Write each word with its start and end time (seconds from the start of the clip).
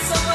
so 0.00 0.27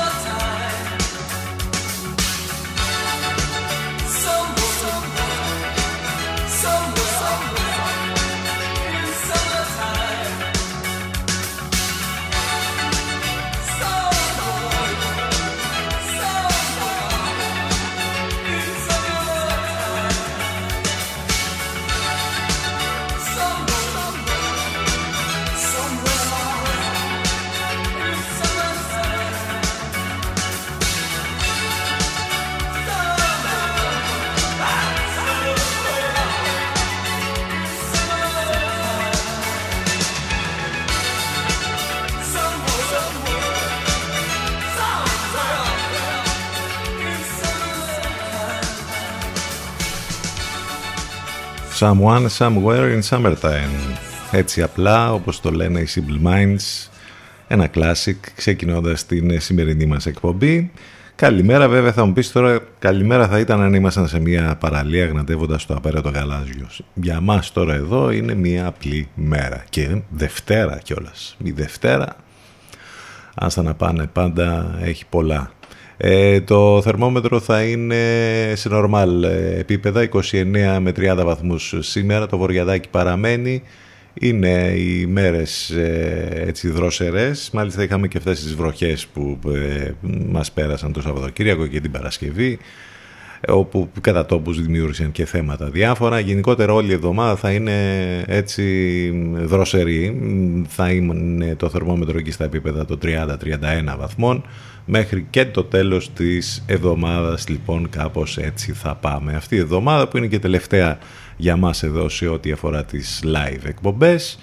Someone, 51.79 52.27
Somewhere 52.37 52.91
in 52.93 53.01
Summertime. 53.09 53.97
Έτσι 54.31 54.61
απλά 54.61 55.13
όπως 55.13 55.39
το 55.41 55.51
λένε 55.51 55.79
οι 55.79 55.87
Simple 55.95 56.27
Minds. 56.27 56.89
Ένα 57.47 57.69
classic 57.73 58.15
ξεκινώντας 58.35 59.05
την 59.05 59.41
σημερινή 59.41 59.85
μας 59.85 60.05
εκπομπή. 60.05 60.71
Καλημέρα 61.15 61.69
βέβαια 61.69 61.91
θα 61.91 62.05
μου 62.05 62.13
πεις 62.13 62.31
τώρα 62.31 62.59
καλημέρα 62.79 63.27
θα 63.27 63.39
ήταν 63.39 63.61
αν 63.61 63.73
ήμασταν 63.73 64.07
σε 64.07 64.19
μια 64.19 64.55
παραλία 64.59 65.05
γναντεύοντας 65.05 65.61
στο 65.61 65.73
απέραντο 65.73 66.09
γαλάζιο. 66.09 66.67
Για 66.93 67.21
μας 67.21 67.51
τώρα 67.51 67.73
εδώ 67.73 68.11
είναι 68.11 68.33
μια 68.33 68.67
απλή 68.67 69.07
μέρα 69.15 69.63
και 69.69 70.01
Δευτέρα 70.09 70.79
κιόλας. 70.83 71.35
Η 71.43 71.51
Δευτέρα 71.51 72.15
αν 73.35 73.51
να 73.55 73.73
πάνε 73.73 74.07
πάντα 74.07 74.77
έχει 74.81 75.05
πολλά 75.09 75.51
ε, 75.97 76.41
το 76.41 76.81
θερμόμετρο 76.81 77.39
θα 77.39 77.63
είναι 77.63 77.95
σε 78.55 78.69
νορμάλ 78.69 79.23
ε, 79.23 79.55
επίπεδα, 79.59 80.09
29 80.09 80.21
με 80.79 80.91
30 80.95 81.21
βαθμούς 81.23 81.75
σήμερα. 81.79 82.25
Το 82.25 82.37
βορειαδάκι 82.37 82.89
παραμένει. 82.89 83.63
Είναι 84.13 84.73
οι 84.77 85.05
μέρες 85.05 85.69
ε, 85.69 86.43
έτσι 86.47 86.69
δρόσερες. 86.69 87.49
Μάλιστα 87.53 87.83
είχαμε 87.83 88.07
και 88.07 88.17
αυτές 88.17 88.43
τις 88.43 88.55
βροχές 88.55 89.07
που 89.07 89.39
ε, 89.53 89.91
μας 90.29 90.51
πέρασαν 90.51 90.93
το 90.93 91.01
Σαββατοκύριακο 91.01 91.67
και 91.67 91.79
την 91.79 91.91
Παρασκευή 91.91 92.59
όπου 93.47 93.89
κατά 94.01 94.25
τόπους 94.25 94.61
δημιούργησαν 94.61 95.11
και 95.11 95.25
θέματα 95.25 95.69
διάφορα. 95.69 96.19
Γενικότερα 96.19 96.73
όλη 96.73 96.89
η 96.89 96.93
εβδομάδα 96.93 97.35
θα 97.35 97.51
είναι 97.51 97.73
έτσι 98.27 99.09
δροσερή. 99.35 100.21
Θα 100.67 100.91
είναι 100.91 101.55
το 101.55 101.69
θερμόμετρο 101.69 102.17
εκεί 102.17 102.31
στα 102.31 102.43
επίπεδα 102.43 102.85
των 102.85 102.99
30-31 103.03 103.07
βαθμών 103.97 104.43
μέχρι 104.85 105.25
και 105.29 105.45
το 105.45 105.63
τέλος 105.63 106.13
της 106.13 106.63
εβδομάδας 106.65 107.47
λοιπόν 107.47 107.89
κάπως 107.89 108.37
έτσι 108.37 108.71
θα 108.73 108.95
πάμε. 108.95 109.33
Αυτή 109.35 109.55
η 109.55 109.59
εβδομάδα 109.59 110.07
που 110.07 110.17
είναι 110.17 110.27
και 110.27 110.39
τελευταία 110.39 110.97
για 111.37 111.57
μας 111.57 111.83
εδώ 111.83 112.09
σε 112.09 112.27
ό,τι 112.27 112.51
αφορά 112.51 112.85
τις 112.85 113.23
live 113.25 113.65
εκπομπές. 113.65 114.39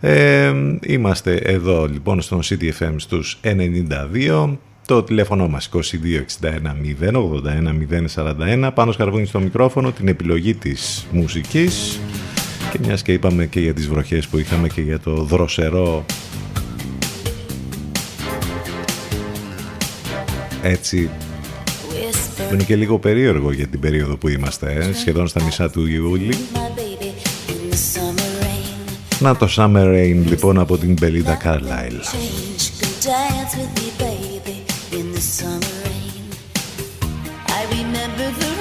Ε, 0.00 0.52
είμαστε 0.82 1.34
εδώ 1.34 1.86
λοιπόν 1.86 2.20
στον 2.20 2.40
CTFM 2.42 2.94
στους 2.96 3.38
92 3.42 4.56
το 4.86 5.02
τηλέφωνο 5.02 5.48
μας 5.48 5.70
2261 5.72 5.78
081 7.00 7.14
041 8.14 8.70
πάνω 8.74 8.92
σκαρβούνι 8.92 9.26
στο 9.26 9.40
μικρόφωνο 9.40 9.92
την 9.92 10.08
επιλογή 10.08 10.54
της 10.54 11.06
μουσικής 11.12 12.00
και 12.72 12.78
μιας 12.82 13.02
και 13.02 13.12
είπαμε 13.12 13.46
και 13.46 13.60
για 13.60 13.74
τις 13.74 13.88
βροχές 13.88 14.26
που 14.28 14.38
είχαμε 14.38 14.68
και 14.68 14.80
για 14.80 15.00
το 15.00 15.14
δροσερό 15.14 16.04
έτσι 20.62 21.10
είναι 22.52 22.62
και 22.62 22.76
λίγο 22.76 22.98
περίεργο 22.98 23.52
για 23.52 23.66
την 23.66 23.80
περίοδο 23.80 24.16
που 24.16 24.28
είμαστε, 24.28 24.72
ε, 24.72 24.92
σχεδόν 24.92 25.26
στα 25.26 25.42
μισά 25.42 25.70
του 25.70 25.86
Ιούλη. 25.86 26.36
Να 29.18 29.36
το 29.36 29.48
Summer 29.56 29.94
Rain 29.94 30.22
λοιπόν 30.24 30.58
από 30.58 30.78
την 30.78 30.96
Belinda 31.00 31.36
Carlisle. 31.44 32.02
I 37.48 38.51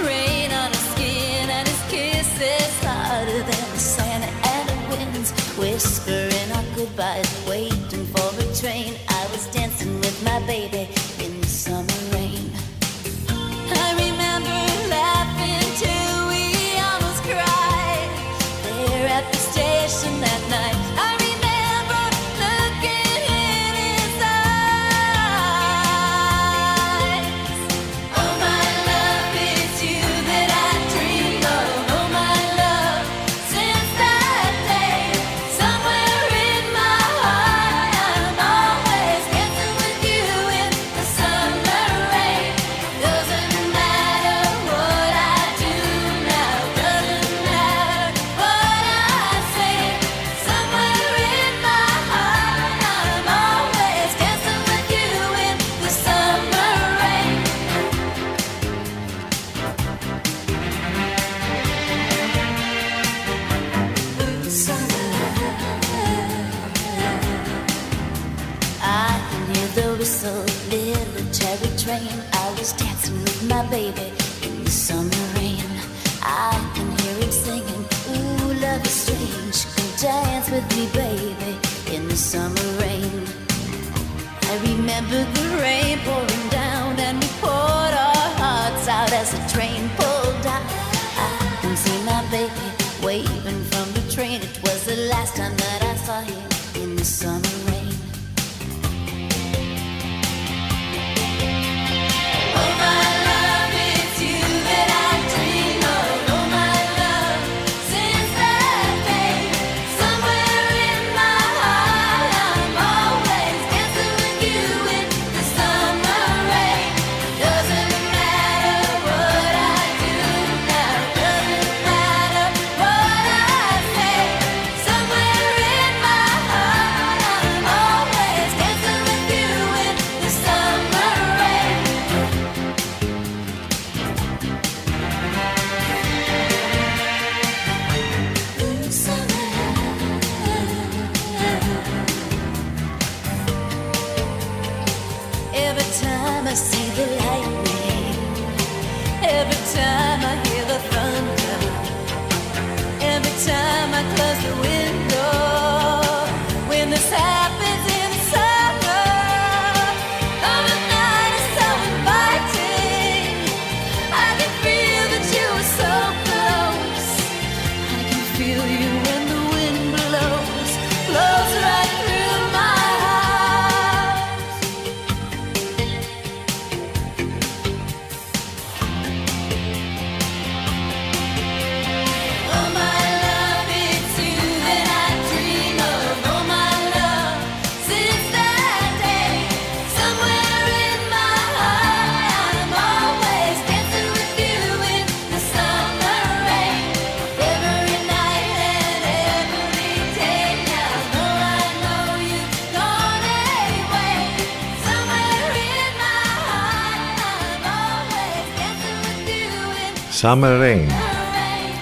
Summer 210.22 210.62
Rain. 210.62 210.88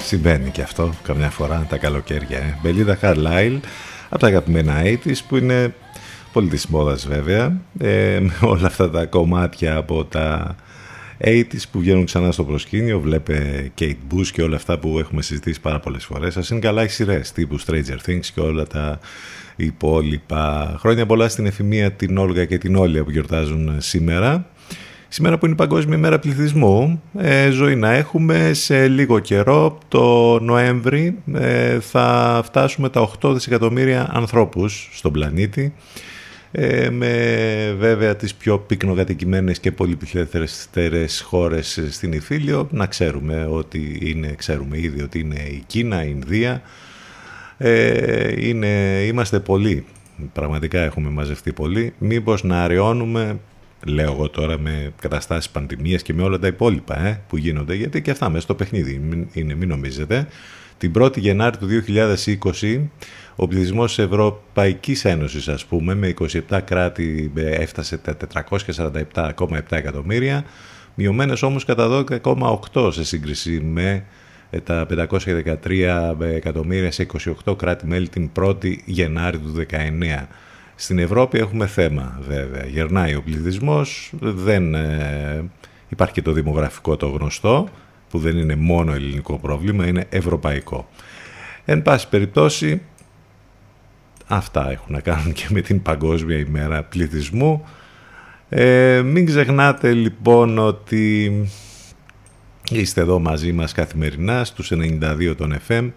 Συμβαίνει 0.01 0.49
και 0.49 0.61
αυτό 0.61 0.93
καμιά 1.03 1.29
φορά 1.29 1.65
τα 1.69 1.77
καλοκαίρια. 1.77 2.37
Ε. 2.37 2.57
Μπελίδα 2.61 2.97
Carlyle 3.01 3.59
από 4.09 4.19
τα 4.19 4.27
αγαπημένα 4.27 4.81
80's 4.83 5.17
που 5.27 5.37
είναι 5.37 5.73
πολύ 6.33 6.47
της 6.47 6.67
μόδας 6.67 7.07
βέβαια 7.07 7.61
ε, 7.79 8.19
με 8.19 8.33
όλα 8.41 8.67
αυτά 8.67 8.89
τα 8.89 9.05
κομμάτια 9.05 9.75
από 9.75 10.05
τα 10.05 10.55
80's 11.23 11.63
που 11.71 11.79
βγαίνουν 11.79 12.05
ξανά 12.05 12.31
στο 12.31 12.43
προσκήνιο 12.43 12.99
βλέπε 12.99 13.71
Kate 13.79 13.95
Bush 14.13 14.27
και 14.27 14.41
όλα 14.41 14.55
αυτά 14.55 14.79
που 14.79 14.99
έχουμε 14.99 15.21
συζητήσει 15.21 15.61
πάρα 15.61 15.79
πολλές 15.79 16.05
φορές 16.05 16.33
σας 16.33 16.49
είναι 16.49 16.59
καλά 16.59 16.83
οι 16.83 16.87
σειρές 16.87 17.31
τύπου 17.31 17.59
Stranger 17.59 18.09
Things 18.09 18.25
και 18.33 18.39
όλα 18.39 18.67
τα 18.67 18.99
υπόλοιπα 19.55 20.75
χρόνια 20.79 21.05
πολλά 21.05 21.29
στην 21.29 21.45
εφημεία 21.45 21.91
την 21.91 22.17
Όλγα 22.17 22.45
και 22.45 22.57
την 22.57 22.75
Όλια 22.75 23.03
που 23.03 23.11
γιορτάζουν 23.11 23.75
σήμερα 23.77 24.45
Σήμερα 25.11 25.37
που 25.37 25.45
είναι 25.45 25.53
η 25.53 25.57
Παγκόσμια 25.57 25.97
Μέρα 25.97 26.19
Πληθυσμού, 26.19 27.01
ε, 27.17 27.49
ζωή 27.49 27.75
να 27.75 27.91
έχουμε 27.91 28.53
σε 28.53 28.87
λίγο 28.87 29.19
καιρό, 29.19 29.77
το 29.87 30.39
Νοέμβρη, 30.39 31.17
ε, 31.33 31.79
θα 31.79 32.41
φτάσουμε 32.43 32.89
τα 32.89 33.01
8 33.01 33.33
δισεκατομμύρια 33.33 34.09
ανθρώπους 34.13 34.89
στον 34.93 35.11
πλανήτη, 35.11 35.73
ε, 36.51 36.89
με 36.89 37.75
βέβαια 37.79 38.15
τις 38.15 38.35
πιο 38.35 38.59
πυκνοκατοικημένες 38.59 39.59
και 39.59 39.71
πολυπληθέστερες 39.71 41.21
χώρες 41.21 41.79
στην 41.89 42.13
Ιφίλιο. 42.13 42.67
Να 42.71 42.85
ξέρουμε 42.85 43.47
ότι 43.51 43.99
είναι, 44.01 44.33
ξέρουμε 44.37 44.77
ήδη 44.79 45.01
ότι 45.01 45.19
είναι 45.19 45.39
η 45.39 45.63
Κίνα, 45.67 46.03
η 46.03 46.09
Ινδία. 46.11 46.61
Ε, 47.57 48.47
είναι, 48.47 49.03
είμαστε 49.07 49.39
πολλοί, 49.39 49.85
πραγματικά 50.33 50.79
έχουμε 50.79 51.09
μαζευτεί 51.09 51.53
πολύ. 51.53 51.93
Μήπως 51.97 52.43
να 52.43 52.63
αραιώνουμε 52.63 53.39
λέω 53.85 54.11
εγώ 54.11 54.29
τώρα 54.29 54.59
με 54.59 54.93
καταστάσεις 55.01 55.49
πανδημίας 55.49 56.01
και 56.01 56.13
με 56.13 56.23
όλα 56.23 56.39
τα 56.39 56.47
υπόλοιπα 56.47 57.05
ε, 57.05 57.21
που 57.27 57.37
γίνονται, 57.37 57.75
γιατί 57.75 58.01
και 58.01 58.11
αυτά 58.11 58.29
μέσα 58.29 58.41
στο 58.41 58.55
παιχνίδι 58.55 59.01
είναι, 59.33 59.55
μην 59.55 59.67
νομίζετε. 59.67 60.27
Την 60.77 60.93
1η 60.97 61.17
Γενάρη 61.17 61.57
του 61.57 61.67
2020 62.61 62.81
ο 63.35 63.47
πληθυσμός 63.47 63.95
της 63.95 64.05
Ευρωπαϊκής 64.05 65.05
Ένωσης 65.05 65.47
ας 65.47 65.65
πούμε 65.65 65.95
με 65.95 66.13
27 66.49 66.59
κράτη 66.65 67.31
ε, 67.35 67.49
έφτασε 67.49 67.97
τα 67.97 68.17
447,7 69.13 69.59
εκατομμύρια 69.69 70.45
μειωμένες 70.95 71.41
όμως 71.41 71.65
κατά 71.65 72.05
12,8 72.73 72.93
σε 72.93 73.03
σύγκριση 73.03 73.59
με 73.59 74.05
ε, 74.49 74.59
τα 74.59 74.87
513 74.89 76.15
εκατομμύρια 76.19 76.91
σε 76.91 77.05
28 77.45 77.57
κράτη-μέλη 77.57 78.07
την 78.09 78.29
1η 78.39 78.75
Γενάρη 78.85 79.37
του 79.37 79.65
2019. 79.71 80.25
Στην 80.81 80.99
Ευρώπη 80.99 81.37
έχουμε 81.37 81.67
θέμα 81.67 82.19
βέβαια. 82.27 82.65
Γερνάει 82.65 83.15
ο 83.15 83.21
πληθυσμός, 83.21 84.11
δεν 84.19 84.75
ε, 84.75 85.43
υπάρχει 85.89 86.13
και 86.13 86.21
το 86.21 86.31
δημογραφικό 86.31 86.95
το 86.97 87.07
γνωστό, 87.07 87.69
που 88.09 88.19
δεν 88.19 88.37
είναι 88.37 88.55
μόνο 88.55 88.93
ελληνικό 88.93 89.37
πρόβλημα, 89.37 89.87
είναι 89.87 90.05
ευρωπαϊκό. 90.09 90.89
Εν 91.65 91.81
πάση 91.81 92.09
περιπτώσει, 92.09 92.81
αυτά 94.27 94.71
έχουν 94.71 94.93
να 94.93 94.99
κάνουν 94.99 95.33
και 95.33 95.47
με 95.49 95.61
την 95.61 95.81
Παγκόσμια 95.81 96.37
ημέρα 96.37 96.83
πληθυσμού. 96.83 97.65
Ε, 98.49 99.01
μην 99.05 99.25
ξεχνάτε 99.25 99.93
λοιπόν 99.93 100.57
ότι 100.57 101.31
είστε 102.71 103.01
εδώ 103.01 103.19
μαζί 103.19 103.51
μας 103.51 103.71
καθημερινά 103.71 104.43
στους 104.43 104.71
92 104.73 105.33
των 105.37 105.55
FM 105.67 105.91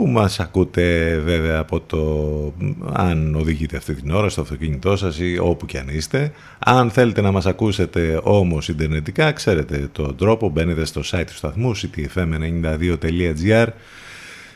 που 0.00 0.06
μας 0.06 0.40
ακούτε 0.40 1.18
βέβαια 1.24 1.58
από 1.58 1.80
το 1.80 2.52
αν 2.92 3.34
οδηγείτε 3.34 3.76
αυτή 3.76 3.94
την 3.94 4.10
ώρα 4.10 4.28
στο 4.28 4.40
αυτοκίνητό 4.40 4.96
σας 4.96 5.18
ή 5.18 5.38
όπου 5.38 5.66
και 5.66 5.78
αν 5.78 5.88
είστε. 5.88 6.32
Αν 6.58 6.90
θέλετε 6.90 7.20
να 7.20 7.30
μας 7.32 7.46
ακούσετε 7.46 8.20
όμως 8.22 8.68
ιντερνετικά, 8.68 9.32
ξέρετε 9.32 9.88
τον 9.92 10.16
τρόπο, 10.16 10.48
μπαίνετε 10.48 10.84
στο 10.84 11.00
site 11.04 11.24
του 11.26 11.34
σταθμού 11.34 11.76
ctfm92.gr 11.76 13.66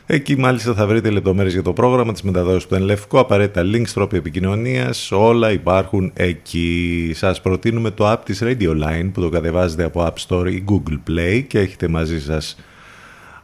Εκεί 0.05 0.37
μάλιστα 0.37 0.73
θα 0.73 0.87
βρείτε 0.87 1.09
λεπτομέρειες 1.09 1.53
για 1.53 1.63
το 1.63 1.73
πρόγραμμα, 1.73 2.11
της 2.11 2.21
μεταδόσης 2.21 2.67
του 2.67 2.75
Ενλευκό, 2.75 3.19
απαραίτητα 3.19 3.61
links, 3.61 3.89
τρόποι 3.93 4.17
επικοινωνίας, 4.17 5.11
όλα 5.11 5.51
υπάρχουν 5.51 6.11
εκεί. 6.13 7.11
Σας 7.15 7.41
προτείνουμε 7.41 7.91
το 7.91 8.11
app 8.11 8.19
της 8.25 8.41
Radio 8.43 8.69
Line 8.69 9.09
που 9.13 9.21
το 9.21 9.29
κατεβάζετε 9.29 9.83
από 9.83 10.05
App 10.05 10.27
Store 10.27 10.51
ή 10.51 10.63
Google 10.67 11.09
Play 11.09 11.43
και 11.47 11.59
έχετε 11.59 11.87
μαζί 11.87 12.21
σας 12.21 12.57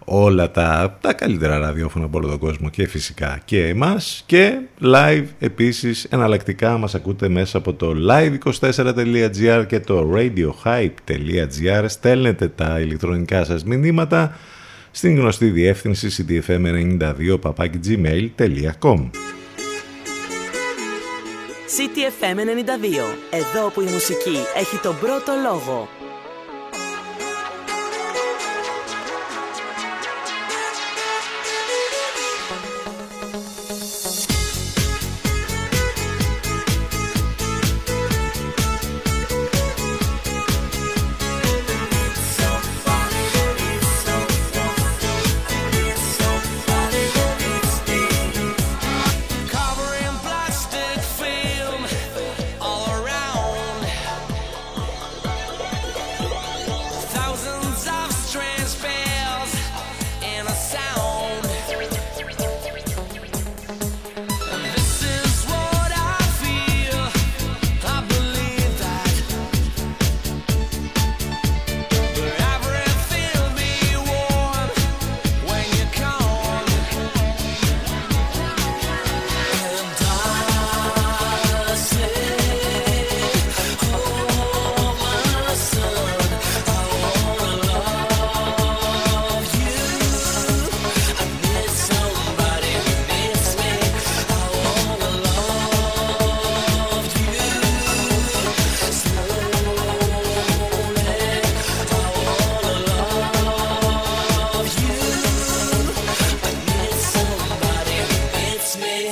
όλα 0.06 0.52
τα, 0.52 0.98
τα 1.02 1.14
καλύτερα 1.14 1.58
ραδιόφωνα 1.58 2.06
από 2.06 2.18
όλο 2.18 2.28
τον 2.28 2.38
κόσμο 2.38 2.70
και 2.70 2.88
φυσικά 2.88 3.42
και 3.46 3.68
εμάς 3.68 4.24
και 4.26 4.60
live 4.82 5.26
επίσης 5.40 6.04
εναλλακτικά 6.04 6.78
μας 6.78 6.96
ακούτε 6.96 7.30
μέσα 7.30 7.58
από 7.58 7.74
το 7.74 7.94
live24.gr 8.10 9.66
και 9.68 9.80
το 9.80 10.14
radiohype.gr 10.16 11.86
στέλνετε 11.88 12.48
τα 12.48 12.80
ηλεκτρονικά 12.80 13.44
σας 13.44 13.64
μηνύματα 13.64 14.38
στην 14.92 15.16
γνωστή 15.18 15.50
διεύθυνση 15.50 16.26
ctfm92 16.28 17.40
gmail.com 17.88 19.10
CTFM 21.78 22.38
92. 22.38 22.42
Εδώ 23.30 23.70
που 23.70 23.82
η 23.82 23.86
μουσική 23.86 24.38
έχει 24.56 24.78
τον 24.78 24.96
πρώτο 25.00 25.32
λόγο. 25.44 26.01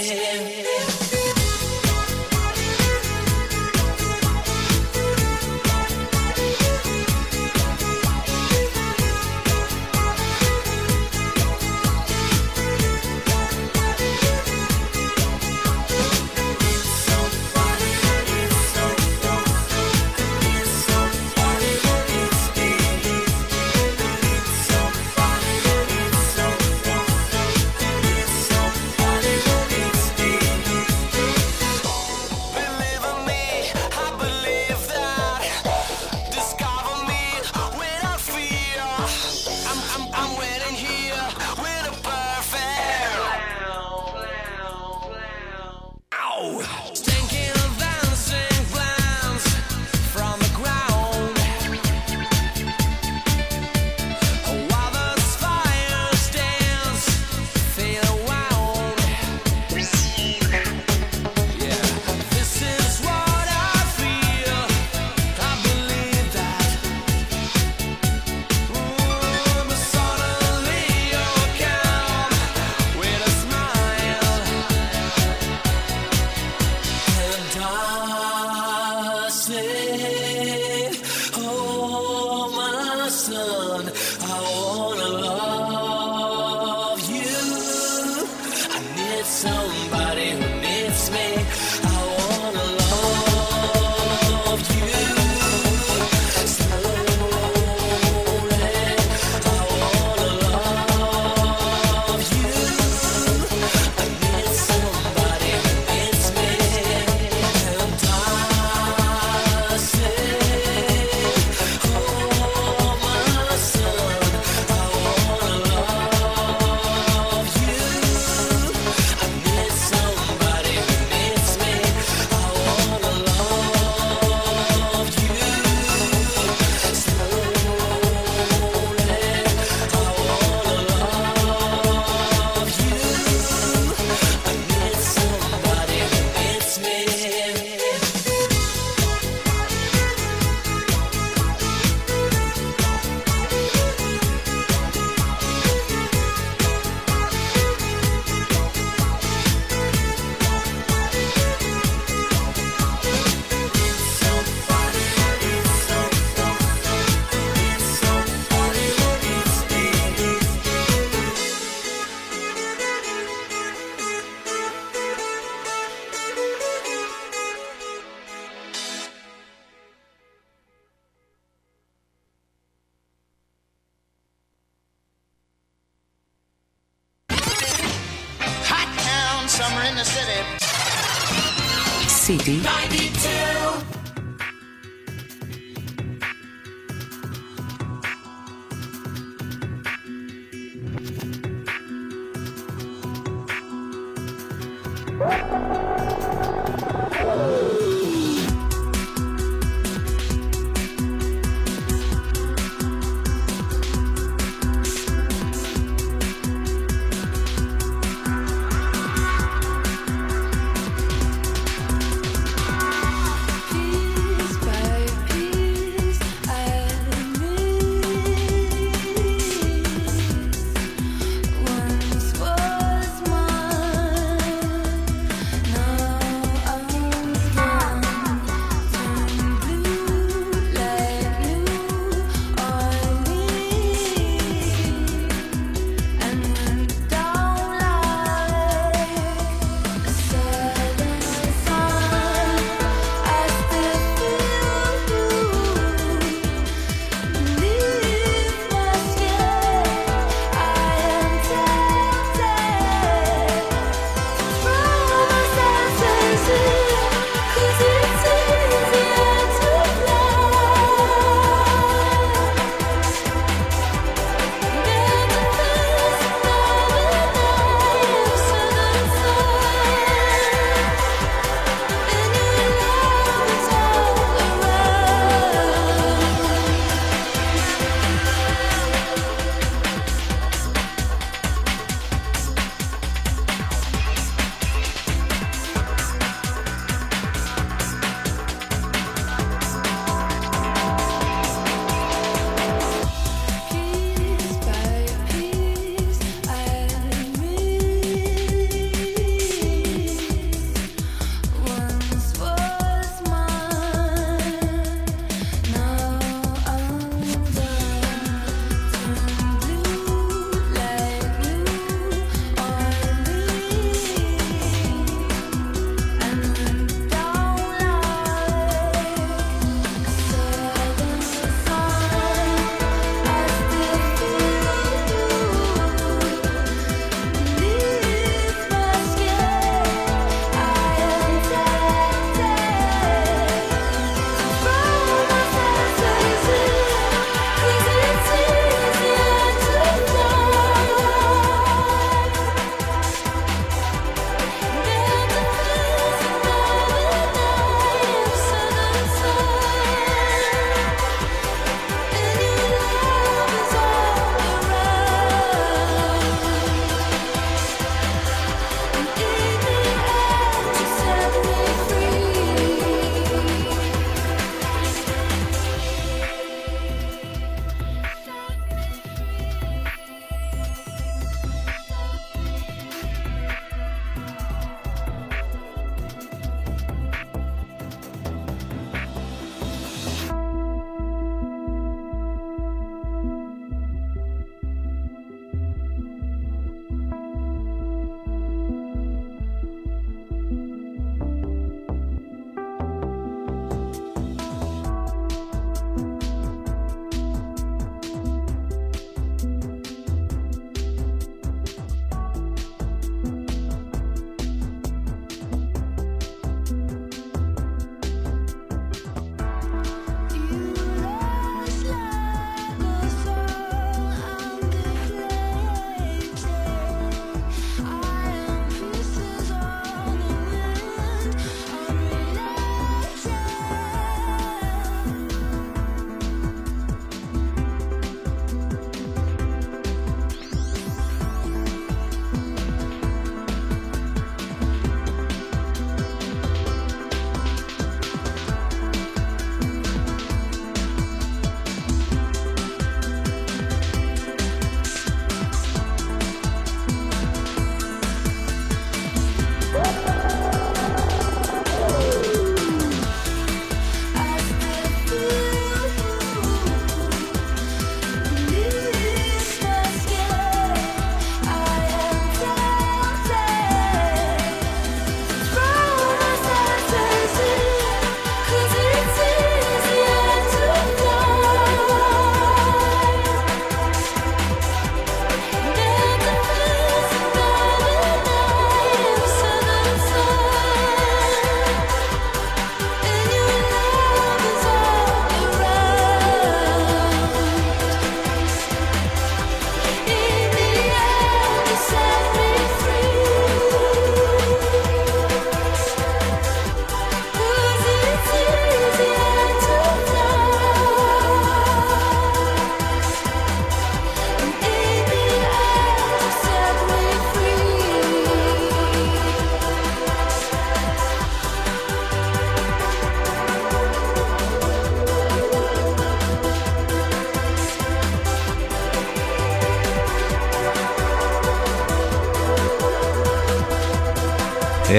yeah. 0.10 1.19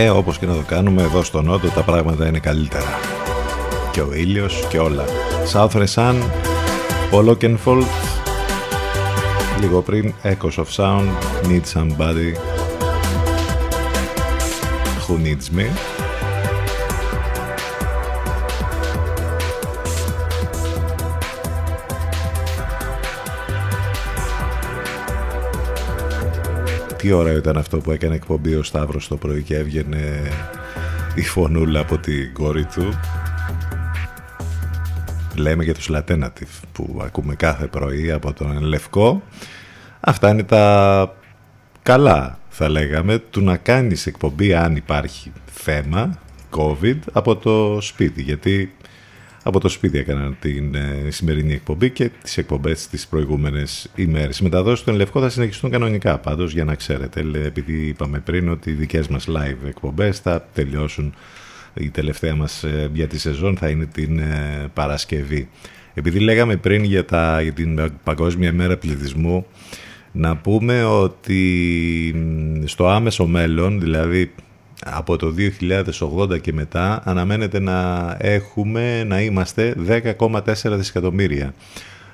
Ε, 0.02 0.08
όπως 0.10 0.38
και 0.38 0.46
να 0.46 0.54
το 0.54 0.62
κάνουμε 0.66 1.02
εδώ 1.02 1.22
στο 1.22 1.42
Νότο 1.42 1.68
τα 1.68 1.82
πράγματα 1.82 2.26
είναι 2.26 2.38
καλύτερα. 2.38 2.98
Και 3.92 4.00
ο 4.00 4.14
ήλιος 4.14 4.66
και 4.68 4.78
όλα. 4.78 5.04
Southern 5.52 5.86
Sun, 5.94 6.14
Paul 7.12 7.36
Oakenfold, 7.36 7.84
λίγο 9.60 9.82
πριν 9.82 10.14
Echoes 10.22 10.64
of 10.64 10.66
Sound, 10.76 11.08
Need 11.42 11.62
Somebody 11.74 12.34
Who 15.06 15.16
Needs 15.26 15.58
Me. 15.58 15.99
Τι 27.00 27.12
ώρα 27.12 27.32
ήταν 27.32 27.56
αυτό 27.56 27.78
που 27.78 27.90
έκανε 27.90 28.14
εκπομπή 28.14 28.54
ο 28.54 28.62
Σταύρος 28.62 29.08
το 29.08 29.16
πρωί 29.16 29.42
και 29.42 29.56
έβγαινε 29.56 30.30
η 31.14 31.22
φωνούλα 31.22 31.80
από 31.80 31.98
την 31.98 32.32
κόρη 32.32 32.64
του; 32.64 33.00
Λέμε 35.36 35.64
για 35.64 35.74
τους 35.74 35.90
Latenative 35.92 36.60
που 36.72 37.00
ακούμε 37.04 37.34
κάθε 37.34 37.66
πρωί 37.66 38.10
από 38.10 38.32
τον 38.32 38.60
Λευκό. 38.60 39.22
Αυτά 40.00 40.30
είναι 40.30 40.42
τα 40.42 41.14
καλά 41.82 42.38
θα 42.48 42.68
λέγαμε 42.68 43.18
του 43.18 43.40
να 43.40 43.56
κάνεις 43.56 44.06
εκπομπή 44.06 44.54
αν 44.54 44.76
υπάρχει 44.76 45.32
θέμα 45.52 46.18
COVID 46.56 46.98
από 47.12 47.36
το 47.36 47.78
σπίτι 47.80 48.22
γιατί 48.22 48.74
από 49.42 49.60
το 49.60 49.68
σπίτι 49.68 49.98
έκανα 49.98 50.32
την 50.40 50.74
ε, 50.74 51.10
σημερινή 51.10 51.52
εκπομπή 51.52 51.90
και 51.90 52.10
τις 52.22 52.38
εκπομπές 52.38 52.88
τις 52.88 53.06
προηγούμενες 53.06 53.90
ημέρες. 53.94 54.38
Οι 54.38 54.42
μεταδόσεις 54.42 54.84
του 54.84 54.92
Λευκό 54.92 55.20
θα 55.20 55.28
συνεχιστούν 55.28 55.70
κανονικά 55.70 56.18
πάντως 56.18 56.52
για 56.52 56.64
να 56.64 56.74
ξέρετε, 56.74 57.24
επειδή 57.44 57.86
είπαμε 57.86 58.18
πριν 58.18 58.48
ότι 58.48 58.70
οι 58.70 58.72
δικές 58.72 59.08
μας 59.08 59.26
live 59.28 59.66
εκπομπές 59.68 60.18
θα 60.18 60.48
τελειώσουν 60.54 61.14
η 61.74 61.90
τελευταία 61.90 62.34
μας 62.34 62.64
ε, 62.64 62.90
για 62.92 63.06
τη 63.06 63.18
σεζόν 63.18 63.56
θα 63.56 63.68
είναι 63.68 63.86
την 63.86 64.18
ε, 64.18 64.70
Παρασκευή. 64.74 65.48
Επειδή 65.94 66.18
λέγαμε 66.18 66.56
πριν 66.56 66.84
για, 66.84 67.04
τα, 67.04 67.42
για 67.42 67.52
την 67.52 67.92
Παγκόσμια 68.04 68.52
Μέρα 68.52 68.76
Πληθυσμού 68.76 69.46
να 70.12 70.36
πούμε 70.36 70.84
ότι 70.84 71.42
στο 72.64 72.88
άμεσο 72.88 73.26
μέλλον, 73.26 73.80
δηλαδή 73.80 74.32
από 74.84 75.16
το 75.16 75.34
2080 75.98 76.40
και 76.40 76.52
μετά 76.52 77.02
αναμένεται 77.04 77.60
να 77.60 78.16
έχουμε, 78.20 79.04
να 79.04 79.20
είμαστε 79.20 79.74
10,4 79.86 80.52
δισεκατομμύρια 80.54 81.54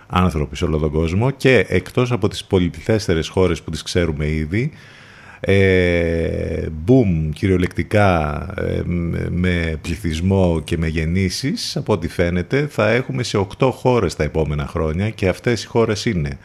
άνθρωποι 0.07 0.57
σε 0.57 0.65
όλο 0.65 0.79
τον 0.79 0.91
κόσμο 0.91 1.31
και 1.31 1.67
εκτός 1.69 2.13
από 2.13 2.29
τις 2.29 2.45
πολυπληθέστερες 2.45 3.29
χώρες 3.29 3.63
που 3.63 3.71
τις 3.71 3.83
ξέρουμε 3.83 4.29
ήδη 4.29 4.73
ε, 5.41 6.67
boom 6.87 7.31
κυριολεκτικά 7.33 8.41
ε, 8.59 8.83
με 9.31 9.79
πληθυσμό 9.83 10.61
και 10.65 10.79
με 10.79 10.87
γεννήσεις 10.87 11.77
από 11.77 11.93
ό,τι 11.93 12.09
φαίνεται 12.09 12.67
θα 12.71 12.91
έχουμε 12.91 13.23
σε 13.23 13.47
8 13.59 13.71
χώρες 13.73 14.17
τα 14.17 14.25
επόμενα 14.25 14.67
χρόνια 14.67 15.11
και 15.11 15.29
αυτές 15.29 15.63
οι 15.63 15.67
χώρες 15.67 16.05
είναι 16.05 16.39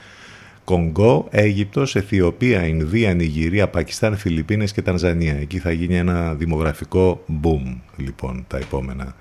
Κονγκό, 0.71 1.27
Αίγυπτος, 1.29 1.95
Αιθιοπία, 1.95 2.65
Ινδία, 2.67 3.13
Νιγηρία, 3.13 3.67
Πακιστάν, 3.67 4.17
Φιλιππίνες 4.17 4.71
και 4.71 4.81
Τανζανία. 4.81 5.33
Εκεί 5.33 5.59
θα 5.59 5.71
γίνει 5.71 5.97
ένα 5.97 6.33
δημογραφικό 6.33 7.25
boom 7.43 7.75
λοιπόν 7.95 8.45
τα 8.47 8.57
επόμενα 8.57 9.15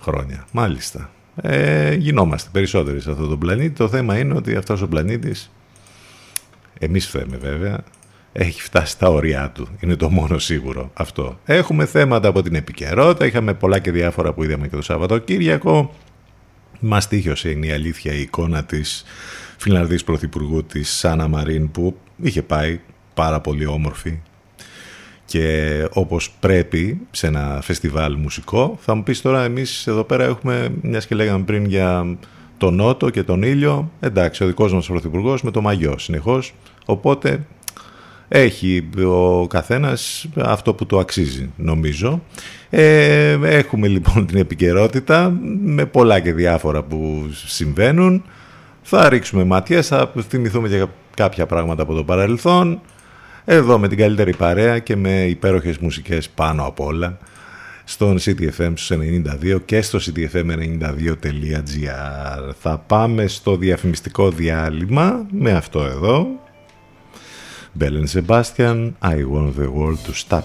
χρόνια. 0.00 0.46
Μάλιστα. 0.52 1.10
Ε, 1.42 1.94
γινόμαστε 1.94 2.48
περισσότεροι 2.52 3.00
σε 3.00 3.10
αυτόν 3.10 3.28
τον 3.28 3.38
πλανήτη. 3.38 3.74
Το 3.74 3.88
θέμα 3.88 4.18
είναι 4.18 4.34
ότι 4.34 4.56
αυτός 4.56 4.82
ο 4.82 4.88
πλανήτης, 4.88 5.50
εμείς 6.78 7.06
φταίμε 7.06 7.36
βέβαια, 7.36 7.78
έχει 8.32 8.62
φτάσει 8.62 8.92
στα 8.92 9.08
ωριά 9.08 9.50
του. 9.54 9.68
Είναι 9.80 9.96
το 9.96 10.10
μόνο 10.10 10.38
σίγουρο 10.38 10.90
αυτό. 10.94 11.38
Έχουμε 11.44 11.86
θέματα 11.86 12.28
από 12.28 12.42
την 12.42 12.54
επικαιρότητα, 12.54 13.26
είχαμε 13.26 13.54
πολλά 13.54 13.78
και 13.78 13.90
διάφορα 13.90 14.32
που 14.32 14.44
είδαμε 14.44 14.68
και 14.68 14.76
το 14.76 14.82
Σαββατοκύριακο. 14.82 15.94
Μας 16.80 17.08
τύχιωσε 17.08 17.50
είναι 17.50 17.66
η 17.66 17.72
αλήθεια 17.72 18.12
η 18.12 18.20
εικόνα 18.20 18.64
της 18.64 19.04
Φιλανδής 19.60 20.04
Πρωθυπουργού 20.04 20.64
της 20.64 20.90
Σάνα 20.90 21.28
Μαρίν 21.28 21.70
που 21.70 21.96
είχε 22.22 22.42
πάει 22.42 22.80
πάρα 23.14 23.40
πολύ 23.40 23.66
όμορφη. 23.66 24.18
Και 25.24 25.84
όπως 25.92 26.30
πρέπει 26.40 27.00
σε 27.10 27.26
ένα 27.26 27.58
φεστιβάλ 27.62 28.14
μουσικό 28.16 28.78
θα 28.80 28.94
μου 28.94 29.02
πεις 29.02 29.20
τώρα 29.20 29.44
εμείς 29.44 29.86
εδώ 29.86 30.04
πέρα 30.04 30.24
έχουμε 30.24 30.68
μιας 30.82 31.06
και 31.06 31.14
λέγαμε 31.14 31.44
πριν 31.44 31.64
για 31.64 32.16
τον 32.58 32.74
Νότο 32.74 33.10
και 33.10 33.22
τον 33.22 33.42
ήλιο 33.42 33.90
εντάξει 34.00 34.44
ο 34.44 34.46
δικός 34.46 34.72
μας 34.72 34.86
Πρωθυπουργός 34.86 35.42
με 35.42 35.50
το 35.50 35.60
μαγιό 35.60 35.98
συνεχώς 35.98 36.54
οπότε 36.86 37.46
έχει 38.28 38.88
ο 39.06 39.46
καθένας 39.46 40.28
αυτό 40.36 40.74
που 40.74 40.86
το 40.86 40.98
αξίζει 40.98 41.50
νομίζω. 41.56 42.22
Ε, 42.70 43.38
έχουμε 43.42 43.88
λοιπόν 43.88 44.26
την 44.26 44.38
επικαιρότητα 44.38 45.38
με 45.62 45.86
πολλά 45.86 46.20
και 46.20 46.32
διάφορα 46.32 46.82
που 46.82 47.30
συμβαίνουν 47.46 48.22
θα 48.90 49.08
ρίξουμε 49.08 49.44
μάτια, 49.44 49.82
θα 49.82 50.12
θυμηθούμε 50.28 50.68
και 50.68 50.86
κάποια 51.16 51.46
πράγματα 51.46 51.82
από 51.82 51.94
το 51.94 52.04
παρελθόν. 52.04 52.80
Εδώ 53.44 53.78
με 53.78 53.88
την 53.88 53.98
καλύτερη 53.98 54.36
παρέα 54.36 54.78
και 54.78 54.96
με 54.96 55.24
υπέροχες 55.24 55.78
μουσικές 55.78 56.28
πάνω 56.28 56.66
απ' 56.66 56.80
όλα 56.80 57.18
στον 57.84 58.18
CTFM 58.18 58.72
92 58.88 59.60
και 59.64 59.82
στο 59.82 59.98
ctfm92.gr. 59.98 62.52
Θα 62.60 62.78
πάμε 62.78 63.26
στο 63.26 63.56
διαφημιστικό 63.56 64.30
διάλειμμα 64.30 65.26
με 65.30 65.52
αυτό 65.52 65.82
εδώ. 65.82 66.26
Bell 67.80 68.04
Sebastian, 68.12 68.92
I 69.02 69.24
want 69.32 69.56
the 69.56 69.70
world 69.70 70.00
to 70.06 70.12
stop. 70.26 70.44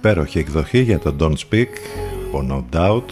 Υπέροχη 0.00 0.38
εκδοχή 0.38 0.80
για 0.80 0.98
το 0.98 1.14
Don't 1.20 1.34
Speak 1.50 1.68
ο 2.32 2.46
No 2.48 2.76
Doubt. 2.76 3.04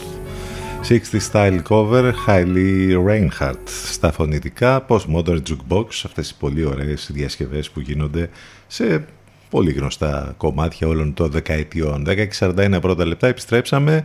60 0.89 1.33
Style 1.33 1.63
Cover 1.69 2.13
Hailey 2.27 2.97
Reinhardt. 3.07 3.67
Στα 3.93 4.13
φωνητικά 4.13 4.87
Postmodern 4.89 5.39
Jukebox 5.49 5.87
αυτές 6.05 6.31
οι 6.31 6.35
πολύ 6.39 6.65
ωραίες 6.65 7.11
διασκευές 7.13 7.71
που 7.71 7.81
γίνονται 7.81 8.31
σε 8.67 9.05
πολύ 9.51 9.73
γνωστά 9.73 10.35
κομμάτια 10.37 10.89
όλων 10.89 11.15
των 11.15 11.31
δεκαετιών. 11.31 12.07
10.41 12.39 12.79
πρώτα 12.81 13.07
λεπτά 13.07 13.27
επιστρέψαμε. 13.27 14.05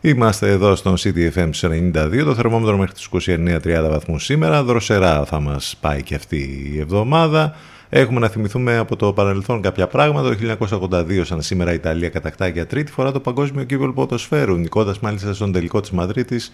Είμαστε 0.00 0.50
εδώ 0.50 0.74
στον 0.74 0.94
CDFM 0.98 1.50
92, 1.60 2.22
το 2.24 2.34
θερμόμετρο 2.34 2.76
μέχρι 2.76 2.94
τους 2.94 3.08
29-30 3.28 3.60
βαθμούς 3.90 4.24
σήμερα, 4.24 4.62
δροσερά 4.62 5.24
θα 5.24 5.40
μας 5.40 5.76
πάει 5.80 6.02
και 6.02 6.14
αυτή 6.14 6.70
η 6.74 6.78
εβδομάδα. 6.78 7.56
Έχουμε 7.88 8.20
να 8.20 8.28
θυμηθούμε 8.28 8.76
από 8.76 8.96
το 8.96 9.12
παρελθόν 9.12 9.62
κάποια 9.62 9.86
πράγματα. 9.86 10.36
Το 10.36 10.56
1982, 10.90 11.20
σαν 11.24 11.42
σήμερα, 11.42 11.72
η 11.72 11.74
Ιταλία 11.74 12.08
κατακτά 12.08 12.46
για 12.48 12.66
τρίτη 12.66 12.92
φορά 12.92 13.12
το 13.12 13.20
παγκόσμιο 13.20 13.64
κύβολο 13.64 13.92
ποδοσφαίρου, 13.92 14.56
νικώντας 14.56 15.00
μάλιστα 15.00 15.34
στον 15.34 15.52
τελικό 15.52 15.80
της 15.80 15.90
Μαδρίτης 15.90 16.52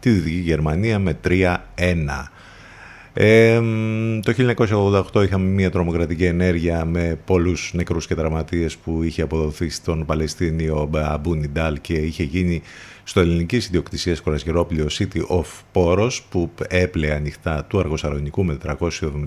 τη 0.00 0.10
Δυτική 0.10 0.36
Γερμανία 0.36 0.98
με 0.98 1.18
3-1. 1.24 2.30
Ε, 3.16 3.60
το 4.22 4.32
1988 5.14 5.22
είχαμε 5.24 5.48
μια 5.48 5.70
τρομοκρατική 5.70 6.24
ενέργεια 6.24 6.84
με 6.84 7.18
πολλούς 7.24 7.70
νεκρούς 7.74 8.06
και 8.06 8.14
τραυματίες 8.14 8.76
που 8.76 9.02
είχε 9.02 9.22
αποδοθεί 9.22 9.68
στον 9.68 10.04
Παλαιστίνιο 10.04 10.90
Αμπού 10.94 11.40
και 11.80 11.94
είχε 11.94 12.22
γίνει 12.22 12.62
στο 13.04 13.20
ελληνικής 13.20 13.66
ιδιοκτησίας 13.66 14.20
κορασγερόπλαιο 14.20 14.86
City 14.90 15.20
of 15.28 15.44
Poros 15.72 16.18
που 16.30 16.50
έπλεε 16.68 17.14
ανοιχτά 17.14 17.64
του 17.64 17.78
Αργοσαρονικού 17.78 18.44
με 18.44 18.58
471 18.78 18.80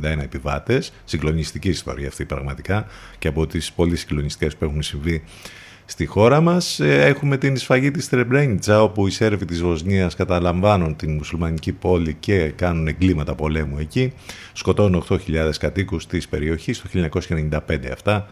επιβάτες. 0.04 0.94
Συγκλονιστική 1.04 1.70
ιστορία 1.70 2.08
αυτή 2.08 2.26
πραγματικά 2.26 2.86
και 3.20 3.28
από 3.28 3.48
τις 3.48 3.72
πολύ 3.72 3.96
συγκλονιστικές 3.96 4.56
που 4.56 4.66
έχουν 4.66 4.82
συμβεί 4.82 5.24
στη 5.86 6.06
χώρα 6.06 6.42
μας. 6.42 6.80
Ε, 6.80 7.06
έχουμε 7.06 7.38
την 7.38 7.58
σφαγή 7.58 7.92
της 7.92 8.10
Τρεμπρένιτσα 8.10 8.84
όπου 8.84 9.08
οι 9.08 9.12
Σέρβοι 9.12 9.46
της 9.46 9.62
Βοσνίας 9.62 10.16
καταλαμβάνουν 10.16 10.96
την 10.96 11.12
μουσουλμανική 11.12 11.72
πόλη 11.72 12.14
και 12.14 12.50
κάνουν 12.50 12.88
εγκλήματα 12.88 13.36
πολέμου 13.36 13.78
εκεί. 13.80 14.14
Σκοτώνουν 14.54 15.04
8.000 15.10 15.52
κατοίκους 15.60 16.08
της 16.08 16.28
περιοχής 16.28 16.82
το 16.82 17.10
1995 17.50 17.60
αυτά 17.92 18.28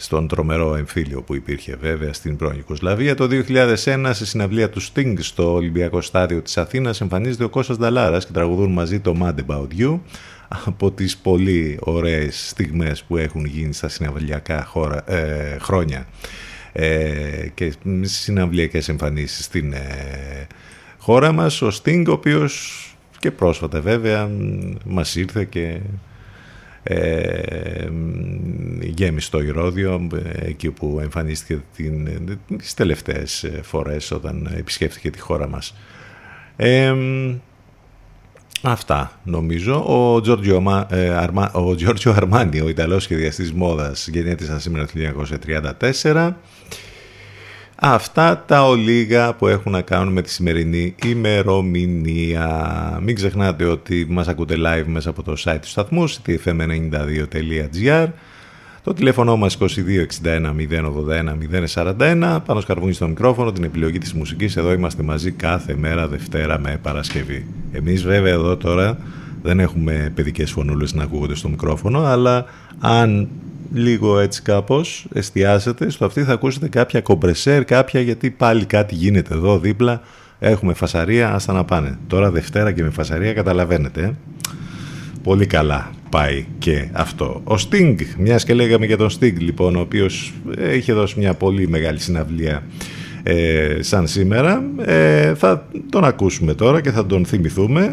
στον 0.00 0.28
τρομερό 0.28 0.74
εμφύλιο 0.74 1.22
που 1.22 1.34
υπήρχε 1.34 1.76
βέβαια 1.80 2.12
στην 2.12 2.36
πρώην 2.36 2.56
Ιουκοσλαβία. 2.56 3.14
Το 3.14 3.28
2001 3.48 4.10
σε 4.12 4.26
συναυλία 4.26 4.70
του 4.70 4.82
Sting 4.82 5.14
στο 5.18 5.52
Ολυμπιακό 5.52 6.00
Στάδιο 6.00 6.42
της 6.42 6.58
Αθήνας 6.58 7.00
εμφανίζεται 7.00 7.44
ο 7.44 7.48
Κώστας 7.48 7.76
Νταλάρας 7.76 8.26
και 8.26 8.32
τραγουδούν 8.32 8.72
μαζί 8.72 9.00
το 9.00 9.16
Mad 9.22 9.34
About 9.46 9.66
You 9.78 9.98
από 10.48 10.90
τις 10.90 11.16
πολύ 11.16 11.78
ωραίες 11.80 12.48
στιγμές 12.48 13.02
που 13.02 13.16
έχουν 13.16 13.44
γίνει 13.44 13.72
στα 13.72 13.88
συναυλιακά 13.88 14.64
χώρα, 14.64 15.12
ε, 15.12 15.58
χρόνια 15.60 16.06
ε, 16.72 17.48
και 17.54 17.74
συναυλιακές 18.00 18.88
εμφανίσεις 18.88 19.44
στην 19.44 19.72
ε, 19.72 20.46
χώρα 20.98 21.32
μας. 21.32 21.62
Ο 21.62 21.68
Sting 21.82 22.04
ο 22.08 22.12
οποίος 22.12 22.82
και 23.18 23.30
πρόσφατα 23.30 23.80
βέβαια 23.80 24.30
μας 24.84 25.16
ήρθε 25.16 25.44
και 25.44 25.80
ε, 26.82 27.88
γέμισε 28.80 29.30
το 29.30 29.42
Ηρώδιο 29.42 30.06
εκεί 30.38 30.70
που 30.70 30.98
εμφανίστηκε 31.02 31.62
την, 31.76 32.08
τις 32.58 32.74
τελευταίες 32.74 33.50
φορές 33.62 34.10
όταν 34.10 34.54
επισκέφθηκε 34.56 35.10
τη 35.10 35.18
χώρα 35.18 35.48
μας. 35.48 35.74
Ε, 36.56 36.94
αυτά 38.62 39.20
νομίζω. 39.24 39.74
Ο 39.74 40.20
Giorgio, 40.26 40.84
ε, 40.90 41.08
Αρμα, 41.08 41.50
ο 41.52 41.74
Giorgio 41.78 42.12
Αρμάνι, 42.16 42.60
ο 42.60 42.68
Ιταλός 42.68 43.02
σχεδιαστής 43.02 43.52
μόδας, 43.52 44.08
γεννήθησαν 44.08 44.60
σήμερα 44.60 44.86
το 44.86 44.92
1934. 44.94 46.36
Αυτά 47.80 48.44
τα 48.46 48.66
ολίγα 48.66 49.34
που 49.34 49.46
έχουν 49.46 49.72
να 49.72 49.80
κάνουν 49.80 50.12
με 50.12 50.22
τη 50.22 50.30
σημερινή 50.30 50.94
ημερομηνία. 51.06 52.98
Μην 53.02 53.14
ξεχνάτε 53.14 53.64
ότι 53.64 54.06
μας 54.08 54.28
ακούτε 54.28 54.54
live 54.58 54.84
μέσα 54.86 55.10
από 55.10 55.22
το 55.22 55.34
site 55.44 55.58
του 55.60 55.68
σταθμού, 55.68 56.08
ctfm92.gr. 56.08 58.06
Το 58.82 58.94
τηλέφωνο 58.94 59.36
μας 59.36 59.58
2261 59.60 59.66
081 61.74 61.94
041. 61.98 62.38
Πάνω 62.44 62.60
σκαρβούνι 62.60 62.92
στο 62.92 63.08
μικρόφωνο, 63.08 63.52
την 63.52 63.64
επιλογή 63.64 63.98
της 63.98 64.12
μουσικής. 64.12 64.56
Εδώ 64.56 64.72
είμαστε 64.72 65.02
μαζί 65.02 65.30
κάθε 65.30 65.76
μέρα 65.76 66.08
Δευτέρα 66.08 66.58
με 66.58 66.78
Παρασκευή. 66.82 67.46
Εμείς 67.72 68.02
βέβαια 68.02 68.32
εδώ 68.32 68.56
τώρα 68.56 68.98
δεν 69.42 69.60
έχουμε 69.60 70.12
παιδικές 70.14 70.50
φωνούλες 70.50 70.94
να 70.94 71.02
ακούγονται 71.02 71.34
στο 71.34 71.48
μικρόφωνο, 71.48 72.02
αλλά 72.02 72.44
αν 72.78 73.28
λίγο 73.72 74.18
έτσι 74.18 74.42
κάπως 74.42 75.06
εστιάσετε 75.12 75.90
στο 75.90 76.04
αυτή 76.04 76.22
θα 76.22 76.32
ακούσετε 76.32 76.68
κάποια 76.68 77.00
κομπρεσέρ, 77.00 77.64
κάποια 77.64 78.00
γιατί 78.00 78.30
πάλι 78.30 78.64
κάτι 78.64 78.94
γίνεται 78.94 79.34
εδώ 79.34 79.58
δίπλα. 79.58 80.00
Έχουμε 80.38 80.74
φασαρία, 80.74 81.34
άστα 81.34 81.52
να 81.52 81.64
πάνε. 81.64 81.98
Τώρα 82.06 82.30
Δευτέρα 82.30 82.72
και 82.72 82.82
με 82.82 82.90
φασαρία 82.90 83.32
καταλαβαίνετε. 83.32 84.02
Ε. 84.02 84.12
Πολύ 85.22 85.46
καλά 85.46 85.90
πάει 86.10 86.46
και 86.58 86.88
αυτό. 86.92 87.42
Ο 87.44 87.54
Sting, 87.54 87.96
μιας 88.18 88.44
και 88.44 88.54
λέγαμε 88.54 88.86
για 88.86 88.96
τον 88.96 89.08
Sting 89.08 89.38
λοιπόν, 89.38 89.76
ο 89.76 89.80
οποίος 89.80 90.32
είχε 90.74 90.92
δώσει 90.92 91.18
μια 91.18 91.34
πολύ 91.34 91.68
μεγάλη 91.68 91.98
συναυλία 91.98 92.62
ε, 93.22 93.76
σαν 93.80 94.06
σήμερα. 94.06 94.64
Ε, 94.84 95.34
θα 95.34 95.68
τον 95.90 96.04
ακούσουμε 96.04 96.54
τώρα 96.54 96.80
και 96.80 96.90
θα 96.90 97.06
τον 97.06 97.26
θυμηθούμε 97.26 97.92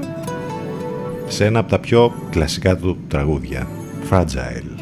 σε 1.27 1.45
ένα 1.45 1.59
από 1.59 1.69
τα 1.69 1.79
πιο 1.79 2.13
κλασικά 2.29 2.77
του 2.77 2.97
τραγούδια. 3.07 3.67
Fragile. 4.09 4.74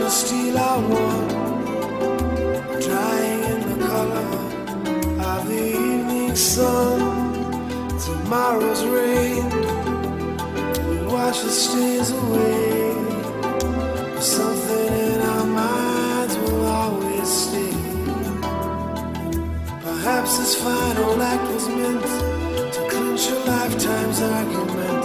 you're 0.00 0.08
still 0.08 0.56
our 0.56 0.80
one, 0.80 1.28
drying 2.80 3.42
in 3.52 3.60
the 3.68 3.86
color 3.86 4.28
of 5.30 5.46
the 5.46 5.62
evening 5.68 6.34
sun. 6.34 6.98
Tomorrow's 8.06 8.82
rain 8.86 9.44
will 10.88 11.12
wash 11.12 11.40
the 11.40 11.50
stains 11.50 12.10
away. 12.12 12.94
But 14.14 14.22
something 14.22 14.92
in 15.08 15.20
our 15.20 15.44
minds 15.44 16.34
will 16.38 16.64
always 16.64 17.28
stay. 17.44 17.76
Perhaps 19.82 20.38
this 20.38 20.54
final 20.64 21.20
act 21.20 21.46
was 21.52 21.68
meant 21.68 22.06
to 22.74 22.80
clinch 22.88 23.28
a 23.28 23.38
lifetime's 23.54 24.22
argument. 24.22 25.02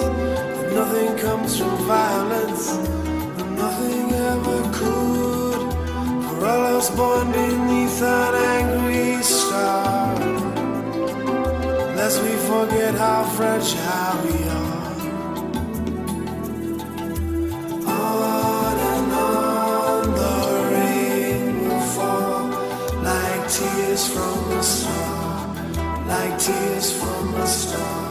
That 0.55 0.71
nothing 0.73 1.17
comes 1.17 1.59
from 1.59 1.75
violence. 1.85 2.94
was 6.89 6.97
born 6.97 7.31
beneath 7.31 8.01
an 8.01 8.35
angry 8.35 9.23
star. 9.23 10.15
Lest 11.95 12.21
we 12.23 12.33
forget 12.49 12.93
how 12.95 13.23
fragile 13.35 14.17
we 14.25 14.37
are. 14.49 14.95
On 17.87 18.77
and 18.93 19.11
on 19.13 20.03
the 20.21 20.37
rain 20.73 21.67
will 21.67 21.85
fall 21.95 22.49
like 23.01 23.43
tears 23.49 24.07
from 24.07 24.51
a 24.51 24.63
star, 24.63 25.55
like 26.07 26.37
tears 26.39 26.91
from 26.99 27.33
a 27.35 27.47
star. 27.47 28.04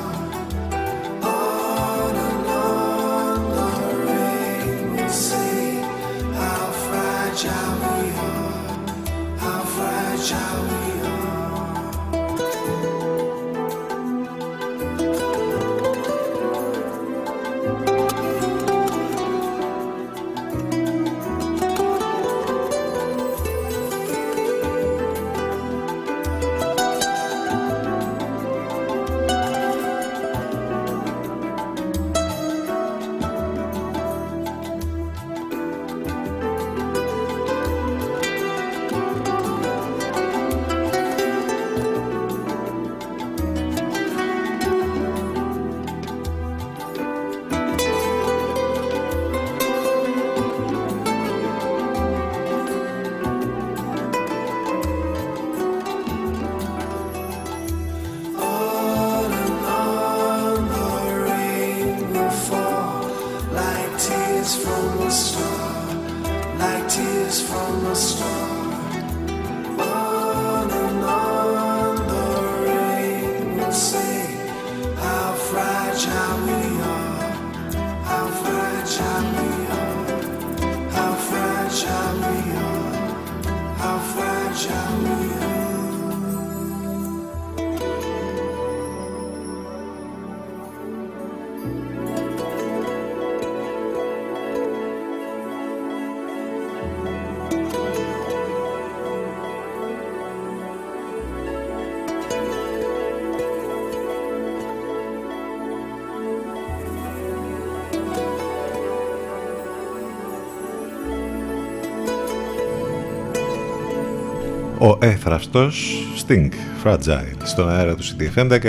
Ο 115.52 115.58
έθραυστος 115.58 116.06
Sting, 116.26 116.48
Fragile, 116.84 117.42
στον 117.42 117.68
αέρα 117.68 117.94
του 117.94 118.02
CDFM 118.02 118.60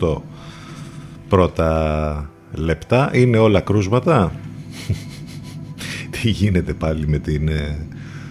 1648. 0.00 0.20
Πρώτα 1.28 2.30
λεπτά, 2.52 3.10
είναι 3.12 3.38
όλα 3.38 3.60
κρούσματα. 3.60 4.32
Τι 6.10 6.30
γίνεται 6.30 6.72
πάλι 6.72 7.08
με 7.08 7.18
την 7.18 7.48
ε, 7.48 7.86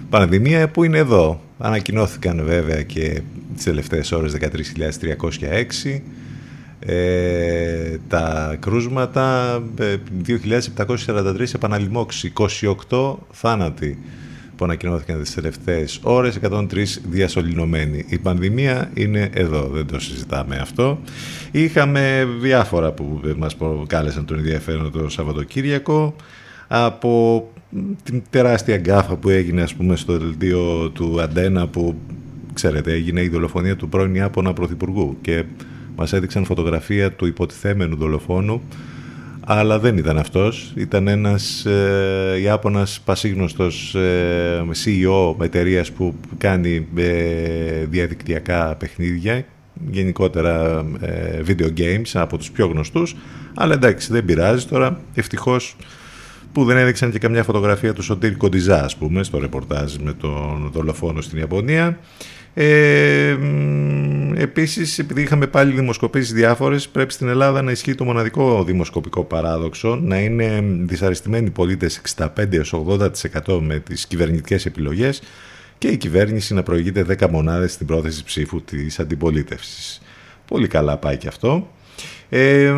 πανδημία 0.09 0.69
που 0.69 0.83
είναι 0.83 0.97
εδώ. 0.97 1.41
Ανακοινώθηκαν 1.57 2.41
βέβαια 2.45 2.83
και 2.83 3.21
τις 3.55 3.63
τελευταίες 3.63 4.11
ώρες 4.11 4.35
13.306 4.39 5.99
ε, 6.79 7.97
τα 8.07 8.55
κρούσματα 8.59 9.59
2.743 10.27 11.53
επαναλημμόξει 11.55 12.33
28 12.89 13.15
θάνατοι 13.31 13.97
που 14.57 14.65
ανακοινώθηκαν 14.65 15.21
τις 15.21 15.33
τελευταίες 15.33 15.99
ώρες 16.03 16.39
103 16.49 16.65
διασωληνωμένοι. 17.09 18.05
Η 18.09 18.17
πανδημία 18.17 18.91
είναι 18.93 19.29
εδώ 19.33 19.69
δεν 19.73 19.85
το 19.85 19.99
συζητάμε 19.99 20.55
αυτό. 20.55 20.99
Είχαμε 21.51 22.27
διάφορα 22.41 22.91
που 22.91 23.21
μας 23.37 23.57
κάλεσαν 23.87 24.25
τον 24.25 24.37
ενδιαφέρον 24.37 24.91
το 24.91 25.09
Σαββατοκύριακο. 25.09 26.15
Από 26.67 27.43
την 28.03 28.21
τεράστια 28.29 28.77
γκάφα 28.77 29.15
που 29.15 29.29
έγινε 29.29 29.61
ας 29.61 29.73
πούμε 29.73 29.95
στο 29.95 30.17
δελτίο 30.17 30.89
του 30.89 31.21
Αντένα 31.21 31.67
που 31.67 31.95
ξέρετε 32.53 32.91
έγινε 32.91 33.21
η 33.21 33.29
δολοφονία 33.29 33.75
του 33.75 33.89
πρώην 33.89 34.15
Ιάπωνα 34.15 34.53
Πρωθυπουργού 34.53 35.17
και 35.21 35.43
μας 35.95 36.13
έδειξαν 36.13 36.45
φωτογραφία 36.45 37.11
του 37.11 37.25
υποτιθέμενου 37.25 37.95
δολοφόνου 37.95 38.61
αλλά 39.49 39.79
δεν 39.79 39.97
ήταν 39.97 40.17
αυτός. 40.17 40.71
Ήταν 40.75 41.07
ένας 41.07 41.65
ε, 41.65 42.37
Ιάπωνας 42.41 43.01
πασίγνωστος 43.05 43.95
ε, 43.95 44.65
CEO 44.85 45.43
εταιρείας 45.43 45.91
που 45.91 46.15
κάνει 46.37 46.87
ε, 46.95 47.85
διαδικτυακά 47.85 48.75
παιχνίδια. 48.75 49.45
Γενικότερα 49.89 50.85
ε, 51.01 51.41
video 51.47 51.79
games 51.79 52.11
από 52.13 52.37
τους 52.37 52.51
πιο 52.51 52.67
γνωστούς. 52.67 53.15
Αλλά 53.55 53.73
εντάξει 53.73 54.11
δεν 54.11 54.25
πειράζει 54.25 54.65
τώρα. 54.65 54.99
Ευτυχώς 55.13 55.75
που 56.51 56.65
δεν 56.65 56.77
έδειξαν 56.77 57.11
και 57.11 57.19
καμιά 57.19 57.43
φωτογραφία 57.43 57.93
του 57.93 58.01
Σωτήρ 58.01 58.37
Κοντιζά 58.37 58.83
ας 58.83 58.95
πούμε 58.95 59.23
στο 59.23 59.39
ρεπορτάζ 59.39 59.95
με 59.95 60.13
τον 60.13 60.69
δολοφόνο 60.73 61.21
στην 61.21 61.37
Ιαπωνία 61.37 61.99
ε, 62.59 63.37
επίσης, 64.35 64.99
επειδή 64.99 65.21
είχαμε 65.21 65.47
πάλι 65.47 65.73
δημοσκοπήσεις 65.73 66.33
διάφορες, 66.33 66.89
πρέπει 66.89 67.13
στην 67.13 67.27
Ελλάδα 67.27 67.61
να 67.61 67.71
ισχύει 67.71 67.95
το 67.95 68.03
μοναδικό 68.03 68.63
δημοσκοπικό 68.63 69.23
παράδοξο, 69.23 69.95
να 69.95 70.19
είναι 70.19 70.63
δυσαρεστημένοι 70.63 71.49
πολίτες 71.49 72.01
65-80% 72.15 73.59
με 73.61 73.79
τις 73.79 74.07
κυβερνητικές 74.07 74.65
επιλογές 74.65 75.21
και 75.77 75.87
η 75.87 75.97
κυβέρνηση 75.97 76.53
να 76.53 76.63
προηγείται 76.63 77.05
10 77.19 77.29
μονάδες 77.29 77.73
στην 77.73 77.87
πρόθεση 77.87 78.23
ψήφου 78.23 78.61
της 78.61 78.99
αντιπολίτευσης. 78.99 80.01
Πολύ 80.47 80.67
καλά 80.67 80.97
πάει 80.97 81.17
και 81.17 81.27
αυτό. 81.27 81.67
Ε, 82.29 82.73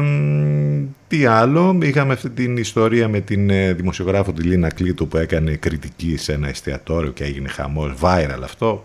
τι 1.08 1.26
άλλο, 1.26 1.78
είχαμε 1.82 2.14
αυτή 2.14 2.30
την 2.30 2.58
ιστορία 2.58 3.08
με 3.08 3.20
την 3.20 3.50
ε, 3.50 3.74
δημοσιογράφο 3.74 4.34
τη 4.34 4.42
Λίνα 4.42 4.70
Κλήτου 4.70 5.08
που 5.08 5.18
έκανε 5.18 5.56
κριτική 5.56 6.18
σε 6.18 6.34
ένα 6.34 6.48
εστιατόριο 6.48 7.12
και 7.12 7.24
έγινε 7.24 7.48
χαμός, 7.48 7.94
viral 8.02 8.42
αυτό 8.44 8.84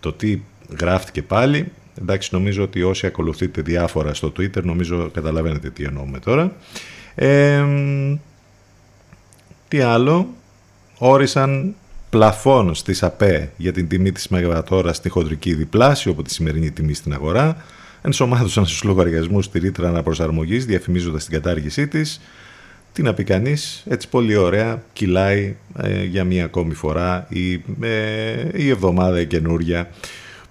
το 0.00 0.12
τι 0.12 0.40
γράφτηκε 0.80 1.22
πάλι. 1.22 1.72
Εντάξει, 2.00 2.28
νομίζω 2.32 2.62
ότι 2.62 2.82
όσοι 2.82 3.06
ακολουθείτε 3.06 3.62
διάφορα 3.62 4.14
στο 4.14 4.32
Twitter, 4.38 4.62
νομίζω 4.62 5.10
καταλαβαίνετε 5.12 5.70
τι 5.70 5.84
εννοούμε 5.84 6.18
τώρα. 6.18 6.52
Ε, 7.14 7.64
τι 9.68 9.80
άλλο, 9.80 10.28
όρισαν 10.98 11.74
πλαφόν 12.10 12.74
στη 12.74 12.94
ΣΑΠΕ 12.94 13.52
για 13.56 13.72
την 13.72 13.88
τιμή 13.88 14.12
της 14.12 14.28
μεγαβατόρας 14.28 14.96
στη 14.96 15.08
χοντρική 15.08 15.54
διπλάσιο 15.54 16.12
από 16.12 16.22
τη 16.22 16.32
σημερινή 16.32 16.70
τιμή 16.70 16.94
στην 16.94 17.12
αγορά. 17.12 17.56
Ενσωμάτωσαν 18.02 18.66
στους 18.66 18.82
λογαριασμούς 18.82 19.50
τη 19.50 19.58
ρήτρα 19.58 19.88
αναπροσαρμογής, 19.88 20.66
διαφημίζοντας 20.66 21.24
την 21.24 21.32
κατάργησή 21.32 21.88
της. 21.88 22.20
Τι 22.92 23.02
να 23.02 23.14
πει 23.14 23.24
κανείς, 23.24 23.84
έτσι 23.88 24.08
πολύ 24.08 24.36
ωραία 24.36 24.82
κυλάει 24.92 25.56
ε, 25.78 26.04
για 26.04 26.24
μία 26.24 26.44
ακόμη 26.44 26.74
φορά 26.74 27.26
η, 27.28 27.52
ε, 27.80 28.48
η 28.54 28.68
εβδομάδα 28.68 29.20
η 29.20 29.26
καινούρια 29.26 29.90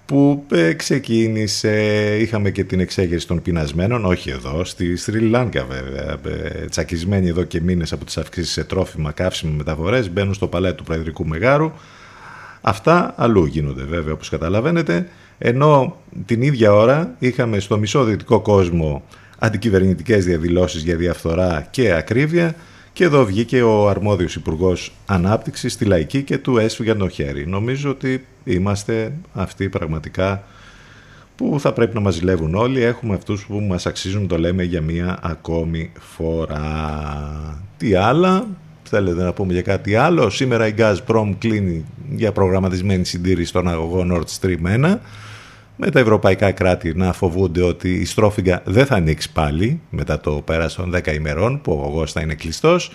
που 0.10 0.46
ε, 0.52 0.74
ξεκίνησε, 0.74 1.72
είχαμε 2.20 2.52
και 2.52 2.64
την 2.64 2.80
εξέγερση 2.80 3.28
των 3.28 3.42
πεινασμένων, 3.42 4.06
όχι 4.06 4.30
εδώ, 4.30 4.64
στη 4.64 4.96
Σρι 4.96 5.20
Λάνκα 5.20 5.66
βέβαια, 5.66 6.20
ε, 6.26 6.66
τσακισμένοι 6.66 7.28
εδώ 7.28 7.44
και 7.44 7.62
μήνες 7.62 7.92
από 7.92 8.06
τις 8.06 8.18
αυξήσεις 8.18 8.52
σε 8.52 8.64
τρόφιμα, 8.64 9.12
καύσιμα, 9.12 9.54
μεταφορές, 9.58 10.12
μπαίνουν 10.12 10.34
στο 10.34 10.48
παλέ 10.48 10.74
του 10.74 10.84
Προεδρικού 10.84 11.28
Μεγάρου. 11.28 11.72
Αυτά 12.62 13.14
αλλού 13.18 13.46
γίνονται 13.46 13.84
βέβαια 13.84 14.14
όπως 14.14 14.30
καταλαβαίνετε, 14.30 15.08
ενώ 15.38 15.96
την 16.26 16.42
ίδια 16.42 16.74
ώρα 16.74 17.16
είχαμε 17.20 17.60
στο 17.60 17.78
μισό 17.78 18.04
δυτικό 18.04 18.40
κόσμο 18.40 19.04
αντικυβερνητικές 19.40 20.26
διαδηλώσεις 20.26 20.84
για 20.84 20.96
διαφθορά 20.96 21.68
και 21.72 21.94
ακρίβεια 21.94 22.56
και 22.94 23.04
εδώ 23.04 23.26
βγήκε 23.26 23.62
ο 23.62 23.90
αρμόδιος 23.90 24.36
υπουργός 24.36 24.92
Ανάπτυξης 25.06 25.74
στη 25.74 25.86
Λαϊκή 25.86 26.24
και 26.24 26.38
του 26.38 26.58
έσφυγαν 26.58 26.98
το 26.98 27.10
χέρι. 27.10 27.48
Νομίζω 27.48 27.90
ότι 27.90 28.26
είμαστε 28.44 29.14
αυτοί 29.34 29.70
πραγματικά 29.70 30.44
που 31.36 31.60
θα 31.60 31.74
πρέπει 31.74 31.94
να 31.94 32.00
μας 32.00 32.14
ζηλεύουν 32.14 32.56
όλοι. 32.56 32.82
Έχουμε 32.82 33.14
αυτούς 33.14 33.46
που 33.46 33.60
μας 33.60 33.86
αξίζουν, 33.86 34.28
το 34.28 34.38
λέμε 34.38 34.64
για 34.64 34.82
μία 34.82 35.20
ακόμη 35.22 35.92
φορά. 36.00 37.64
Τι 37.78 37.96
άλλα, 37.96 38.48
θέλετε 38.84 39.24
να 39.24 39.34
πούμε 39.34 39.54
για 39.54 39.62
κάτι 39.62 39.96
άλλο; 39.96 40.30
Σήμερα 40.30 40.68
η 40.68 40.74
Gazprom 40.78 41.32
κλείνει 41.38 41.86
για 42.16 42.32
προγραμματισμένη 42.32 43.06
συντήρηση 43.06 43.48
στον 43.48 43.68
αγωγό 43.68 44.06
Nord 44.12 44.40
Stream 44.40 44.86
1 44.86 44.98
με 45.82 45.90
τα 45.90 46.00
ευρωπαϊκά 46.00 46.52
κράτη 46.52 46.94
να 46.96 47.14
φοβούνται 47.14 47.62
ότι 47.62 47.90
η 47.90 48.06
στρόφιγγα 48.06 48.62
δεν 48.66 48.86
θα 48.86 48.96
ανοίξει 48.96 49.32
πάλι 49.32 49.82
μετά 49.90 50.20
το 50.20 50.32
πέρας 50.32 50.74
των 50.74 50.96
10 50.96 51.14
ημερών 51.14 51.62
που 51.62 51.72
ο 51.72 51.82
αγωγός 51.82 52.12
θα 52.12 52.22
είναι 52.22 52.34
κλειστός. 52.34 52.92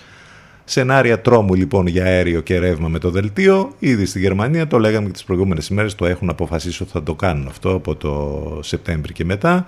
Σενάρια 0.65 1.21
τρόμου 1.21 1.55
λοιπόν 1.55 1.87
για 1.87 2.05
αέριο 2.05 2.41
και 2.41 2.59
ρεύμα 2.59 2.89
με 2.89 2.99
το 2.99 3.11
δελτίο. 3.11 3.73
Ήδη 3.79 4.07
στη 4.07 4.19
Γερμανία 4.19 4.67
το 4.67 4.79
λέγαμε 4.79 5.07
και 5.07 5.13
τις 5.13 5.25
προηγούμενες 5.25 5.69
ημέρες 5.69 5.95
το 5.95 6.07
έχουν 6.07 6.29
αποφασίσει 6.31 6.83
ότι 6.83 6.93
θα 6.93 7.03
το 7.03 7.15
κάνουν 7.15 7.47
αυτό 7.47 7.75
από 7.75 7.97
το 7.97 8.59
Σεπτέμβρη 8.63 9.13
και 9.13 9.25
μετά. 9.25 9.67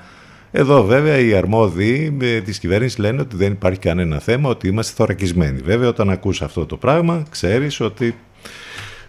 Εδώ 0.51 0.85
βέβαια 0.85 1.19
οι 1.19 1.35
αρμόδιοι 1.35 2.17
ε, 2.21 2.41
της 2.41 2.59
κυβέρνησης 2.59 2.99
λένε 2.99 3.21
ότι 3.21 3.37
δεν 3.37 3.53
υπάρχει 3.53 3.79
κανένα 3.79 4.19
θέμα, 4.19 4.49
ότι 4.49 4.69
είμαστε 4.69 4.93
θωρακισμένοι. 4.97 5.61
Βέβαια 5.61 5.89
όταν 5.89 6.11
ακούς 6.11 6.43
αυτό 6.43 6.67
το 6.67 6.77
πράγμα 6.77 7.23
ξέρεις 7.31 7.81
ότι 7.81 8.17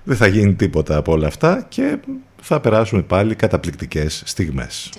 δεν 0.03 0.18
θα 0.18 0.28
γίνει 0.28 0.53
τίποτα 0.53 0.97
από 0.97 1.12
όλα 1.12 1.28
αυτά 1.28 1.66
και 1.70 1.97
θα 2.41 2.59
περάσουμε 2.59 3.01
πάλι 3.01 3.35
καταπληκτικές 3.35 4.23
στιγμές. 4.25 4.89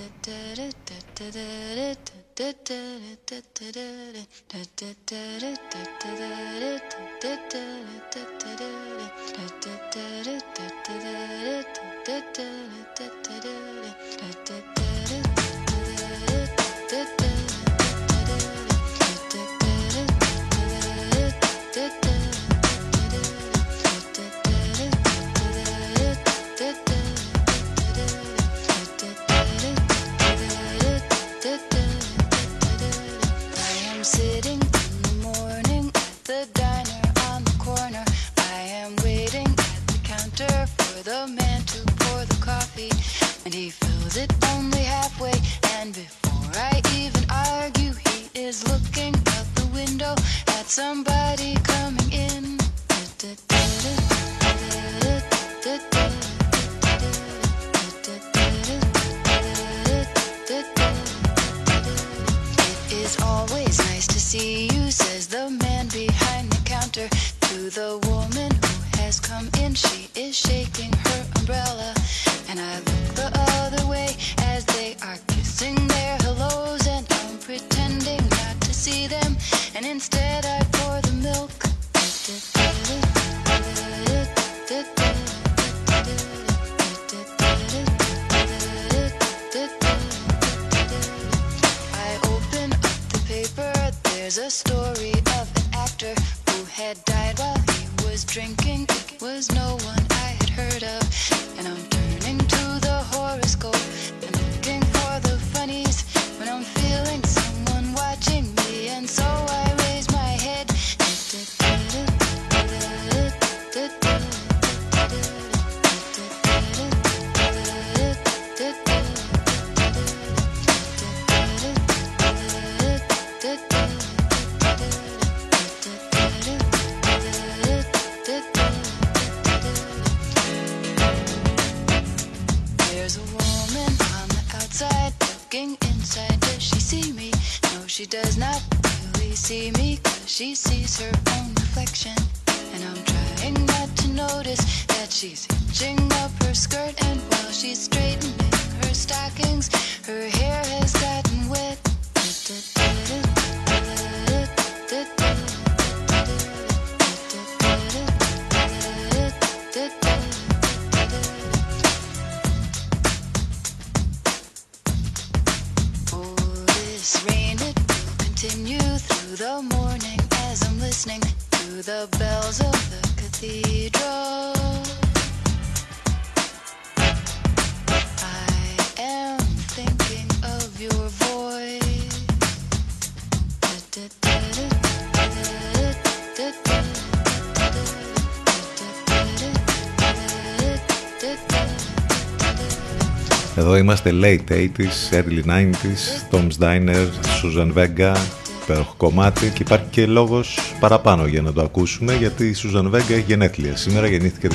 Είμαστε 193.78 194.10
late 194.22 194.52
80s, 194.52 195.14
early 195.14 195.42
90s, 195.46 196.30
Tom's 196.30 196.62
Diner, 196.64 197.06
Susan 197.42 197.72
Vega, 197.74 198.16
υπέροχο 198.62 198.94
κομμάτι 198.96 199.48
και 199.48 199.62
υπάρχει 199.62 199.86
και 199.90 200.06
λόγος 200.06 200.58
παραπάνω 200.80 201.26
για 201.26 201.42
να 201.42 201.52
το 201.52 201.62
ακούσουμε 201.62 202.14
γιατί 202.14 202.46
η 202.46 202.54
Susan 202.56 202.90
Vega 202.90 203.10
έχει 203.10 203.24
γενέθλια. 203.26 203.76
Σήμερα 203.76 204.06
γεννήθηκε 204.06 204.48
το 204.48 204.54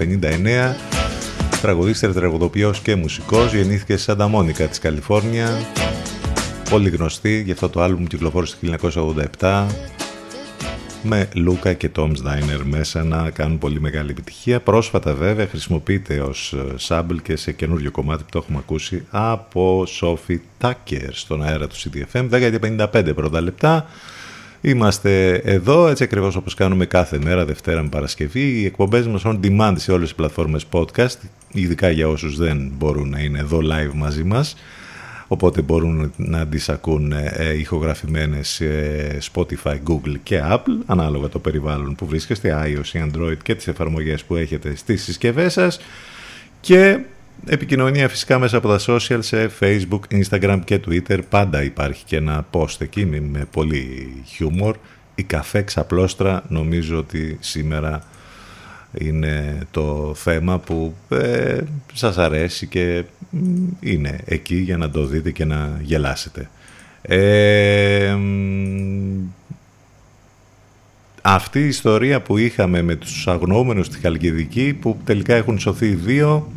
1959, 0.00 0.74
τραγουδίστρια, 1.60 2.12
τραγουδοποιός 2.12 2.80
και 2.80 2.94
μουσικός, 2.94 3.54
γεννήθηκε 3.54 3.96
σε 3.96 4.02
Σάντα 4.02 4.28
Μόνικα 4.28 4.66
της 4.66 4.78
Καλιφόρνια, 4.78 5.58
πολύ 6.70 6.90
γνωστή, 6.90 7.42
γι' 7.44 7.52
αυτό 7.52 7.68
το 7.68 7.82
άλμπουμ 7.82 8.04
κυκλοφόρησε 8.04 8.56
το 8.60 8.90
1987 9.40 9.97
με 11.02 11.28
Λούκα 11.34 11.72
και 11.72 11.90
Tom's 11.96 12.16
Diner 12.26 12.60
μέσα 12.64 13.04
να 13.04 13.30
κάνουν 13.30 13.58
πολύ 13.58 13.80
μεγάλη 13.80 14.10
επιτυχία. 14.10 14.60
Πρόσφατα 14.60 15.14
βέβαια 15.14 15.46
χρησιμοποιείται 15.46 16.20
ως 16.20 16.52
ε, 16.52 16.74
sample 16.88 17.16
και 17.22 17.36
σε 17.36 17.52
καινούριο 17.52 17.90
κομμάτι 17.90 18.22
που 18.22 18.28
το 18.30 18.38
έχουμε 18.38 18.58
ακούσει 18.58 19.06
από 19.10 19.86
Sophie 20.00 20.38
Tucker 20.60 21.08
στον 21.10 21.42
αέρα 21.42 21.66
του 21.66 21.76
CDFM 21.76 22.30
10 22.30 22.30
και 22.30 22.58
55 22.92 23.12
πρώτα 23.14 23.40
λεπτά. 23.40 23.86
Είμαστε 24.60 25.34
εδώ 25.34 25.88
έτσι 25.88 26.02
ακριβώς 26.02 26.36
όπως 26.36 26.54
κάνουμε 26.54 26.86
κάθε 26.86 27.18
μέρα 27.18 27.44
Δευτέρα 27.44 27.82
με 27.82 27.88
Παρασκευή. 27.88 28.60
Οι 28.60 28.64
εκπομπές 28.64 29.06
μας 29.06 29.22
on 29.24 29.40
demand 29.42 29.74
σε 29.76 29.92
όλες 29.92 30.08
τις 30.08 30.16
πλατφόρμες 30.16 30.66
podcast 30.72 31.16
ειδικά 31.52 31.90
για 31.90 32.08
όσους 32.08 32.36
δεν 32.36 32.72
μπορούν 32.78 33.08
να 33.08 33.18
είναι 33.18 33.38
εδώ 33.38 33.58
live 33.58 33.92
μαζί 33.94 34.24
μας 34.24 34.56
οπότε 35.28 35.62
μπορούν 35.62 36.12
να 36.16 36.46
τις 36.46 36.68
ακούν 36.68 37.12
ε, 37.12 37.54
ηχογραφημένες 37.58 38.48
σε 38.48 38.68
Spotify, 39.32 39.78
Google 39.88 40.14
και 40.22 40.40
Apple 40.50 40.82
ανάλογα 40.86 41.28
το 41.28 41.38
περιβάλλον 41.38 41.94
που 41.94 42.06
βρίσκεστε, 42.06 42.62
iOS, 42.66 43.02
Android 43.02 43.36
και 43.42 43.54
τις 43.54 43.68
εφαρμογές 43.68 44.24
που 44.24 44.36
έχετε 44.36 44.76
στις 44.76 45.02
συσκευές 45.02 45.52
σας. 45.52 45.80
Και 46.60 46.98
επικοινωνία 47.46 48.08
φυσικά 48.08 48.38
μέσα 48.38 48.56
από 48.56 48.68
τα 48.68 48.80
social 48.86 49.18
σε 49.18 49.50
Facebook, 49.60 50.00
Instagram 50.10 50.60
και 50.64 50.80
Twitter. 50.86 51.18
Πάντα 51.28 51.62
υπάρχει 51.62 52.04
και 52.04 52.16
ένα 52.16 52.46
post 52.50 52.80
εκεί 52.80 53.06
με 53.06 53.46
πολύ 53.52 54.12
χιούμορ. 54.26 54.76
Η 55.14 55.22
καφέ 55.22 55.62
ξαπλώστρα 55.62 56.44
νομίζω 56.48 56.98
ότι 56.98 57.36
σήμερα 57.40 58.02
είναι 58.92 59.58
το 59.70 60.12
θέμα 60.16 60.58
που 60.58 60.94
ε, 61.08 61.58
σας 61.92 62.18
αρέσει 62.18 62.66
και 62.66 63.04
είναι 63.80 64.20
εκεί 64.24 64.56
για 64.56 64.76
να 64.76 64.90
το 64.90 65.06
δείτε 65.06 65.30
και 65.30 65.44
να 65.44 65.80
γελάσετε. 65.82 66.50
Ε, 67.02 68.16
αυτή 71.22 71.60
η 71.60 71.66
ιστορία 71.66 72.22
που 72.22 72.38
είχαμε 72.38 72.82
με 72.82 72.94
τους 72.94 73.28
αγνοούμενους 73.28 73.86
στη 73.86 73.98
Χαλκιδική 73.98 74.74
που 74.80 74.96
τελικά 75.04 75.34
έχουν 75.34 75.58
σωθεί 75.58 75.88
δύο 75.88 76.52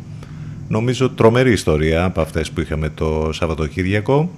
νομίζω 0.68 1.10
τρομερή 1.10 1.52
ιστορία 1.52 2.04
από 2.04 2.20
αυτές 2.20 2.50
που 2.50 2.60
είχαμε 2.60 2.88
το 2.88 3.30
Σαββατοκύριακο 3.32 4.30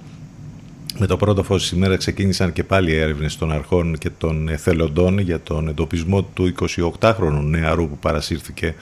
με 0.97 1.05
το 1.05 1.17
πρώτο 1.17 1.43
φως 1.43 1.65
σήμερα 1.65 1.97
ξεκίνησαν 1.97 2.53
και 2.53 2.63
πάλι 2.63 2.91
οι 2.91 2.95
έρευνες 2.95 3.37
των 3.37 3.51
αρχών 3.51 3.97
και 3.97 4.09
των 4.09 4.49
εθελοντών 4.49 5.19
για 5.19 5.39
τον 5.39 5.67
εντοπισμό 5.67 6.23
του 6.23 6.53
28χρονου 6.99 7.43
νεαρού 7.43 7.89
που 7.89 7.97
παρασύρθηκε 7.97 8.75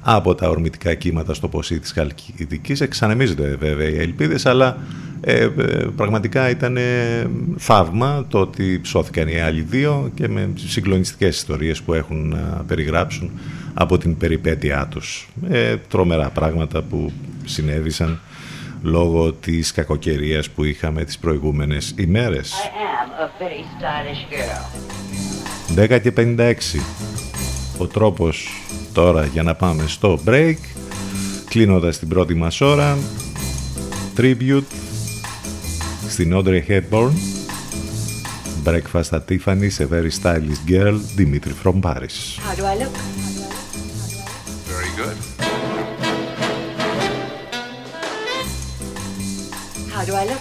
από 0.00 0.34
τα 0.34 0.48
ορμητικά 0.48 0.94
κύματα 0.94 1.34
στο 1.34 1.48
ποσί 1.48 1.78
της 1.78 1.92
Χαλκιδικής. 1.92 2.80
Εξανεμίζονται 2.80 3.56
βέβαια 3.60 3.88
οι 3.88 3.98
ελπίδες, 3.98 4.46
αλλά 4.46 4.78
ε, 5.20 5.42
ε, 5.42 5.48
πραγματικά 5.96 6.50
ήταν 6.50 6.76
ε, 6.76 6.82
θαύμα 7.56 8.24
το 8.28 8.38
ότι 8.38 8.80
ψώθηκαν 8.82 9.28
οι 9.28 9.40
άλλοι 9.40 9.60
δύο 9.60 10.10
και 10.14 10.28
με 10.28 10.50
συγκλονιστικές 10.54 11.36
ιστορίες 11.36 11.82
που 11.82 11.94
έχουν 11.94 12.28
να 12.28 12.64
περιγράψουν 12.66 13.30
από 13.74 13.98
την 13.98 14.16
περιπέτειά 14.16 14.86
τους. 14.90 15.28
Ε, 15.48 15.76
τρομερά 15.88 16.30
πράγματα 16.30 16.82
που 16.82 17.12
συνέβησαν 17.44 18.20
λόγω 18.82 19.32
της 19.32 19.72
κακοκαιρίας 19.72 20.50
που 20.50 20.64
είχαμε 20.64 21.04
τις 21.04 21.18
προηγούμενες 21.18 21.94
ημέρες. 21.96 22.54
10 25.74 25.98
και 25.98 26.12
56. 26.12 26.80
Ο 27.78 27.86
τρόπος 27.86 28.48
τώρα 28.92 29.24
για 29.24 29.42
να 29.42 29.54
πάμε 29.54 29.84
στο 29.86 30.18
break, 30.26 30.56
κλείνοντας 31.48 31.98
την 31.98 32.08
πρώτη 32.08 32.34
μας 32.34 32.60
ώρα, 32.60 32.98
tribute 34.16 34.62
στην 36.08 36.34
Audrey 36.34 36.62
Hepburn, 36.68 37.10
breakfast 38.64 39.12
at 39.12 39.26
Tiffany's, 39.26 39.80
a 39.80 39.86
very 39.86 40.10
stylish 40.10 40.60
girl, 40.66 41.00
Dimitri 41.16 41.54
from 41.62 41.80
Paris. 41.80 42.38
How 42.46 42.54
do 42.54 42.64
I 42.72 42.76
look? 42.82 42.94
Very 44.72 44.92
good. 45.00 45.29
How 50.00 50.06
do 50.06 50.14
I 50.14 50.24
look? 50.24 50.40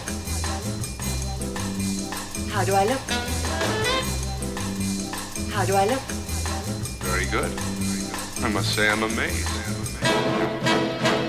How 2.49 2.63
do 2.63 2.73
I 2.75 2.85
look? 2.85 3.01
How 5.51 5.65
do 5.65 5.75
I 5.75 5.85
look? 5.85 5.99
Very 7.03 7.25
good. 7.25 7.51
I 8.41 8.47
must 8.53 8.73
say 8.73 8.89
I'm 8.89 9.03
amazed. 9.03 9.49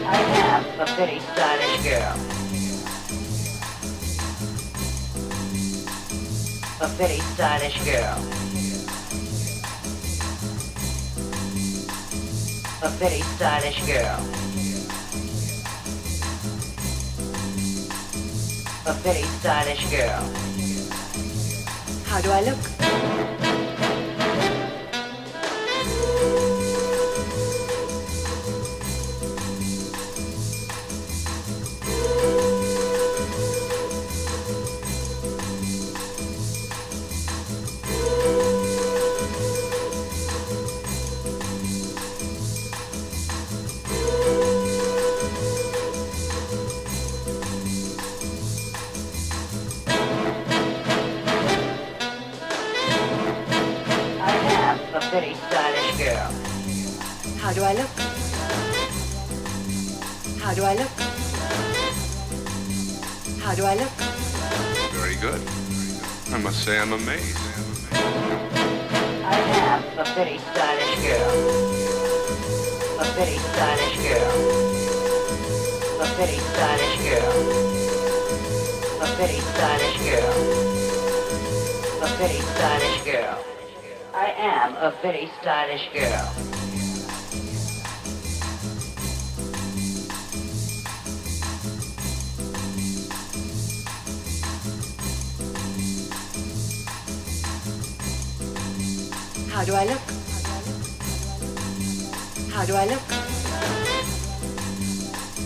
I 0.07 0.21
am 0.47 0.65
a 0.79 0.87
very 0.95 1.19
stylish 1.19 1.83
girl. 1.83 2.17
A 6.83 6.87
very 7.01 7.19
stylish 7.35 7.85
girl. 7.85 8.17
A 12.85 12.89
very 12.91 13.23
stylish 13.35 13.85
girl. 13.87 14.50
A 18.87 18.95
very 18.95 19.23
stylish 19.23 19.91
girl. 19.91 20.23
How 22.07 22.21
do 22.23 22.31
I 22.31 22.41
look? 22.41 22.81
Say 66.71 66.79
I'm 66.79 66.93
amazed. 66.93 67.37
I 67.93 69.39
am 69.67 69.83
a 69.99 70.05
very 70.15 70.39
stylish 70.39 70.97
girl. 71.05 71.33
A 73.01 73.07
very 73.19 73.39
stylish 73.51 73.97
girl. 74.07 74.31
A 76.01 76.09
very 76.19 76.39
stylish 76.51 76.97
girl. 77.07 77.35
A 79.03 79.09
very 79.19 79.41
stylish 79.51 79.99
girl. 80.07 80.35
A 82.07 82.09
very 82.21 82.41
stylish 82.53 83.01
girl. 83.05 83.37
I 84.15 84.29
am 84.39 84.77
a 84.77 84.91
very 85.03 85.27
stylish 85.41 85.87
girl. 85.93 86.50
How 99.61 99.67
do 99.67 99.75
I 99.75 99.85
look? 99.85 100.01
How 102.51 102.65
do 102.65 102.75
I 102.77 102.87
look? 102.87 103.03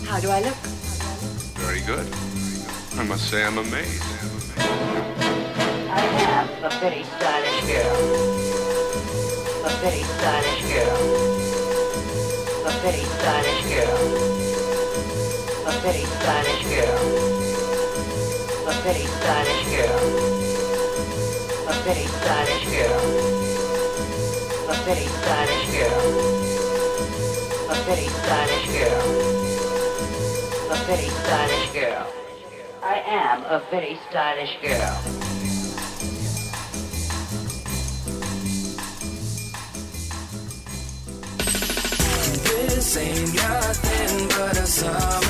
How 0.07 0.21
do 0.21 0.31
I 0.31 0.41
look? 0.41 0.55
Very 1.59 1.81
good. 1.81 2.07
I 2.97 3.03
must 3.03 3.29
say 3.29 3.43
I'm 3.45 3.59
amazed. 3.59 4.05
I 5.91 6.07
am 6.31 6.49
a 6.63 6.71
very 6.79 7.03
stylish 7.03 7.61
girl. 7.67 7.97
A 9.65 9.71
very 9.83 10.05
stylish 10.15 10.63
girl. 10.71 10.97
A 12.67 12.71
very 12.87 13.05
stylish 13.19 13.65
girl. 13.75 13.99
A 15.67 15.73
very 15.83 16.05
stylish 16.15 16.65
girl. 16.71 17.03
A 18.63 18.73
very 18.87 19.07
stylish 19.19 19.65
girl. 19.75 20.03
A 21.67 21.75
very 21.83 22.07
stylish 22.07 22.65
girl. 22.71 23.44
Very 24.85 25.07
stylish 25.07 25.67
girl. 25.73 26.01
A 27.71 27.75
very 27.87 28.07
stylish 28.07 28.67
girl. 28.77 29.01
A 30.71 30.77
very 30.85 31.09
stylish 31.09 31.73
girl. 31.73 32.07
I 32.83 33.03
am 33.07 33.45
a 33.45 33.63
very 33.71 33.99
stylish 34.11 34.57
girl. 34.61 35.01
This 42.45 42.97
ain't 42.99 43.35
nothing 43.35 44.29
but 44.29 44.59
a 44.59 44.67
summer 44.67 45.24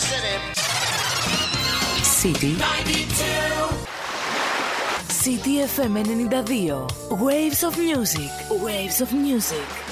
city. 0.00 0.38
City. 2.02 2.56
92. 2.56 3.90
City 5.12 5.54
FM 5.68 5.96
92. 6.06 7.14
Waves 7.16 7.62
of 7.62 7.76
Music. 7.78 8.30
Waves 8.50 9.00
of 9.02 9.12
Music. 9.12 9.89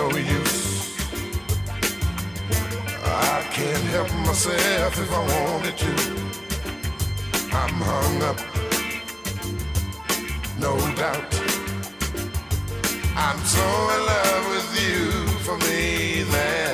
No 0.00 0.16
use. 0.16 0.96
I 3.04 3.42
can't 3.56 3.86
help 3.94 4.10
myself 4.28 4.92
if 5.04 5.10
I 5.20 5.22
wanted 5.34 5.76
to. 5.84 5.92
I'm 7.60 7.74
hung 7.90 8.16
up, 8.30 8.38
no 10.64 10.72
doubt. 11.00 11.30
I'm 13.26 13.40
so 13.56 13.66
in 13.94 14.00
love 14.12 14.44
with 14.52 14.70
you. 14.84 15.00
For 15.46 15.56
me, 15.66 16.22
there's 16.34 16.69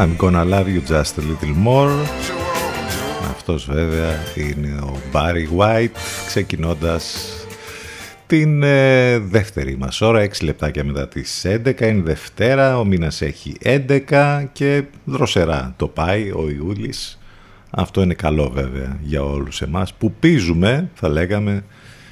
I'm 0.00 0.16
gonna 0.16 0.44
love 0.44 0.68
you 0.68 0.80
just 0.80 1.18
a 1.18 1.22
little 1.22 1.54
more. 1.66 2.06
Αυτός 3.30 3.66
βέβαια 3.66 4.14
είναι 4.34 4.78
ο 4.82 4.96
Barry 5.12 5.58
White 5.58 5.96
ξεκινώντας 6.26 7.32
την 8.26 8.62
ε, 8.62 9.18
δεύτερη 9.18 9.76
μας 9.76 10.00
ώρα, 10.00 10.24
6 10.24 10.42
λεπτάκια 10.42 10.84
μετά 10.84 11.08
τις 11.08 11.46
11, 11.46 11.80
είναι 11.80 12.02
Δευτέρα, 12.02 12.78
ο 12.78 12.84
μήνας 12.84 13.22
έχει 13.22 13.54
11 13.64 14.44
και 14.52 14.84
δροσερά 15.04 15.74
το 15.76 15.88
πάει 15.88 16.30
ο 16.30 16.48
Ιούλης. 16.56 17.18
Αυτό 17.70 18.02
είναι 18.02 18.14
καλό 18.14 18.50
βέβαια 18.54 18.98
για 19.02 19.22
όλους 19.22 19.62
εμάς 19.62 19.94
που 19.94 20.12
πίζουμε, 20.12 20.90
θα 20.94 21.08
λέγαμε, 21.08 21.64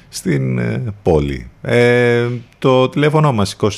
στην 0.09 0.57
ε, 0.57 0.83
πόλη. 1.03 1.49
Ε, 1.61 2.27
το 2.59 2.89
τηλέφωνο 2.89 3.31
μας 3.33 3.55
2261 3.59 3.71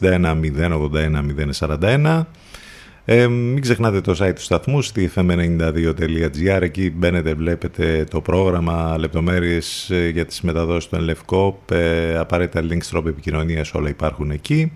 081 0.00 1.22
041 1.58 2.22
ε, 3.04 3.26
μην 3.26 3.60
ξεχνάτε 3.60 4.00
το 4.00 4.16
site 4.18 4.32
του 4.34 4.40
σταθμού 4.40 4.82
στη 4.82 5.10
fm92.gr 5.14 6.62
εκεί 6.62 6.90
μπαίνετε 6.90 7.34
βλέπετε 7.34 8.04
το 8.10 8.20
πρόγραμμα 8.20 8.96
λεπτομέρειες 8.98 9.90
ε, 9.90 10.08
για 10.08 10.26
τις 10.26 10.40
μεταδόσεις 10.40 10.88
του 10.88 10.96
Ενλευκό 10.96 11.62
ε, 11.72 12.16
απαραίτητα 12.18 12.60
links 12.70 12.86
τρόπο 12.90 13.08
επικοινωνίας 13.08 13.74
όλα 13.74 13.88
υπάρχουν 13.88 14.30
εκεί. 14.30 14.72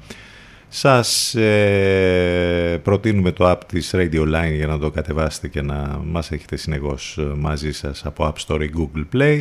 Σας 0.68 1.34
ε, 1.34 2.80
προτείνουμε 2.82 3.30
το 3.30 3.50
app 3.50 3.60
της 3.66 3.90
Radio 3.94 4.20
Line 4.20 4.54
για 4.54 4.66
να 4.66 4.78
το 4.78 4.90
κατεβάσετε 4.90 5.48
και 5.48 5.62
να 5.62 6.00
μας 6.04 6.30
έχετε 6.30 6.56
συνεχώς 6.56 7.18
ε, 7.18 7.22
μαζί 7.22 7.72
σας 7.72 8.04
από 8.04 8.34
App 8.34 8.46
Store 8.46 8.60
ή 8.62 8.70
Google 8.76 9.16
Play. 9.16 9.40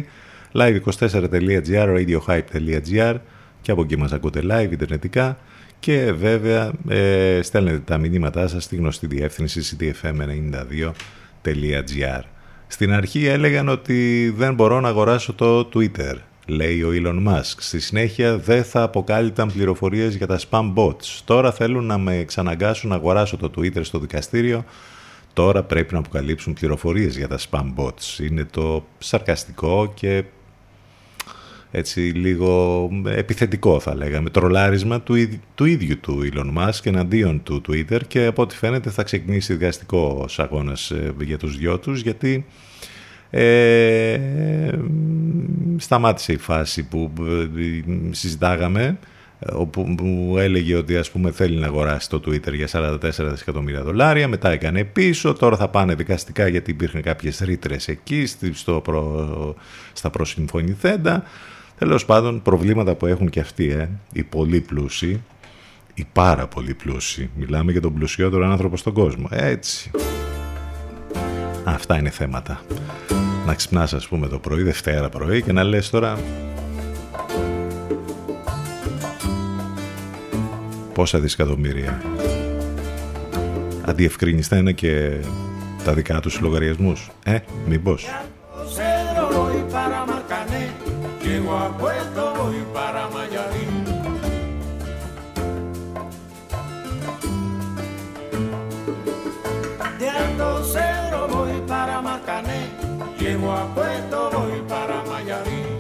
Live24.gr, 0.53 1.95
radiohype.gr 1.97 3.15
και 3.61 3.71
από 3.71 3.81
εκεί 3.81 3.97
μας 3.97 4.11
ακούτε 4.11 4.41
live, 4.43 4.71
ιντερνετικά 4.71 5.37
και 5.85 6.11
βέβαια 6.11 6.71
ε, 6.87 7.39
στέλνετε 7.41 7.79
τα 7.79 7.97
μηνύματά 7.97 8.47
σας 8.47 8.63
στη 8.63 8.75
γνωστή 8.75 9.07
διεύθυνση 9.07 9.77
ctfm92.gr 9.79 12.21
Στην 12.67 12.93
αρχή 12.93 13.25
έλεγαν 13.25 13.69
ότι 13.69 14.29
δεν 14.37 14.53
μπορώ 14.53 14.79
να 14.79 14.87
αγοράσω 14.87 15.33
το 15.33 15.69
Twitter, 15.73 16.15
λέει 16.45 16.83
ο 16.83 16.89
Elon 16.93 17.27
Musk. 17.27 17.55
Στη 17.57 17.79
συνέχεια 17.79 18.37
δεν 18.37 18.63
θα 18.63 18.83
αποκάλυπταν 18.83 19.51
πληροφορίες 19.51 20.15
για 20.15 20.27
τα 20.27 20.39
spam 20.49 20.73
bots. 20.73 21.19
Τώρα 21.25 21.51
θέλουν 21.51 21.85
να 21.85 21.97
με 21.97 22.15
εξαναγκάσουν 22.15 22.89
να 22.89 22.95
αγοράσω 22.95 23.37
το 23.37 23.51
Twitter 23.57 23.85
στο 23.85 23.99
δικαστήριο. 23.99 24.65
Τώρα 25.33 25.63
πρέπει 25.63 25.93
να 25.93 25.99
αποκαλύψουν 25.99 26.53
πληροφορίες 26.53 27.17
για 27.17 27.27
τα 27.27 27.39
spam 27.49 27.73
bots. 27.75 28.19
Είναι 28.19 28.45
το 28.45 28.85
σαρκαστικό 28.97 29.91
και 29.95 30.23
έτσι 31.77 31.99
λίγο 31.99 32.89
επιθετικό 33.05 33.79
θα 33.79 33.95
λέγαμε, 33.95 34.29
τρολάρισμα 34.29 35.01
του, 35.01 35.15
ιδ- 35.15 35.39
του 35.55 35.65
ίδιου 35.65 35.99
του 35.99 36.29
Elon 36.31 36.57
Musk 36.57 36.79
εναντίον 36.83 37.43
του 37.43 37.61
Twitter 37.67 37.99
και 38.07 38.25
από 38.25 38.41
ό,τι 38.41 38.55
φαίνεται 38.55 38.89
θα 38.89 39.03
ξεκινήσει 39.03 39.53
δικαστικό 39.53 40.25
αγώνας 40.37 40.91
ε, 40.91 41.13
για 41.19 41.37
τους 41.37 41.57
δυο 41.57 41.79
τους 41.79 42.01
γιατί 42.01 42.45
ε, 43.29 44.19
σταμάτησε 45.77 46.33
η 46.33 46.37
φάση 46.37 46.83
που 46.83 47.11
ε, 47.19 48.11
συζητάγαμε 48.11 48.97
όπου 49.53 49.95
που 49.95 50.35
έλεγε 50.37 50.75
ότι 50.75 50.97
ας 50.97 51.11
πούμε 51.11 51.31
θέλει 51.31 51.57
να 51.57 51.67
αγοράσει 51.67 52.09
το 52.09 52.21
Twitter 52.25 52.53
για 52.53 52.67
44 52.71 52.97
δισεκατομμύρια 53.01 53.83
δολάρια 53.83 54.27
μετά 54.27 54.49
έκανε 54.49 54.83
πίσω, 54.83 55.33
τώρα 55.33 55.57
θα 55.57 55.67
πάνε 55.67 55.95
δικαστικά 55.95 56.47
γιατί 56.47 56.71
υπήρχαν 56.71 57.01
κάποιες 57.01 57.39
ρήτρες 57.39 57.87
εκεί 57.87 58.25
στο 58.53 58.81
προ, 58.83 59.55
στα 59.93 60.09
προσυμφωνηθέντα 60.09 61.23
Τέλος 61.77 62.05
πάντων, 62.05 62.41
προβλήματα 62.41 62.95
που 62.95 63.05
έχουν 63.05 63.29
και 63.29 63.39
αυτοί, 63.39 63.71
ε, 63.71 63.89
οι 64.13 64.23
πολύ 64.23 64.61
πλούσιοι, 64.61 65.23
οι 65.93 66.05
πάρα 66.13 66.47
πολύ 66.47 66.73
πλούσιοι. 66.73 67.29
Μιλάμε 67.35 67.71
για 67.71 67.81
τον 67.81 67.93
πλουσιότερο 67.93 68.51
άνθρωπο 68.51 68.77
στον 68.77 68.93
κόσμο. 68.93 69.27
Έτσι. 69.31 69.91
Αυτά 71.63 71.97
είναι 71.97 72.09
θέματα. 72.09 72.61
Να 73.45 73.53
ξυπνάς, 73.53 73.93
ας 73.93 74.07
πούμε, 74.07 74.27
το 74.27 74.39
πρωί, 74.39 74.63
Δευτέρα 74.63 75.09
πρωί 75.09 75.41
και 75.41 75.51
να 75.51 75.63
λες 75.63 75.89
τώρα... 75.89 76.19
Πόσα 80.93 81.19
δισεκατομμύρια. 81.19 82.01
Αντιευκρινιστά 83.85 84.57
είναι 84.57 84.71
και 84.71 85.11
τα 85.83 85.93
δικά 85.93 86.19
τους 86.19 86.39
λογαριασμούς. 86.39 87.11
Ε, 87.23 87.37
μήπως. 87.67 88.05
Llego 91.45 91.57
a 91.57 91.69
Puerto 91.77 92.33
voy 92.37 92.65
para 92.73 93.07
Mayarín. 93.09 93.85
De 99.99 100.09
Alto 100.09 100.63
Cedro 100.63 101.27
voy 101.27 101.61
para 101.67 102.01
Marcané, 102.01 102.69
llego 103.19 103.51
a 103.51 103.65
Puerto 103.75 104.31
voy 104.31 104.61
para 104.67 105.03
Mayarín. 105.03 105.79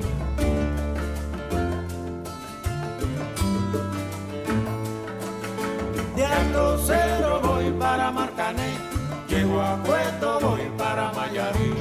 De 6.15 6.25
Alto 6.25 6.77
Cedro 6.77 7.41
voy 7.41 7.71
para 7.71 8.11
Marcané, 8.11 8.77
llego 9.27 9.61
a 9.61 9.75
Puerto 9.83 10.39
voy 10.41 10.69
para 10.77 11.11
Mayarín. 11.11 11.74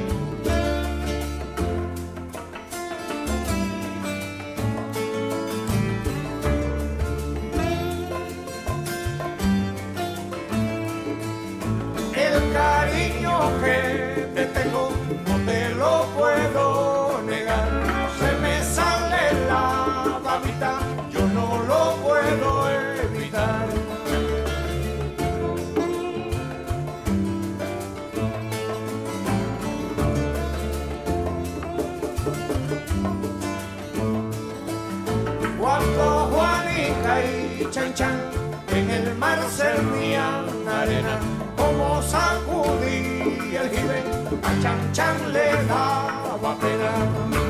Mar 39.37 39.51
servían 39.51 40.69
arena, 40.69 41.19
como 41.57 42.03
sacudí 42.03 43.57
el 43.57 43.71
jibe, 43.71 44.03
a 44.43 44.63
Chan 44.63 44.93
Chan 44.93 45.33
le 45.33 45.65
daba 45.67 46.57
pena. 46.61 47.44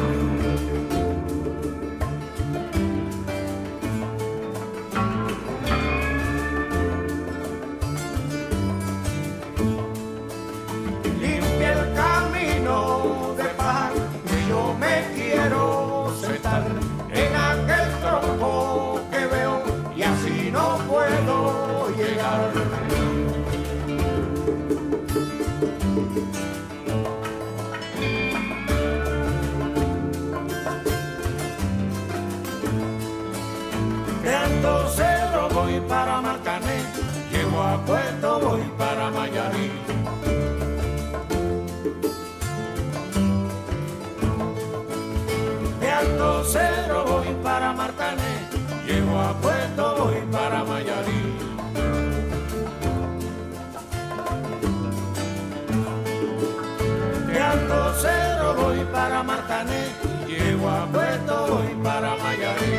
Marcané, 59.65 60.27
llego 60.27 60.69
a 60.69 60.87
Puerto 60.87 61.47
voy 61.49 61.83
para 61.83 62.17
Mayarí. 62.17 62.74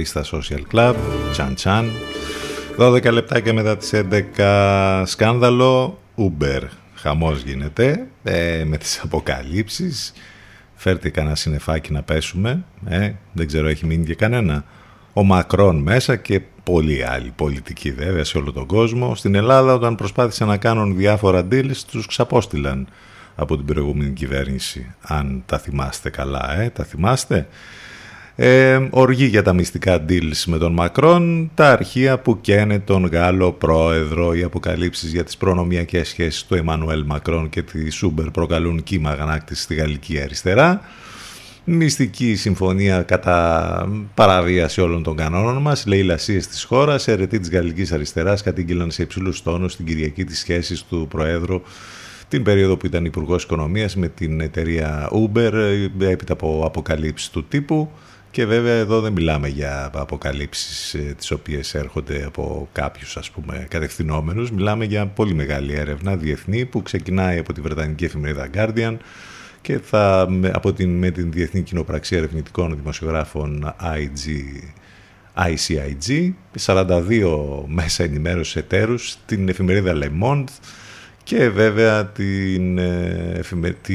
Vista 0.00 0.22
Social 0.24 0.62
Club, 0.72 0.94
Chan 1.36 1.54
Chan. 1.62 1.84
12 2.78 3.12
λεπτάκια 3.12 3.52
μετά 3.52 3.76
τις 3.76 3.92
11 4.36 5.02
σκάνδαλο, 5.06 5.98
Uber. 6.16 6.62
Χαμός 6.94 7.42
γίνεται 7.42 8.06
ε, 8.22 8.64
με 8.66 8.76
τις 8.76 9.00
αποκαλύψεις. 9.04 10.12
Φέρτε 10.74 11.10
κανένα 11.10 11.34
συνεφάκι 11.34 11.92
να 11.92 12.02
πέσουμε. 12.02 12.64
Ε, 12.86 13.12
δεν 13.32 13.46
ξέρω 13.46 13.68
έχει 13.68 13.86
μείνει 13.86 14.04
και 14.04 14.14
κανένα. 14.14 14.64
Ο 15.12 15.22
Μακρόν 15.22 15.76
μέσα 15.76 16.16
και 16.16 16.40
πολλοί 16.62 17.04
άλλοι 17.04 17.32
πολιτικοί 17.36 17.92
βέβαια 17.92 18.24
σε 18.24 18.38
όλο 18.38 18.52
τον 18.52 18.66
κόσμο. 18.66 19.14
Στην 19.14 19.34
Ελλάδα 19.34 19.74
όταν 19.74 19.94
προσπάθησαν 19.94 20.48
να 20.48 20.56
κάνουν 20.56 20.96
διάφορα 20.96 21.46
deals 21.50 21.76
τους 21.90 22.06
ξαπόστηλαν 22.06 22.88
από 23.34 23.56
την 23.56 23.64
προηγούμενη 23.64 24.10
κυβέρνηση. 24.10 24.94
Αν 25.00 25.42
τα 25.46 25.58
θυμάστε 25.58 26.10
καλά, 26.10 26.60
ε, 26.60 26.70
τα 26.70 26.84
θυμάστε; 26.84 27.48
Ε, 28.42 28.88
οργή 28.90 29.24
για 29.24 29.42
τα 29.42 29.52
μυστικά 29.52 30.04
deals 30.08 30.42
με 30.46 30.58
τον 30.58 30.72
Μακρόν, 30.72 31.50
τα 31.54 31.70
αρχεία 31.70 32.18
που 32.18 32.40
καίνε 32.40 32.78
τον 32.78 33.06
Γάλλο 33.06 33.52
πρόεδρο, 33.52 34.34
οι 34.34 34.42
αποκαλύψεις 34.42 35.12
για 35.12 35.24
τις 35.24 35.36
προνομιακές 35.36 36.08
σχέσεις 36.08 36.44
του 36.44 36.54
Εμμανουέλ 36.54 37.04
Μακρόν 37.06 37.48
και 37.48 37.62
τη 37.62 37.90
Σούμπερ 37.90 38.30
προκαλούν 38.30 38.82
κύμα 38.82 39.10
αγανάκτηση 39.10 39.62
στη 39.62 39.74
γαλλική 39.74 40.20
αριστερά. 40.20 40.80
Μυστική 41.64 42.34
συμφωνία 42.34 43.02
κατά 43.02 43.88
παραβίαση 44.14 44.80
όλων 44.80 45.02
των 45.02 45.16
κανόνων 45.16 45.62
μας, 45.62 45.86
λέει 45.86 46.02
λασίες 46.02 46.46
της 46.46 46.64
χώρας, 46.64 47.08
αιρετή 47.08 47.38
της 47.38 47.50
γαλλικής 47.50 47.92
αριστεράς 47.92 48.42
κατήγγειλαν 48.42 48.90
σε 48.90 49.02
υψηλούς 49.02 49.42
τόνους 49.42 49.76
την 49.76 49.86
Κυριακή 49.86 50.24
της 50.24 50.38
σχέσης 50.38 50.82
του 50.82 51.06
Προέδρου 51.10 51.62
την 52.28 52.42
περίοδο 52.42 52.76
που 52.76 52.86
ήταν 52.86 53.04
Υπουργός 53.04 53.42
Οικονομίας 53.42 53.96
με 53.96 54.08
την 54.08 54.40
εταιρεία 54.40 55.10
Uber, 55.12 55.52
έπειτα 55.98 56.32
από 56.32 56.62
αποκαλύψεις 56.64 57.30
του 57.30 57.44
τύπου. 57.44 57.90
Και 58.30 58.46
βέβαια 58.46 58.74
εδώ 58.74 59.00
δεν 59.00 59.12
μιλάμε 59.12 59.48
για 59.48 59.90
αποκαλύψεις 59.94 60.94
ε, 60.94 60.98
τις 61.18 61.30
οποίες 61.30 61.74
έρχονται 61.74 62.24
από 62.24 62.68
κάποιους 62.72 63.16
ας 63.16 63.30
πούμε 63.30 63.66
κατευθυνόμενους. 63.70 64.50
Μιλάμε 64.50 64.84
για 64.84 65.06
πολύ 65.06 65.34
μεγάλη 65.34 65.72
έρευνα 65.74 66.16
διεθνή 66.16 66.64
που 66.64 66.82
ξεκινάει 66.82 67.38
από 67.38 67.52
τη 67.52 67.60
Βρετανική 67.60 68.04
εφημερίδα 68.04 68.48
Guardian 68.54 68.96
και 69.60 69.78
θα, 69.78 70.26
με- 70.30 70.50
από 70.54 70.72
την, 70.72 70.98
με 70.98 71.10
την 71.10 71.32
Διεθνή 71.32 71.62
Κοινοπραξία 71.62 72.18
Ερευνητικών 72.18 72.76
Δημοσιογράφων 72.76 73.74
IG, 73.80 74.28
ICIG, 75.36 76.30
42 76.64 77.64
μέσα 77.66 78.04
ενημέρωσης 78.04 78.56
εταίρους, 78.56 79.16
την 79.26 79.48
εφημερίδα 79.48 79.92
Le 80.02 80.10
Monde 80.24 80.44
και 81.30 81.48
βέβαια 81.48 82.06
την, 82.06 82.78
ε, 82.78 83.32
εφημε- 83.36 83.82
τη 83.82 83.94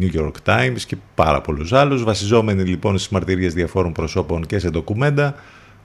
New 0.00 0.20
York 0.20 0.32
Times 0.44 0.80
και 0.86 0.96
πάρα 1.14 1.40
πολλούς 1.40 1.72
άλλους, 1.72 2.04
βασιζόμενοι 2.04 2.62
λοιπόν 2.62 2.98
στις 2.98 3.12
μαρτυρίες 3.12 3.54
διαφόρων 3.54 3.92
προσώπων 3.92 4.46
και 4.46 4.58
σε 4.58 4.70
ντοκουμέντα, 4.70 5.34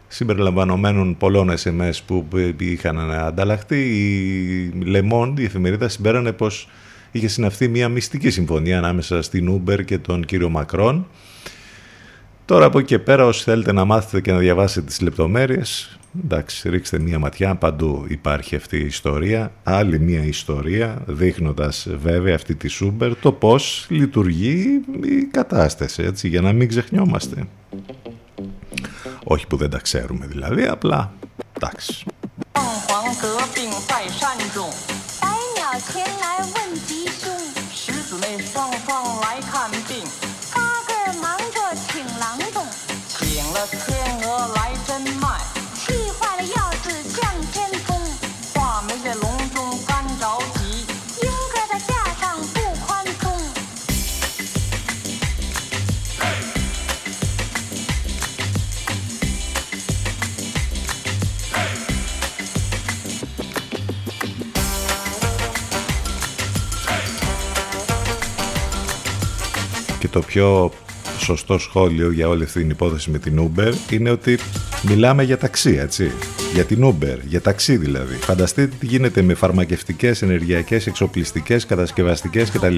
συμπεριλαμβανομένων 0.08 1.18
πολλών 1.18 1.50
SMS 1.50 2.00
που 2.06 2.28
είχαν 2.58 3.12
ανταλλαχθεί, 3.12 3.80
η 3.80 4.74
Le 4.86 5.12
Monde, 5.12 5.40
η 5.40 5.44
εφημερίδα, 5.44 5.90
συμπέρανε 5.90 6.32
πως 6.32 6.70
είχε 7.12 7.28
συναυθεί 7.28 7.68
μια 7.68 7.90
μυστική 7.90 8.30
συμφωνία 8.30 8.78
ανάμεσα 8.78 9.22
στην 9.22 9.62
Uber 9.66 9.86
και 9.86 9.98
τον 9.98 10.26
κύριο 10.26 10.50
Μακρόν. 10.50 11.08
Τώρα 12.46 12.66
από 12.66 12.80
εκεί 12.80 12.88
και 12.88 13.00
πέρα 13.00 13.26
όσοι 13.26 13.44
θέλετε 13.44 13.72
να 13.72 13.86
μάθετε 13.86 14.22
και 14.22 14.32
να 14.32 14.38
διαβάσετε 14.38 14.86
τις 14.86 15.02
λεπτομέρειες 15.02 15.99
εντάξει 16.24 16.70
ρίξτε 16.70 17.00
μία 17.00 17.20
ματιά 17.20 17.56
παντού 17.56 18.06
υπάρχει 18.08 18.56
αυτή 18.56 18.78
η 18.78 18.86
ιστορία. 18.86 19.52
Άλλη 19.64 20.00
μία 20.00 20.24
ιστορία 20.24 21.04
δείχνοντας 21.06 21.88
βέβαια 22.02 22.36
αυτή 22.36 22.56
τη 22.56 22.78
Uber 22.82 23.12
το 23.22 23.32
πως 23.32 23.86
λειτουργεί 23.90 24.82
η 25.04 25.24
κατάσταση 25.32 26.04
έτσι 26.04 26.28
για 26.28 26.42
να 26.42 26.54
μην 26.54 26.68
ξεχνιόμαστε. 26.68 27.48
Όχι 29.24 29.48
που 29.48 29.58
δεν 29.58 29.70
τα 29.70 29.80
ξέρουμε 29.80 30.26
δηλαδή 30.26 30.64
απλά 30.64 31.14
εντάξει 31.56 32.06
το 70.10 70.20
πιο 70.20 70.72
σωστό 71.20 71.58
σχόλιο 71.58 72.12
για 72.12 72.28
όλη 72.28 72.44
αυτή 72.44 72.60
την 72.60 72.70
υπόθεση 72.70 73.12
με 73.12 73.18
την 73.20 73.52
Uber 73.56 73.74
είναι 73.90 74.10
ότι 74.10 74.40
μιλάμε 74.82 75.24
για 75.24 75.38
ταξί, 75.38 75.78
έτσι. 75.82 76.12
Για 76.54 76.64
την 76.64 76.86
Uber, 76.86 77.18
για 77.26 77.42
ταξί 77.42 77.78
δηλαδή. 77.78 78.16
Φανταστείτε 78.16 78.76
τι 78.80 78.86
γίνεται 78.86 79.22
με 79.22 79.34
φαρμακευτικές, 79.34 80.22
ενεργειακές, 80.22 80.88
εξοπλιστικές, 80.88 81.66
κατασκευαστικές 81.66 82.52
κτλ. 82.52 82.78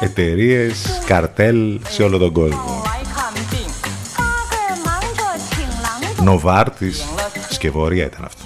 Εταιρείες, 0.00 1.02
καρτέλ 1.06 1.80
σε 1.88 2.02
όλο 2.02 2.18
τον 2.18 2.32
κόσμο. 2.32 2.82
Νοβάρτης, 6.22 7.04
σκευωρία 7.50 8.04
ήταν 8.04 8.24
αυτό. 8.24 8.41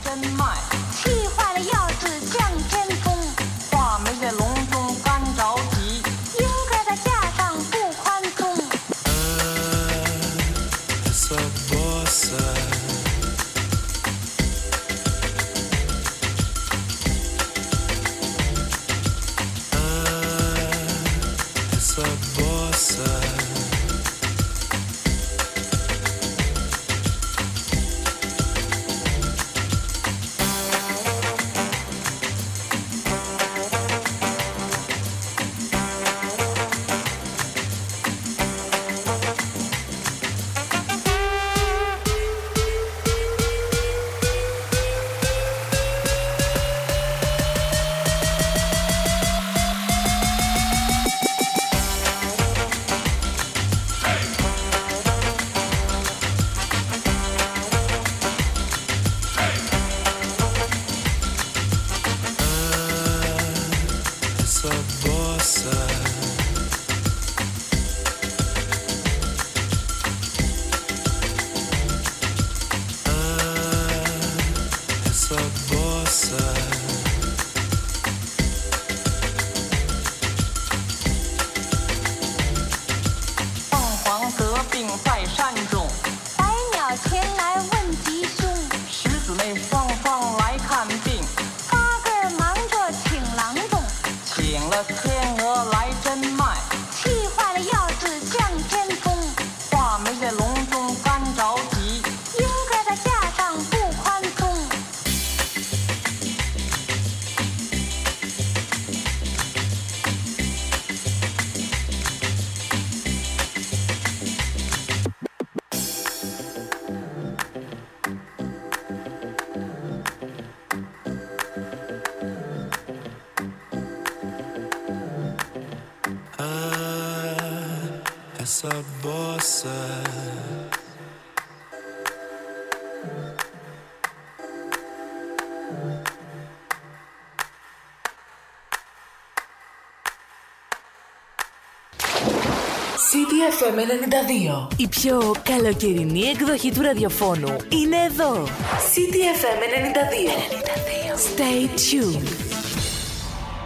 FM 142.97 143.76
92. 143.76 144.68
Η 144.76 144.88
πιο 144.88 145.34
καλοκαιρινή 145.42 146.20
εκδοχή 146.20 146.72
του 146.72 146.82
ραδιοφώνου 146.82 147.57
είναι 147.68 147.97
εδώ. 147.97 148.44
CTFM 148.92 149.61
92. 149.62 150.32
92. 150.55 151.18
Stay 151.28 151.61
tuned. 151.88 152.28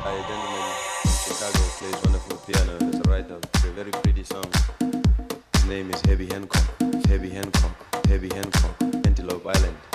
Hi, 0.05 0.17
gentlemen. 0.29 0.65
Chicago 1.25 1.63
plays 1.79 1.99
wonderful 2.05 2.37
piano 2.47 2.73
and 2.81 2.95
is 2.95 3.01
a 3.05 3.11
writer 3.11 3.37
of 3.55 3.65
a 3.69 3.73
very 3.79 3.95
pretty 4.03 4.25
song. 4.33 4.49
His 5.55 5.65
name 5.73 5.87
is 5.95 6.01
Heavy 6.09 6.27
Hancock. 6.33 6.67
Heavy 7.11 7.31
Hancock. 7.39 7.75
Heavy 8.11 8.31
Hancock. 8.37 8.75
Antelope 9.09 9.47
Island. 9.57 9.90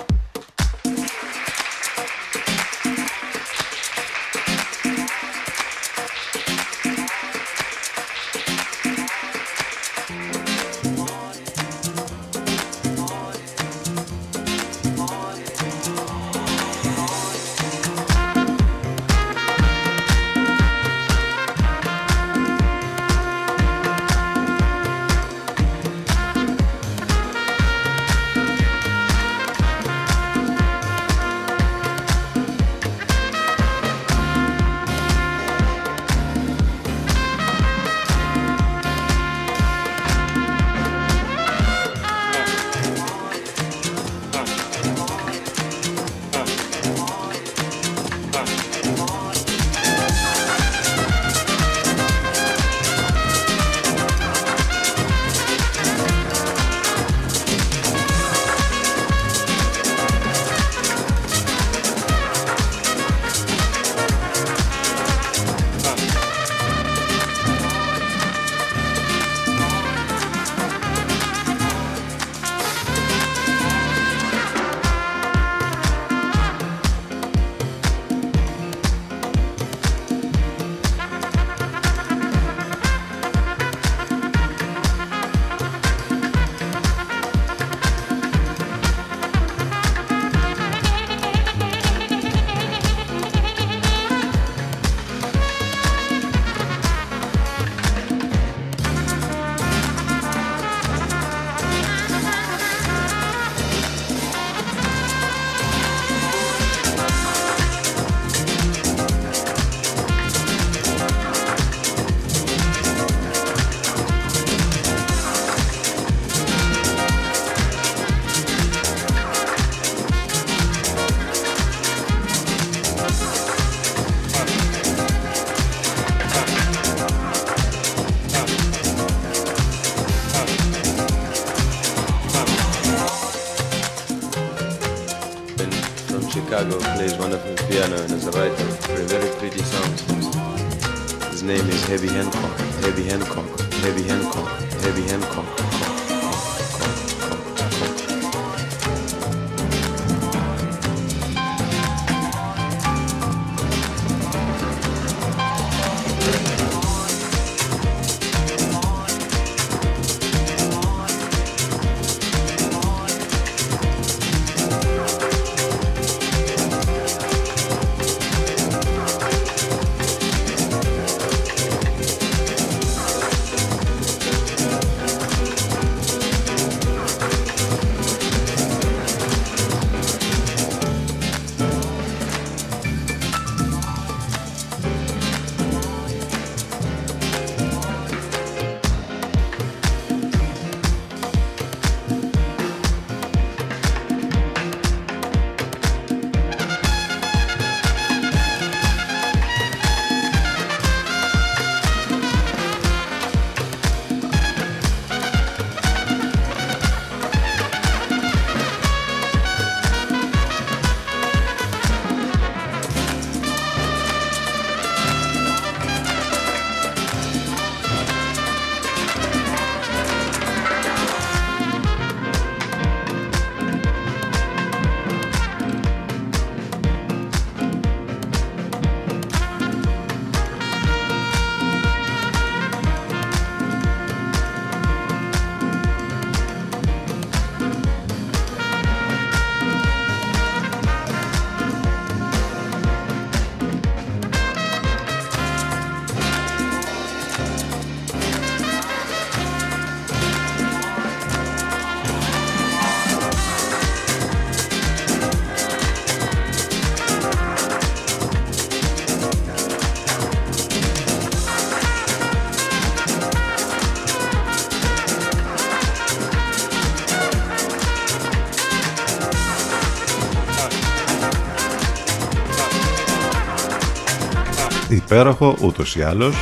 Υπέροχο 275.16 275.56
ούτως 275.62 275.96
ή 275.96 276.02
άλλως. 276.02 276.36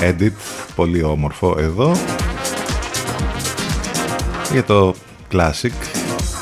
Edit 0.00 0.32
πολύ 0.74 1.02
όμορφο 1.02 1.56
εδώ. 1.58 1.92
Για 4.52 4.64
το 4.64 4.94
classic 5.32 5.72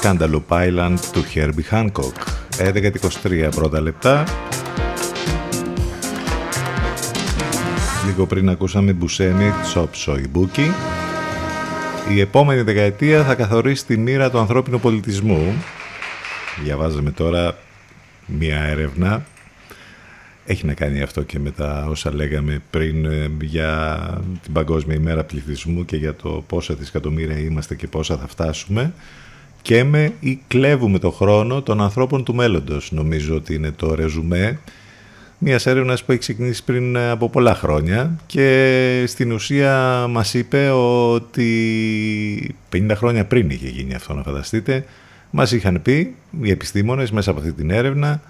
Cantaloupe 0.03 0.49
Island 0.49 0.99
του 1.13 1.25
Herbie 1.35 1.71
Hancock. 1.71 2.13
11-23 3.23 3.49
πρώτα 3.55 3.81
λεπτά. 3.81 4.25
Λίγο 8.07 8.27
πριν 8.27 8.49
ακούσαμε 8.49 8.93
Μπουσέμι 8.93 9.53
Τσόψο 9.63 10.17
η 10.17 10.29
Μπούκι 10.29 10.73
η 12.09 12.21
επόμενη 12.21 12.63
δεκαετία 12.63 13.25
θα 13.25 13.35
καθορίσει 13.35 13.87
τη 13.87 13.97
μοίρα 13.97 14.31
του 14.31 14.39
ανθρώπινου 14.39 14.81
πολιτισμού. 14.81 15.55
Διαβάζαμε 16.63 17.11
τώρα 17.11 17.57
μία 18.27 18.59
έρευνα 18.59 19.25
έχει 20.51 20.67
να 20.67 20.75
κάνει 20.75 21.03
αυτό 21.03 21.23
και 21.23 21.39
με 21.39 21.51
τα 21.51 21.87
όσα 21.89 22.15
λέγαμε 22.15 22.63
πριν 22.71 23.05
ε, 23.05 23.31
για 23.41 23.99
την 24.43 24.53
Παγκόσμια 24.53 24.97
ημέρα 24.97 25.25
πληθυσμού 25.25 25.85
και 25.85 25.97
για 25.97 26.15
το 26.15 26.45
πόσα 26.47 26.75
δισεκατομμύρια 26.75 27.39
είμαστε 27.39 27.75
και 27.75 27.87
πόσα 27.87 28.17
θα 28.17 28.27
φτάσουμε. 28.27 28.93
Και 29.63 29.85
με 29.85 30.13
ή 30.21 30.41
κλέβουμε 30.49 30.99
το 30.99 31.11
χρόνο 31.11 31.63
των 31.63 31.81
ανθρώπων 31.81 32.25
του 32.25 32.35
μέλλοντος. 32.35 32.93
Νομίζω 32.93 33.35
ότι 33.35 33.55
είναι 33.55 33.71
το 33.71 33.95
ρεζουμέ 33.95 34.59
μιας 35.39 35.67
έρευνας 35.67 36.05
που 36.05 36.13
έχει 36.13 36.21
ξεκινήσει 36.21 36.65
πριν 36.65 36.97
ε, 36.97 37.11
από 37.11 37.29
πολλά 37.29 37.55
χρόνια. 37.55 38.19
Και 38.27 39.05
στην 39.07 39.33
ουσία 39.33 40.07
μας 40.09 40.35
είπε 40.35 40.71
ότι 40.71 42.55
50 42.73 42.91
χρόνια 42.95 43.25
πριν 43.25 43.51
είχε 43.51 43.69
γίνει 43.69 43.95
αυτό 43.95 44.15
να 44.15 44.23
φανταστείτε. 44.23 44.85
Μας 45.31 45.53
είχαν 45.53 45.83
πει 45.83 46.15
οι 46.43 46.51
επιστήμονες 46.51 47.11
μέσα 47.11 47.31
από 47.31 47.41
αυτή 47.41 47.53
την 47.53 47.71
έρευνα 47.71 48.21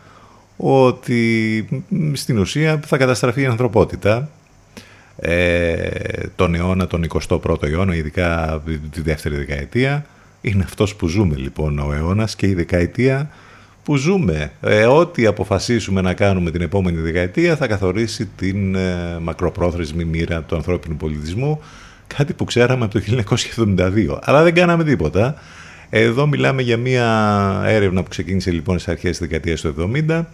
ότι 0.63 1.67
στην 2.13 2.39
ουσία 2.39 2.81
θα 2.87 2.97
καταστραφεί 2.97 3.43
η 3.43 3.47
ανθρωπότητα 3.47 4.31
ε, 5.17 5.89
τον 6.37 6.55
αιώνα, 6.55 6.87
τον 6.87 7.07
21ο 7.29 7.63
αιώνα, 7.63 7.95
ειδικά 7.95 8.63
τη 8.91 9.01
δεύτερη 9.01 9.37
δεκαετία. 9.37 10.07
Είναι 10.41 10.63
αυτός 10.65 10.95
που 10.95 11.07
ζούμε 11.07 11.37
λοιπόν 11.37 11.79
ο 11.79 11.93
αιώνας 11.93 12.37
και 12.37 12.47
η 12.47 12.55
δεκαετία 12.55 13.31
που 13.85 13.97
ζούμε. 13.97 14.53
Ε, 14.61 14.85
ό,τι 14.85 15.27
αποφασίσουμε 15.27 16.01
να 16.01 16.15
κάνουμε 16.15 16.51
την 16.51 16.61
επόμενη 16.61 17.01
δεκαετία 17.01 17.57
θα 17.57 17.67
καθορίσει 17.67 18.29
την 18.37 18.75
ε, 18.75 19.19
μακροπρόθεσμη 19.21 20.05
μοίρα 20.05 20.43
του 20.43 20.57
ανθρώπινου 20.57 20.97
πολιτισμού, 20.97 21.61
κάτι 22.07 22.33
που 22.33 22.45
ξέραμε 22.45 22.85
από 22.85 22.99
το 22.99 23.25
1972. 23.77 24.19
Αλλά 24.21 24.43
δεν 24.43 24.55
κάναμε 24.55 24.85
τίποτα. 24.85 25.35
Εδώ 25.91 26.27
μιλάμε 26.27 26.63
για 26.63 26.77
μια 26.77 27.63
έρευνα 27.67 28.03
που 28.03 28.09
ξεκίνησε 28.09 28.51
λοιπόν 28.51 28.79
στις 28.79 28.93
αρχές 28.93 29.11
της 29.11 29.19
δεκαετίας 29.19 29.61
του 29.61 29.93
70 30.09 30.25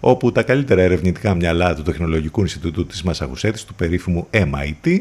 όπου 0.00 0.32
τα 0.32 0.42
καλύτερα 0.42 0.82
ερευνητικά 0.82 1.34
μυαλά 1.34 1.74
του 1.74 1.82
Τεχνολογικού 1.82 2.40
Ινστιτούτου 2.40 2.86
της 2.86 3.02
Μασαχουσέτης, 3.02 3.64
του 3.64 3.74
περίφημου 3.74 4.26
MIT, 4.30 5.00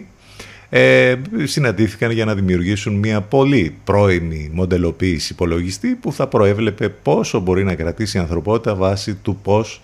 ε, 0.69 1.15
συναντήθηκαν 1.43 2.11
για 2.11 2.25
να 2.25 2.35
δημιουργήσουν 2.35 2.93
μια 2.93 3.21
πολύ 3.21 3.75
πρώιμη 3.83 4.49
μοντελοποίηση 4.53 5.33
υπολογιστή 5.33 5.87
που 5.87 6.13
θα 6.13 6.27
προέβλεπε 6.27 6.89
πόσο 6.89 7.39
μπορεί 7.39 7.63
να 7.63 7.75
κρατήσει 7.75 8.17
η 8.17 8.19
ανθρωπότητα 8.19 8.75
βάσει 8.75 9.15
του 9.15 9.39
πώς 9.43 9.81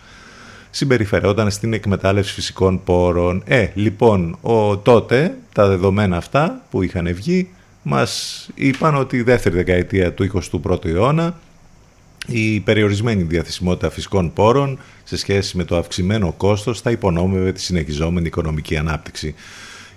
συμπεριφερόταν 0.69 1.51
στην 1.51 1.73
εκμετάλλευση 1.73 2.33
φυσικών 2.33 2.83
πόρων. 2.83 3.43
Ε, 3.45 3.67
λοιπόν, 3.73 4.37
ο, 4.41 4.77
τότε 4.77 5.37
τα 5.53 5.67
δεδομένα 5.67 6.17
αυτά 6.17 6.65
που 6.69 6.83
είχαν 6.83 7.13
βγει 7.13 7.49
μας 7.83 8.49
είπαν 8.55 8.95
ότι 8.95 9.17
η 9.17 9.21
δεύτερη 9.21 9.55
δεκαετία 9.55 10.13
του 10.13 10.41
21ου 10.63 10.85
αιώνα 10.85 11.39
η 12.27 12.59
περιορισμένη 12.59 13.23
διαθεσιμότητα 13.23 13.89
φυσικών 13.89 14.33
πόρων 14.33 14.79
σε 15.03 15.17
σχέση 15.17 15.57
με 15.57 15.63
το 15.63 15.77
αυξημένο 15.77 16.31
κόστος 16.31 16.81
θα 16.81 16.91
υπονόμευε 16.91 17.51
τη 17.51 17.61
συνεχιζόμενη 17.61 18.27
οικονομική 18.27 18.77
ανάπτυξη 18.77 19.35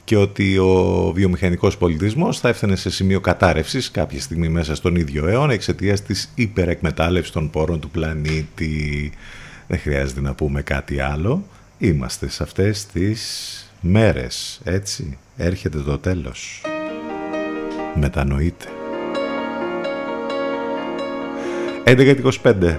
και 0.04 0.16
ότι 0.16 0.58
ο 0.58 1.12
βιομηχανικός 1.14 1.76
πολιτισμός 1.76 2.40
θα 2.40 2.48
έφτανε 2.48 2.76
σε 2.76 2.90
σημείο 2.90 3.20
κατάρρευσης 3.20 3.90
κάποια 3.90 4.20
στιγμή 4.20 4.48
μέσα 4.48 4.74
στον 4.74 4.96
ίδιο 4.96 5.26
αιώνα 5.26 5.52
εξαιτίας 5.52 6.02
της 6.02 6.32
υπερεκμετάλλευσης 6.34 7.32
των 7.32 7.50
πόρων 7.50 7.80
του 7.80 7.90
πλανήτη. 7.90 9.12
Δεν 9.66 9.78
χρειάζεται 9.78 10.20
να 10.20 10.34
πούμε 10.34 10.62
κάτι 10.62 11.00
άλλο. 11.00 11.44
Είμαστε 11.78 12.28
σε 12.28 12.42
αυτές 12.42 12.86
τις 12.86 13.20
μέρες, 13.80 14.60
έτσι. 14.64 15.18
Έρχεται 15.36 15.78
το 15.78 15.98
τέλος. 15.98 16.62
Μετανοείτε. 18.00 18.64
11.25 21.84 22.76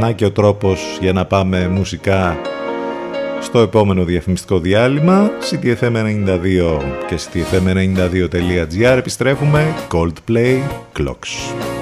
Να 0.00 0.12
και 0.12 0.24
ο 0.24 0.32
τρόπος 0.32 0.98
για 1.00 1.12
να 1.12 1.26
πάμε 1.26 1.68
μουσικά 1.68 2.38
στο 3.40 3.58
επόμενο 3.58 4.04
διαφημιστικό 4.04 4.58
διάλειμμα. 4.58 5.30
CTFM92 5.50 6.78
και 7.08 7.18
CTFM92.gr 7.18 8.96
επιστρέφουμε. 8.96 9.74
Coldplay 9.90 10.60
Clocks 10.98 11.81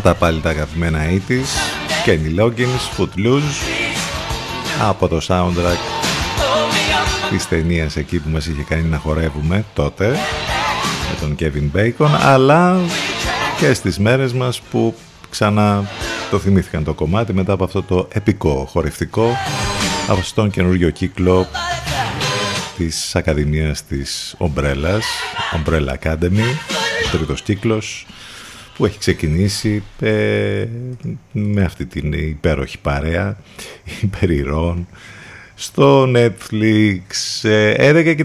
Τα 0.00 0.14
πάλι 0.14 0.40
τα 0.40 0.50
αγαπημένα 0.50 0.98
80's 1.28 1.78
Kenny 2.06 2.40
Loggins, 2.40 2.96
Footloose. 2.96 3.54
Από 4.88 5.08
το 5.08 5.20
soundtrack 5.26 5.78
της 7.30 7.48
ταινίας 7.48 7.96
εκεί 7.96 8.18
που 8.18 8.28
μας 8.28 8.46
είχε 8.46 8.62
κάνει 8.62 8.88
να 8.88 8.98
χορεύουμε 8.98 9.64
τότε 9.74 10.08
με 11.08 11.16
τον 11.20 11.36
Kevin 11.38 11.78
Bacon 11.78 12.10
αλλά 12.22 12.80
και 13.58 13.74
στις 13.74 13.98
μέρες 13.98 14.32
μας 14.32 14.60
που 14.60 14.94
ξανά 15.30 15.84
το 16.30 16.38
θυμήθηκαν 16.38 16.84
το 16.84 16.94
κομμάτι 16.94 17.32
μετά 17.32 17.52
από 17.52 17.64
αυτό 17.64 17.82
το 17.82 18.08
επικό 18.12 18.68
χορευτικό 18.70 19.36
από 20.08 20.22
στον 20.22 20.50
καινούργιο 20.50 20.90
κύκλο 20.90 21.46
της 22.76 23.16
Ακαδημίας 23.16 23.84
της 23.84 24.34
Ομπρέλας 24.38 25.04
Umbrella 25.56 25.94
Academy 26.02 26.44
τρίτος 27.12 27.42
κύκλος 27.42 28.06
που 28.78 28.84
έχει 28.86 28.98
ξεκινήσει 28.98 29.82
ε, 30.00 30.66
με 31.32 31.62
αυτή 31.62 31.86
την 31.86 32.12
υπέροχη 32.12 32.78
παρέα 32.78 33.36
υπερηρών 34.02 34.86
στο 35.54 36.10
Netflix. 36.14 37.02
Ε, 37.42 37.90
11 37.90 38.14
και 38.16 38.24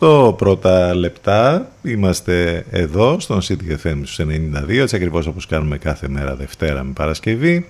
38 0.00 0.36
πρώτα 0.36 0.94
λεπτά. 0.94 1.70
Είμαστε 1.82 2.64
εδώ 2.70 3.20
στον 3.20 3.40
CTFM 3.40 4.00
στους 4.02 4.20
92 4.20 4.68
έτσι 4.68 4.96
ακριβώς 4.96 5.26
όπως 5.26 5.46
κάνουμε 5.46 5.78
κάθε 5.78 6.08
μέρα 6.08 6.34
Δευτέρα 6.34 6.82
με 6.82 6.92
Παρασκευή 6.92 7.66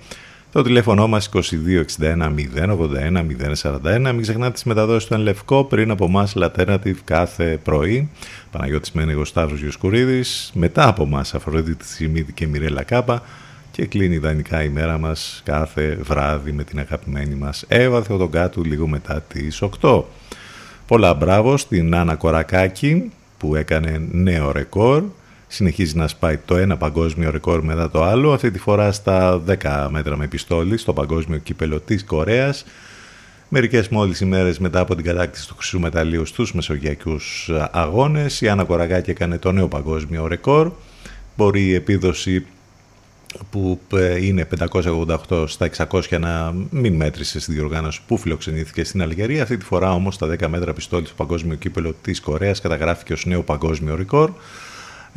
το 0.55 0.61
τηλέφωνο 0.61 1.07
μας 1.07 1.29
2261 1.33 1.39
081 1.99 3.25
041 3.61 3.99
μην 4.01 4.21
ξεχνάτε 4.21 4.51
τις 4.51 4.63
μεταδόσεις 4.63 5.07
του 5.07 5.13
Ενλευκό 5.13 5.63
πριν 5.63 5.91
από 5.91 6.07
μας 6.07 6.33
Alternative 6.35 6.95
κάθε 7.03 7.59
πρωί 7.63 8.09
Παναγιώτης 8.51 8.91
Μένεγος 8.91 9.27
Σταύρος 9.27 9.59
Γιοσκουρίδης 9.59 10.51
μετά 10.55 10.87
από 10.87 11.05
μας 11.05 11.33
Αφροδίτη 11.35 11.85
Σιμίδη 11.85 12.33
και 12.33 12.47
Μιρέλα 12.47 12.83
Κάπα 12.83 13.23
και 13.71 13.85
κλείνει 13.85 14.15
ιδανικά 14.15 14.63
η 14.63 14.69
μέρα 14.69 14.97
μας 14.97 15.41
κάθε 15.45 15.97
βράδυ 16.01 16.51
με 16.51 16.63
την 16.63 16.79
αγαπημένη 16.79 17.35
μας 17.35 17.65
Εύα 17.67 18.01
Θεοδογκάτου 18.03 18.63
λίγο 18.63 18.87
μετά 18.87 19.21
τις 19.21 19.63
8. 19.81 20.03
Πολλά 20.87 21.13
μπράβο 21.13 21.57
στην 21.57 21.95
Άννα 21.95 22.15
Κορακάκη 22.15 23.11
που 23.37 23.55
έκανε 23.55 24.07
νέο 24.11 24.51
ρεκόρ. 24.51 25.03
Συνεχίζει 25.47 25.95
να 25.97 26.07
σπάει 26.07 26.37
το 26.37 26.57
ένα 26.57 26.77
παγκόσμιο 26.77 27.31
ρεκόρ 27.31 27.63
μετά 27.63 27.89
το 27.89 28.03
άλλο, 28.03 28.33
αυτή 28.33 28.51
τη 28.51 28.59
φορά 28.59 28.91
στα 28.91 29.43
10 29.61 29.87
μέτρα 29.89 30.17
με 30.17 30.27
πιστόλι 30.27 30.77
στο 30.77 30.93
παγκόσμιο 30.93 31.37
κύπελο 31.37 31.79
της 31.79 32.03
Κορέας. 32.03 32.65
Μερικές 33.49 33.87
μόλις 33.87 34.19
ημέρες 34.19 34.59
μετά 34.59 34.79
από 34.79 34.95
την 34.95 35.05
κατάκτηση 35.05 35.47
του 35.47 35.55
χρυσού 35.55 35.79
μεταλλίου 35.79 36.25
στους 36.25 36.53
μεσογειακούς 36.53 37.51
αγώνες, 37.71 38.41
η 38.41 38.47
Άννα 38.47 38.63
Κοραγάκη 38.63 39.09
έκανε 39.09 39.37
το 39.37 39.51
νέο 39.51 39.67
παγκόσμιο 39.67 40.27
ρεκόρ. 40.27 40.71
Μπορεί 41.35 41.61
η 41.61 41.73
επίδοση 41.73 42.45
που 43.49 43.79
ε, 43.93 44.25
είναι 44.25 44.47
588 44.71 45.43
στα 45.47 45.69
600 45.89 46.19
να 46.19 46.53
μην 46.69 46.95
μέτρησε 46.95 47.39
στη 47.39 47.53
διοργάνωση 47.53 48.01
που 48.07 48.17
φιλοξενήθηκε 48.17 48.83
στην 48.83 49.01
Αλγερία. 49.01 49.41
Αυτή 49.41 49.57
τη 49.57 49.65
φορά 49.65 49.93
όμως 49.93 50.15
στα 50.15 50.27
10 50.27 50.47
μέτρα 50.47 50.73
πιστόλι 50.73 51.05
στο 51.05 51.15
παγκόσμιο 51.15 51.55
κύπελο 51.55 51.95
της 52.01 52.21
Κορέας 52.21 52.61
καταγράφηκε 52.61 53.13
ως 53.13 53.25
νέο 53.25 53.41
παγκόσμιο 53.41 53.95
ρεκόρ. 53.95 54.31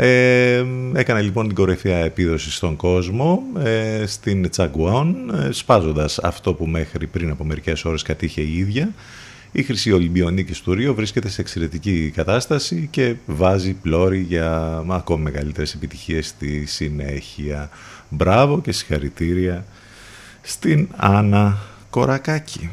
Ε, 0.00 0.64
έκανε 0.94 1.20
λοιπόν 1.20 1.46
την 1.46 1.54
κορυφαία 1.54 1.96
επίδοση 1.96 2.50
στον 2.50 2.76
κόσμο 2.76 3.42
ε, 3.64 4.06
στην 4.06 4.50
Τσαγκουάν 4.50 5.34
ε, 5.34 5.52
σπάζοντας 5.52 6.18
αυτό 6.18 6.54
που 6.54 6.66
μέχρι 6.66 7.06
πριν 7.06 7.30
από 7.30 7.44
μερικές 7.44 7.84
ώρες 7.84 8.02
κατήχε 8.02 8.40
η 8.40 8.56
ίδια. 8.56 8.90
Η 9.52 9.62
Χρυσή 9.62 9.92
Ολυμπιονίκη 9.92 10.62
του 10.62 10.74
Ρίο 10.74 10.94
βρίσκεται 10.94 11.28
σε 11.28 11.40
εξαιρετική 11.40 12.12
κατάσταση 12.14 12.88
και 12.90 13.14
βάζει 13.26 13.72
πλώρη 13.72 14.18
για 14.20 14.82
ακόμη 14.88 15.22
μεγαλύτερες 15.22 15.74
επιτυχίες 15.74 16.26
στη 16.26 16.66
συνέχεια. 16.66 17.70
Μπράβο 18.08 18.60
και 18.60 18.72
συγχαρητήρια 18.72 19.64
στην 20.42 20.88
Άννα 20.96 21.58
Κορακάκη. 21.90 22.70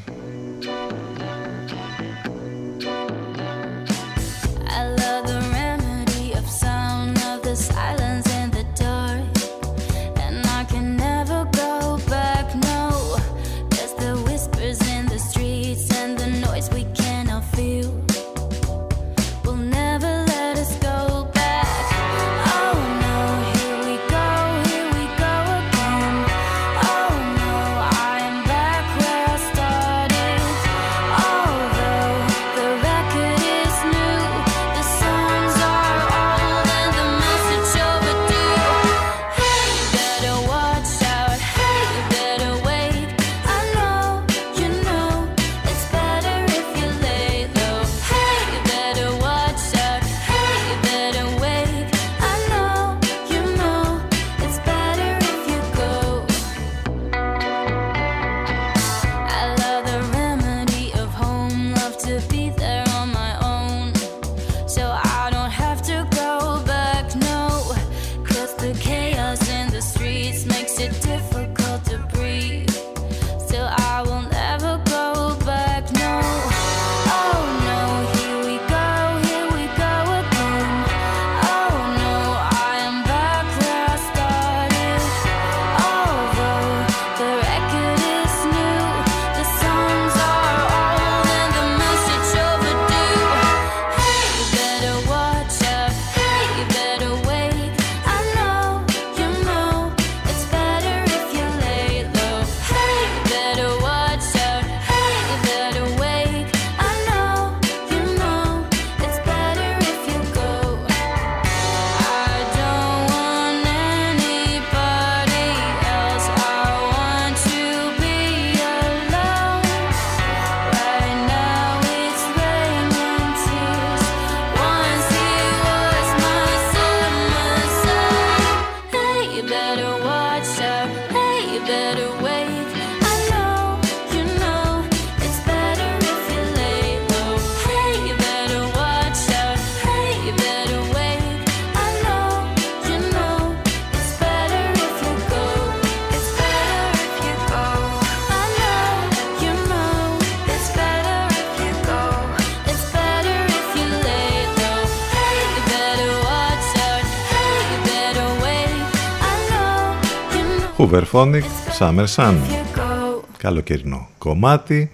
Hooverphonic, 160.77 161.45
Summer 161.79 162.05
Sun. 162.15 162.35
you 162.49 162.77
go. 162.77 163.23
Καλοκαιρινό 163.37 164.09
κομμάτι. 164.17 164.91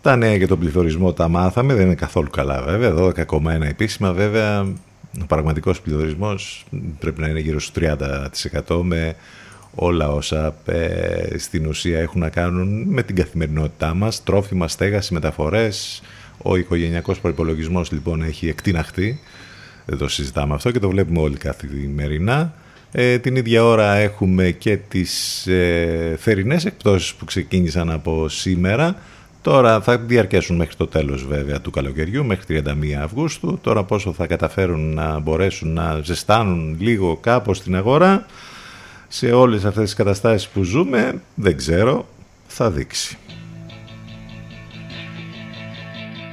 Τα 0.00 0.16
νέα 0.16 0.34
για 0.34 0.48
τον 0.48 0.58
πληθωρισμό 0.58 1.12
τα 1.12 1.28
μάθαμε, 1.28 1.74
δεν 1.74 1.86
είναι 1.86 1.94
καθόλου 1.94 2.30
καλά 2.30 2.62
βέβαια. 2.62 2.94
12,1 2.94 3.60
επίσημα 3.62 4.12
βέβαια. 4.12 4.60
Ο 5.22 5.26
πραγματικός 5.26 5.80
πληθωρισμός 5.80 6.64
πρέπει 6.98 7.20
να 7.20 7.28
είναι 7.28 7.40
γύρω 7.40 7.60
στους 7.60 7.84
30% 8.68 8.80
με 8.82 9.14
όλα 9.74 10.12
όσα 10.12 10.54
ε, 10.66 11.38
στην 11.38 11.66
ουσία 11.66 12.00
έχουν 12.00 12.20
να 12.20 12.28
κάνουν 12.28 12.84
με 12.88 13.02
την 13.02 13.16
καθημερινότητά 13.16 13.94
μας, 13.94 14.22
τρόφιμα, 14.22 14.68
στέγαση, 14.68 15.14
μεταφορές. 15.14 16.02
Ο 16.42 16.56
οικογενειακός 16.56 17.20
προϋπολογισμός 17.20 17.92
λοιπόν 17.92 18.22
έχει 18.22 18.48
εκτιναχτεί, 18.48 19.20
δεν 19.86 19.98
το 19.98 20.08
συζητάμε 20.08 20.54
αυτό 20.54 20.70
και 20.70 20.78
το 20.78 20.88
βλέπουμε 20.88 21.20
όλοι 21.20 21.36
καθημερινά. 21.36 22.54
Ε, 22.94 23.18
την 23.18 23.36
ίδια 23.36 23.64
ώρα 23.64 23.94
έχουμε 23.94 24.50
και 24.50 24.76
τις 24.76 25.46
ε, 25.46 26.16
θερινές 26.18 26.64
εκπτώσεις 26.64 27.14
που 27.14 27.24
ξεκίνησαν 27.24 27.90
από 27.90 28.28
σήμερα. 28.28 28.96
Τώρα 29.42 29.80
θα 29.80 29.98
διαρκέσουν 29.98 30.56
μέχρι 30.56 30.76
το 30.76 30.86
τέλος 30.86 31.26
βέβαια 31.26 31.60
του 31.60 31.70
καλοκαιριού, 31.70 32.24
μέχρι 32.24 32.62
31 32.66 32.92
Αυγούστου. 33.02 33.58
Τώρα 33.62 33.84
πόσο 33.84 34.12
θα 34.12 34.26
καταφέρουν 34.26 34.94
να 34.94 35.18
μπορέσουν 35.18 35.72
να 35.72 36.00
ζεστάνουν 36.02 36.76
λίγο 36.80 37.16
κάπως 37.16 37.62
την 37.62 37.76
αγορά 37.76 38.26
σε 39.08 39.32
όλες 39.32 39.64
αυτές 39.64 39.84
τις 39.84 39.94
καταστάσεις 39.94 40.48
που 40.48 40.62
ζούμε, 40.62 41.20
δεν 41.34 41.56
ξέρω, 41.56 42.08
θα 42.46 42.70
δείξει. 42.70 43.18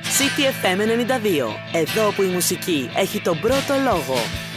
CTFM 0.01 0.79
92. 0.79 1.79
Εδώ 1.79 2.11
που 2.15 2.21
η 2.21 2.27
μουσική 2.27 2.89
έχει 2.95 3.21
τον 3.21 3.39
πρώτο 3.39 3.73
λόγο. 3.83 4.48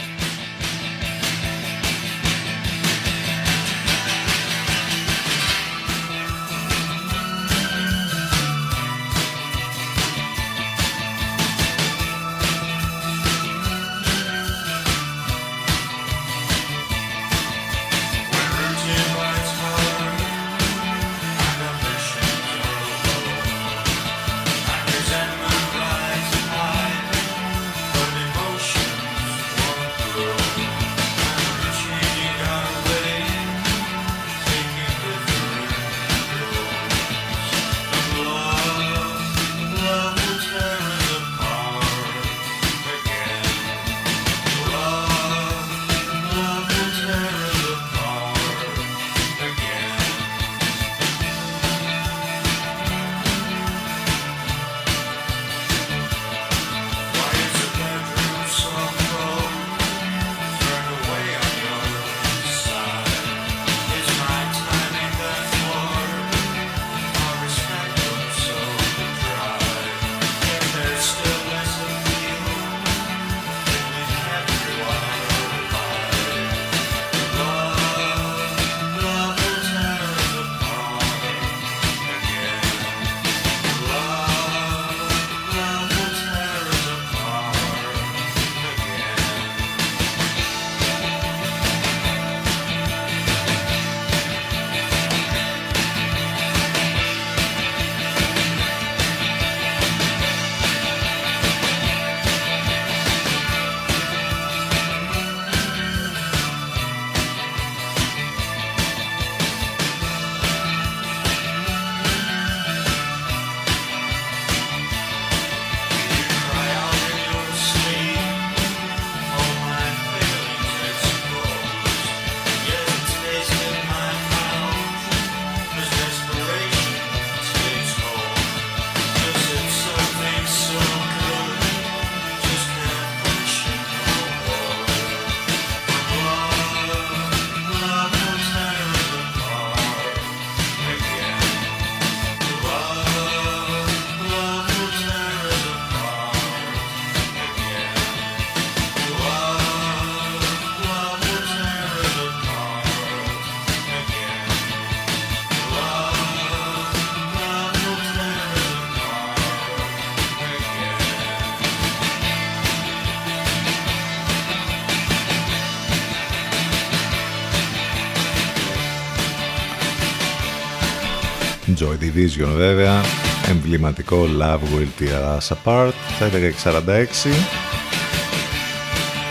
Joy 171.93 172.03
Division 172.03 172.49
βέβαια, 172.55 173.01
εμβληματικό 173.49 174.25
Love 174.39 174.59
Will 174.59 175.01
Tear 175.01 175.37
Us 175.37 175.55
Apart, 175.55 175.91
στα 176.15 176.29
11.46. 176.63 177.29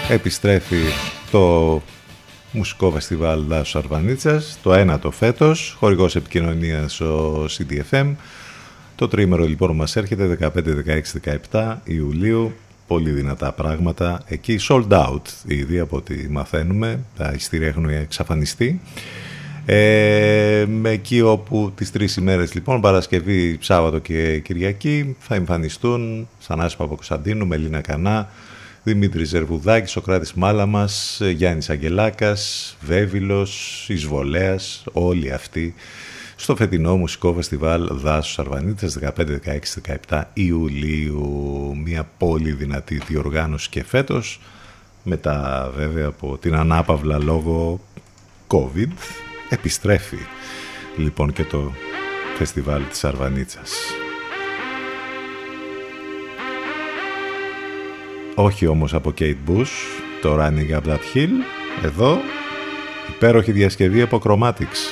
Επιστρέφει 0.09 0.83
το 1.31 1.83
μουσικό 2.53 2.91
φεστιβάλ 2.91 3.45
Δάσου 3.47 3.79
Αρβανίτσας, 3.79 4.59
το 4.63 4.75
ένατο 4.75 5.11
φέτος, 5.11 5.77
χορηγός 5.79 6.17
επικοινωνίας 6.17 7.01
ο 7.01 7.45
CDFM. 7.45 8.15
Το 8.97 9.09
τρίμερο 9.09 9.45
λοιπόν 9.45 9.77
μας 9.77 9.97
έρχεται 9.97 10.39
15, 10.41 10.49
16, 10.65 11.37
17 11.51 11.77
Ιουλίου, 11.85 12.55
πολύ 12.87 13.11
δυνατά 13.11 13.53
πράγματα. 13.53 14.23
Εκεί 14.27 14.59
sold 14.69 14.89
out 14.89 15.23
ήδη 15.47 15.79
από 15.79 15.97
ό,τι 15.97 16.29
μαθαίνουμε, 16.31 17.01
τα 17.17 17.33
ειστήρια 17.35 17.69
έχουν 17.69 17.89
εξαφανιστεί. 17.89 18.81
Ε, 19.67 20.67
εκεί 20.83 21.21
όπου 21.21 21.73
τις 21.75 21.91
τρεις 21.91 22.17
ημέρες 22.17 22.55
λοιπόν, 22.55 22.81
Παρασκευή, 22.81 23.59
Σάββατο 23.61 23.99
και 23.99 24.39
Κυριακή 24.39 25.17
θα 25.19 25.35
εμφανιστούν 25.35 26.29
Σανάς 26.39 26.77
Παπακοσταντίνου, 26.77 27.47
Μελίνα 27.47 27.81
Κανά, 27.81 28.29
Δημήτρης 28.83 29.29
Ζερβουδάκης, 29.29 29.91
Σοκράτης 29.91 30.33
Μάλαμας, 30.33 31.21
Γιάννης 31.35 31.71
Αγγελάκας, 31.71 32.77
Βέβυλος, 32.81 33.85
Εισβολέας, 33.89 34.85
όλοι 34.93 35.33
αυτοί 35.33 35.75
στο 36.37 36.57
φετινό 36.57 36.97
μουσικό 36.97 37.33
φεστιβάλ 37.33 37.89
Δάσους 37.93 38.39
Αρβανίτες 38.39 38.99
15, 38.99 39.27
16, 39.27 39.81
17 40.09 40.31
Ιουλίου. 40.33 41.77
Μια 41.85 42.09
πολύ 42.19 42.53
δυνατή 42.53 43.01
διοργάνωση 43.07 43.69
και 43.69 43.85
φέτος 43.85 44.41
μετά 45.03 45.71
βέβαια 45.77 46.07
από 46.07 46.39
την 46.39 46.55
ανάπαυλα 46.55 47.19
λόγω 47.19 47.81
COVID 48.49 48.89
επιστρέφει 49.53 50.19
λοιπόν 50.97 51.33
και 51.33 51.45
το 51.45 51.73
φεστιβάλ 52.37 52.83
της 52.89 53.05
Αρβανίτσας. 53.05 53.73
Όχι 58.35 58.67
όμως 58.67 58.95
από 58.95 59.15
Kate 59.19 59.37
Bush, 59.49 60.01
το 60.23 60.37
Running 60.39 60.71
Up 60.71 60.83
That 60.89 60.99
Hill, 61.15 61.31
εδώ 61.85 62.19
υπέροχη 63.09 63.53
διασκευή 63.53 64.03
από 64.03 64.21
Chromatics. 64.25 64.83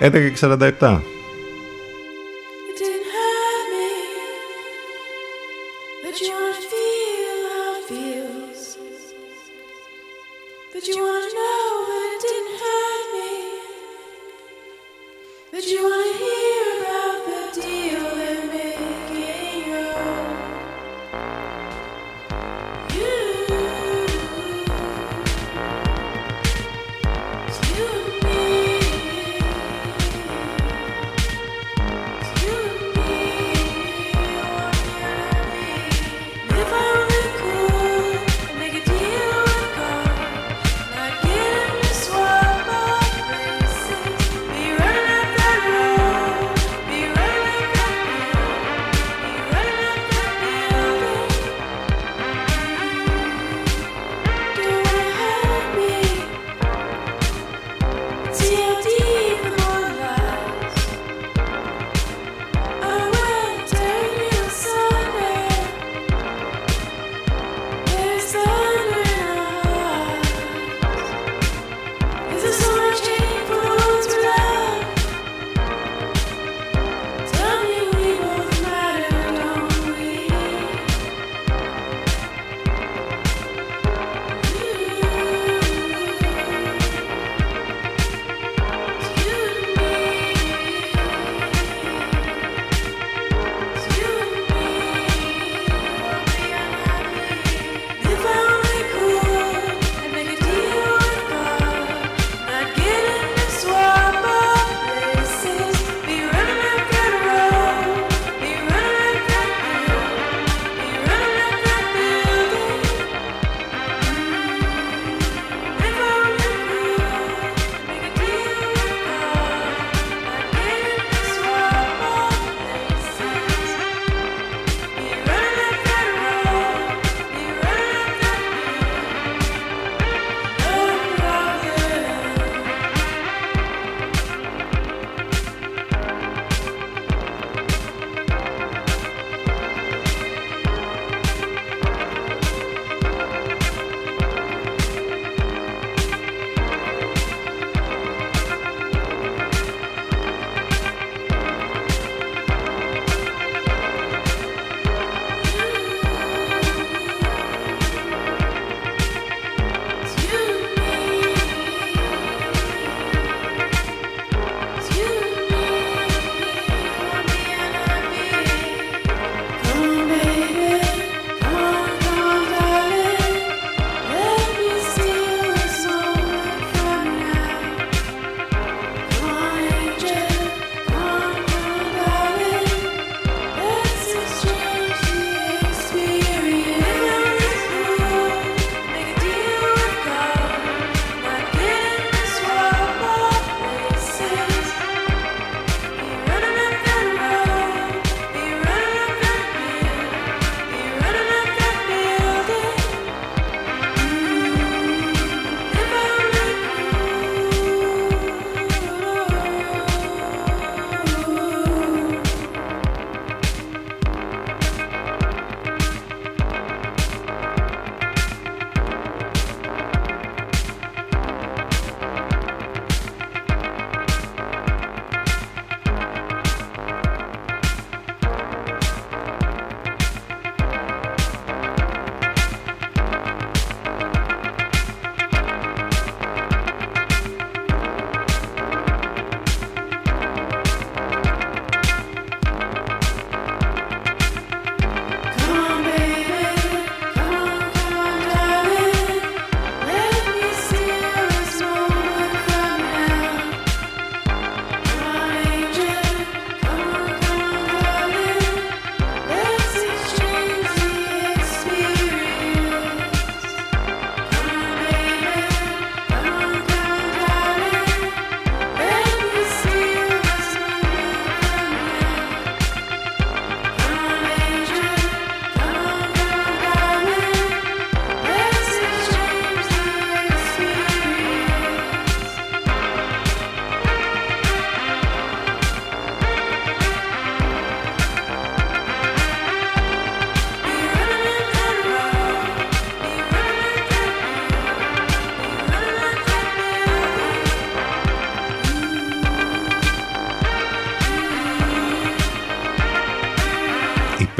11.47. 0.00 1.00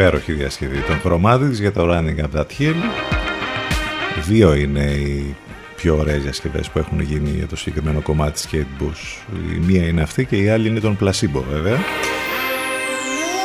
υπέροχη 0.00 0.32
διασκευή 0.32 0.78
των 0.80 1.00
Chromatics 1.04 1.52
για 1.52 1.72
το 1.72 1.88
Running 1.90 2.20
Up 2.20 2.38
That 2.38 2.46
Hill. 2.58 2.74
Δύο 4.26 4.54
είναι 4.54 4.84
οι 4.84 5.36
πιο 5.76 5.96
ωραίες 5.96 6.22
διασκευές 6.22 6.70
που 6.70 6.78
έχουν 6.78 7.00
γίνει 7.00 7.30
για 7.30 7.46
το 7.46 7.56
συγκεκριμένο 7.56 8.00
κομμάτι 8.00 8.32
της 8.32 8.48
Kate 8.52 8.82
Bush. 8.82 9.34
Η 9.54 9.58
μία 9.58 9.86
είναι 9.86 10.02
αυτή 10.02 10.24
και 10.24 10.36
η 10.36 10.48
άλλη 10.48 10.68
είναι 10.68 10.80
τον 10.80 10.98
Placebo 11.00 11.42
βέβαια. 11.50 11.78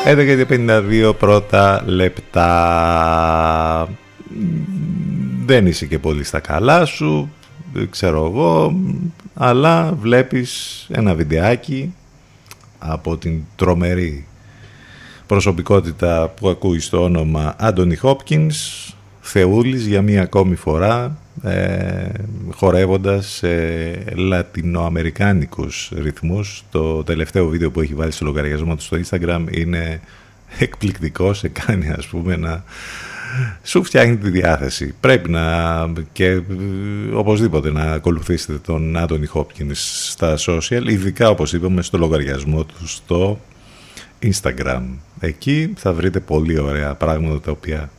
11.52 0.06 1.14
πρώτα 1.20 1.84
λεπτά. 1.86 2.50
Δεν 5.46 5.68
είσαι 5.68 5.86
και 5.86 6.00
πολύ 6.00 6.24
στα 6.24 6.40
καλά 6.40 6.86
σου, 6.86 7.32
ξέρω 7.90 8.26
εγώ, 8.26 8.80
αλλά 9.34 9.94
βλέπεις 10.02 10.86
ένα 10.92 11.16
βιντεάκι 11.16 11.94
από 12.80 13.18
την 13.18 13.44
τρομερή 13.56 14.26
προσωπικότητα 15.28 16.34
που 16.40 16.50
ακούει 16.50 16.80
στο 16.80 17.04
όνομα 17.04 17.56
Άντωνι 17.60 17.96
Χόπκινς 17.96 18.90
Θεούλης 19.22 19.86
για 19.86 20.02
μία 20.02 20.22
ακόμη 20.22 20.56
φορά 20.56 21.18
ε, 21.44 22.08
χορεύοντας 22.52 23.28
σε 23.28 23.48
λατινοαμερικάνικους 24.16 25.92
ρυθμούς. 25.96 26.64
Το 26.72 27.04
τελευταίο 27.04 27.48
βίντεο 27.48 27.72
που 27.72 27.82
έχει 27.82 27.94
βάλει 27.94 28.12
στο 28.12 28.26
λογαριασμό 28.26 28.76
του 28.76 28.82
στο 28.82 28.98
Instagram 29.06 29.46
είναι 29.52 30.02
εκπληκτικό 30.60 31.34
σε 31.34 31.48
κάνει 31.48 31.90
ας 31.90 32.08
πούμε 32.08 32.36
να 32.36 32.64
σου 33.64 33.84
φτιάχνει 33.84 34.18
τη 34.18 34.30
διάθεση. 34.30 34.94
Πρέπει 35.00 35.30
να 35.30 35.44
και 36.12 36.26
ε, 36.26 36.42
οπωσδήποτε 37.14 37.72
να 37.72 37.82
ακολουθήσετε 37.82 38.58
τον 38.58 38.98
Άντωνι 38.98 39.26
Χόπκινς 39.26 40.10
στα 40.12 40.38
social 40.38 40.84
ειδικά 40.88 41.30
όπως 41.30 41.54
είπαμε 41.54 41.82
στο 41.82 41.98
λογαριασμό 41.98 42.64
του 42.64 42.88
στο 42.88 43.40
Instagram 44.24 44.82
εκεί 45.20 45.74
θα 45.76 45.94
βρείτε 45.94 46.20
πολύ 46.20 46.60
ωραία 46.60 46.94
πράγματα 46.94 47.40
τα 47.40 47.52
οποία 47.52 47.90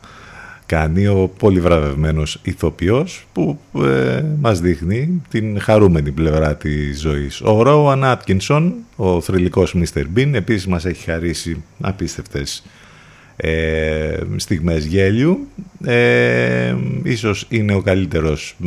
κάνει 0.65 1.07
ο 1.07 1.31
πολύ 1.39 1.59
βραβευμένος 1.59 2.39
ηθοποιός 2.43 3.27
που 3.33 3.59
ε, 3.83 4.23
μας 4.39 4.59
δείχνει 4.59 5.21
την 5.29 5.59
χαρούμενη 5.59 6.11
πλευρά 6.11 6.55
της 6.55 6.99
ζωής. 6.99 7.41
Ο 7.41 7.61
Ρόαν 7.61 8.03
Άτκινσον, 8.03 8.73
ο 8.95 9.21
θρηλυκός 9.21 9.75
Mr. 9.77 10.03
Bean, 10.15 10.29
επίσης 10.33 10.67
μας 10.67 10.85
έχει 10.85 11.03
χαρίσει 11.03 11.63
απίστευτες 11.81 12.63
ε, 13.35 14.17
στιγμές 14.35 14.85
γέλιου. 14.85 15.47
Ε, 15.85 16.75
ίσως 17.03 17.45
είναι 17.49 17.73
ο 17.73 17.81
καλύτερος 17.81 18.57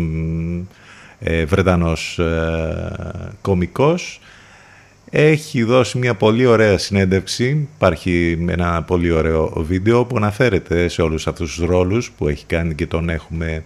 ε, 1.21 1.45
Βρετανός 1.45 2.19
ε, 2.19 3.33
κομικός 3.41 4.21
έχει 5.11 5.63
δώσει 5.63 5.99
μια 5.99 6.15
πολύ 6.15 6.47
ωραία 6.47 6.79
συνέντευξη, 6.79 7.69
υπάρχει 7.75 8.47
ένα 8.49 8.83
πολύ 8.83 9.11
ωραίο 9.11 9.53
βίντεο 9.57 10.05
που 10.05 10.17
αναφέρεται 10.17 10.89
σε 10.89 11.03
όλους 11.03 11.27
αυτούς 11.27 11.55
τους 11.55 11.67
ρόλους 11.67 12.11
που 12.11 12.29
έχει 12.29 12.47
κάνει 12.47 12.75
και 12.75 12.87
τον 12.87 13.09
έχουμε 13.09 13.65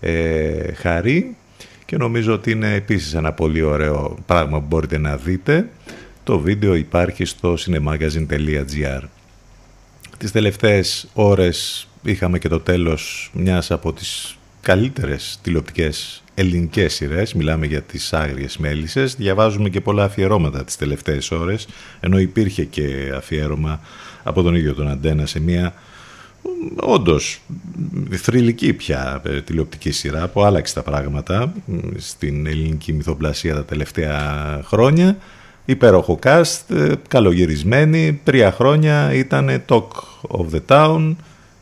ε, 0.00 0.72
χαρεί. 0.72 1.36
Και 1.84 1.96
νομίζω 1.96 2.32
ότι 2.32 2.50
είναι 2.50 2.74
επίσης 2.74 3.14
ένα 3.14 3.32
πολύ 3.32 3.62
ωραίο 3.62 4.18
πράγμα 4.26 4.60
που 4.60 4.66
μπορείτε 4.68 4.98
να 4.98 5.16
δείτε. 5.16 5.68
Το 6.24 6.38
βίντεο 6.38 6.74
υπάρχει 6.74 7.24
στο 7.24 7.56
cinemagazine.gr 7.58 9.02
Τις 10.18 10.32
τελευταίες 10.32 11.08
ώρες 11.14 11.88
είχαμε 12.02 12.38
και 12.38 12.48
το 12.48 12.60
τέλος 12.60 13.30
μιας 13.34 13.70
από 13.70 13.92
τις 13.92 14.38
καλύτερες 14.64 15.38
τηλεοπτικές 15.42 16.22
ελληνικές 16.34 16.94
σειρές, 16.94 17.34
μιλάμε 17.34 17.66
για 17.66 17.82
τις 17.82 18.12
άγριες 18.12 18.56
μέλισσες, 18.56 19.14
διαβάζουμε 19.14 19.68
και 19.68 19.80
πολλά 19.80 20.04
αφιερώματα 20.04 20.64
τις 20.64 20.76
τελευταίες 20.76 21.30
ώρες, 21.30 21.66
ενώ 22.00 22.18
υπήρχε 22.18 22.64
και 22.64 23.12
αφιέρωμα 23.16 23.80
από 24.22 24.42
τον 24.42 24.54
ίδιο 24.54 24.74
τον 24.74 24.88
Αντένα 24.88 25.26
σε 25.26 25.40
μια 25.40 25.74
όντως 26.76 27.40
θρηλυκή 28.10 28.72
πια 28.72 29.22
ε, 29.24 29.40
τηλεοπτική 29.40 29.90
σειρά 29.90 30.28
που 30.28 30.42
άλλαξε 30.42 30.74
τα 30.74 30.82
πράγματα 30.82 31.52
στην 31.96 32.46
ελληνική 32.46 32.92
μυθοπλασία 32.92 33.54
τα 33.54 33.64
τελευταία 33.64 34.60
χρόνια. 34.64 35.16
Υπέροχο 35.64 36.18
cast, 36.22 36.60
ε, 36.68 36.92
καλογυρισμένη, 37.08 38.20
τρία 38.24 38.52
χρόνια 38.52 39.12
ήταν 39.12 39.62
Talk 39.68 39.88
of 40.28 40.46
the 40.52 40.60
Town 40.68 41.14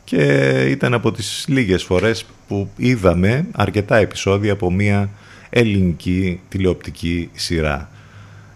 και 0.05 0.24
ήταν 0.70 0.95
από 0.95 1.12
τις 1.12 1.45
λίγες 1.49 1.83
φορές 1.83 2.24
που 2.49 2.69
είδαμε 2.77 3.47
αρκετά 3.53 3.97
επεισόδια 3.97 4.53
από 4.53 4.70
μια 4.70 5.11
ελληνική 5.51 6.41
τηλεοπτική 6.49 7.31
σειρά. 7.33 7.91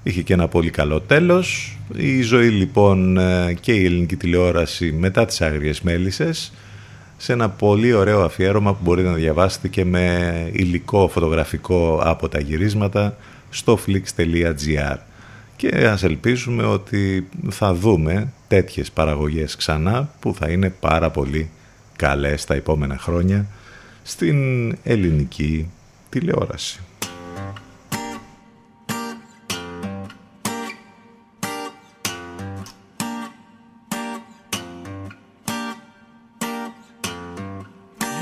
Είχε 0.02 0.22
και 0.22 0.32
ένα 0.32 0.48
πολύ 0.48 0.70
καλό 0.70 1.00
τέλος. 1.00 1.78
Η 1.96 2.22
ζωή 2.22 2.48
λοιπόν 2.48 3.18
ε, 3.18 3.56
και 3.60 3.72
η 3.72 3.84
ελληνική 3.84 4.16
τηλεόραση 4.16 4.92
μετά 4.92 5.24
τις 5.24 5.40
Άγριες 5.40 5.80
Μέλισσες 5.80 6.52
σε 7.16 7.32
ένα 7.32 7.48
πολύ 7.50 7.92
ωραίο 7.92 8.24
αφιέρωμα 8.24 8.72
που 8.72 8.78
μπορείτε 8.82 9.08
να 9.08 9.14
διαβάσετε 9.14 9.68
και 9.68 9.84
με 9.84 10.48
υλικό 10.52 11.08
φωτογραφικό 11.08 12.00
από 12.04 12.28
τα 12.28 12.40
γυρίσματα 12.40 13.16
στο 13.50 13.78
flix.gr 13.86 14.96
και 15.56 15.86
ας 15.86 16.02
ελπίσουμε 16.02 16.64
ότι 16.64 17.28
θα 17.50 17.74
δούμε 17.74 18.32
τέτοιες 18.48 18.90
παραγωγές 18.90 19.56
ξανά 19.56 20.10
που 20.20 20.34
θα 20.34 20.50
είναι 20.50 20.70
πάρα 20.70 21.10
πολύ 21.10 21.50
καλές 21.96 22.44
τα 22.44 22.54
επόμενα 22.54 22.98
χρόνια 22.98 23.46
στην 24.02 24.38
ελληνική 24.82 25.70
τηλεόραση. 26.08 26.80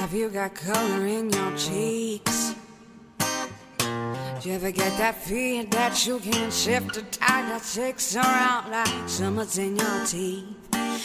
Have 0.01 0.13
you 0.21 0.29
got 0.29 0.55
color 0.55 1.07
in 1.17 1.25
your 1.37 1.53
cheeks? 1.65 2.55
Do 4.45 4.51
you 4.51 4.57
ever 4.57 4.73
get 4.73 4.99
that 4.99 5.23
feeling 5.25 5.71
that 5.71 6.07
you 6.07 6.19
can 6.19 6.51
shift 6.51 6.99
a 6.99 7.03
tide 7.03 7.51
that 7.51 7.63
takes 7.63 8.15
around 8.15 8.71
like 8.71 9.09
summers 9.09 9.57
in 9.57 9.75
your 9.75 10.05
teeth? 10.05 10.45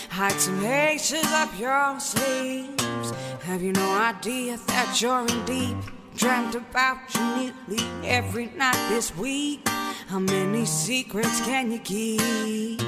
Hide 0.10 0.34
some 0.34 0.66
aces 0.66 1.24
up 1.28 1.57
your 1.57 1.98
sleeves. 2.02 3.14
Have 3.44 3.61
you 3.61 3.72
no 3.72 3.91
idea 3.95 4.57
that 4.68 5.02
you're 5.02 5.26
in 5.26 5.45
deep? 5.45 5.78
Dreamt 6.18 6.56
about 6.56 6.98
you 7.16 7.53
nearly 7.70 8.10
every 8.10 8.48
night 8.48 8.90
this 8.90 9.16
week. 9.16 9.66
How 10.10 10.20
many 10.20 10.66
secrets 10.66 11.40
can 11.40 11.72
you 11.72 11.80
keep? 11.80 12.82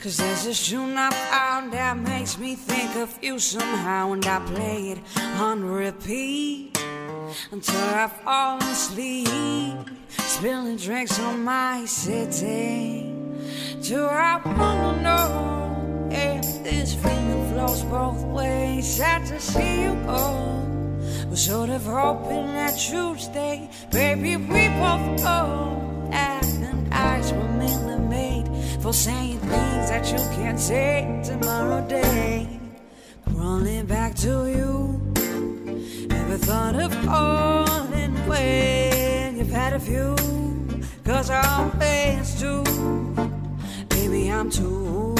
Cause 0.00 0.16
there's 0.16 0.46
a 0.46 0.54
tune 0.54 0.96
I 0.96 1.10
found 1.10 1.74
that 1.74 1.98
makes 1.98 2.38
me 2.38 2.54
think 2.54 2.96
of 2.96 3.18
you 3.20 3.38
somehow, 3.38 4.12
and 4.12 4.24
I 4.24 4.38
play 4.46 4.92
it 4.92 4.98
on 5.38 5.62
repeat 5.62 6.74
until 7.50 7.80
I 7.80 8.08
fall 8.08 8.58
asleep. 8.58 9.90
Spilling 10.08 10.76
drinks 10.76 11.18
on 11.20 11.44
my 11.44 11.84
city. 11.84 13.12
Do 13.82 14.06
I 14.06 14.40
wanna 14.44 15.02
know 15.02 16.08
if 16.10 16.62
this 16.62 16.94
feeling 16.94 17.52
flows 17.52 17.82
both 17.84 18.22
ways? 18.24 18.96
Sad 18.96 19.26
to 19.26 19.40
see 19.40 19.82
you 19.82 19.94
go. 20.06 20.20
Was 21.30 21.44
sort 21.44 21.70
of 21.70 21.84
hoping 21.84 22.46
that 22.54 22.76
you'd 22.90 23.20
stay. 23.20 23.70
Baby, 23.90 24.36
we 24.36 24.68
both 24.68 25.22
that 26.14 26.44
and 26.44 26.94
eyes 26.94 27.32
were 27.32 27.52
mainly 27.58 27.98
made 28.08 28.46
for 28.80 28.92
saying 28.92 29.38
things 29.38 29.90
that 29.90 30.10
you 30.12 30.18
can't 30.36 30.60
say 30.60 31.20
tomorrow 31.24 31.86
day. 31.88 32.60
Crawling 33.28 33.86
back 33.86 34.14
to 34.16 34.46
you. 34.46 34.93
Never 36.34 36.46
thought 36.46 36.74
of 36.74 36.90
calling 37.06 38.12
when 38.26 39.36
you've 39.36 39.50
had 39.50 39.72
a 39.72 39.78
few. 39.78 40.16
Cause 41.04 41.30
I 41.30 41.40
always 41.60 42.34
do. 42.40 42.64
Baby, 43.88 44.32
I'm 44.32 44.50
too 44.50 45.14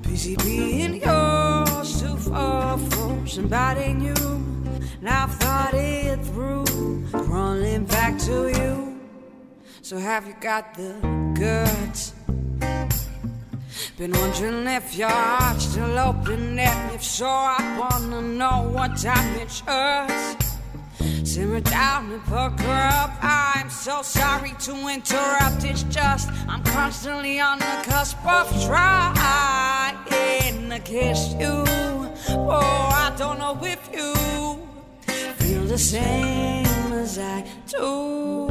busy 0.00 0.36
being 0.36 1.02
yours 1.02 2.00
to 2.00 2.16
fall 2.16 2.78
for 2.78 3.26
somebody 3.26 3.92
new. 3.92 4.14
And 5.00 5.08
I've 5.10 5.34
thought 5.34 5.74
it 5.74 6.18
through, 6.24 6.64
crawling 7.12 7.84
back 7.84 8.18
to 8.20 8.48
you. 8.48 9.00
So 9.82 9.98
have 9.98 10.26
you 10.26 10.34
got 10.40 10.74
the 10.74 10.94
guts? 11.38 12.14
Been 13.98 14.12
wondering 14.12 14.66
if 14.68 14.96
your 14.96 15.10
heart's 15.10 15.66
still 15.66 15.98
open, 15.98 16.58
and 16.58 16.94
if 16.94 17.04
so, 17.04 17.26
I 17.26 17.76
wanna 17.78 18.22
know 18.22 18.70
what 18.72 18.96
time 18.96 19.34
it 19.36 19.50
shows. 19.50 20.36
Simmer 21.28 21.60
down 21.60 22.10
and 22.10 22.24
pucker 22.24 22.70
up. 22.70 23.10
I'm 23.22 23.68
so 23.68 24.00
sorry 24.00 24.54
to 24.60 24.72
interrupt. 24.88 25.64
It's 25.64 25.82
just 25.84 26.30
I'm 26.48 26.62
constantly 26.64 27.38
on 27.38 27.58
the 27.58 27.82
cusp 27.84 28.24
of 28.26 28.48
trying 28.64 29.98
to 30.70 30.78
kiss 30.78 31.34
you. 31.38 31.64
Oh, 32.30 32.88
I 32.94 33.12
don't 33.18 33.38
know 33.38 33.58
if 33.62 33.90
you 33.92 34.14
feel 35.34 35.64
the 35.66 35.76
same 35.76 36.64
as 36.94 37.18
I 37.18 37.44
do. 37.68 38.46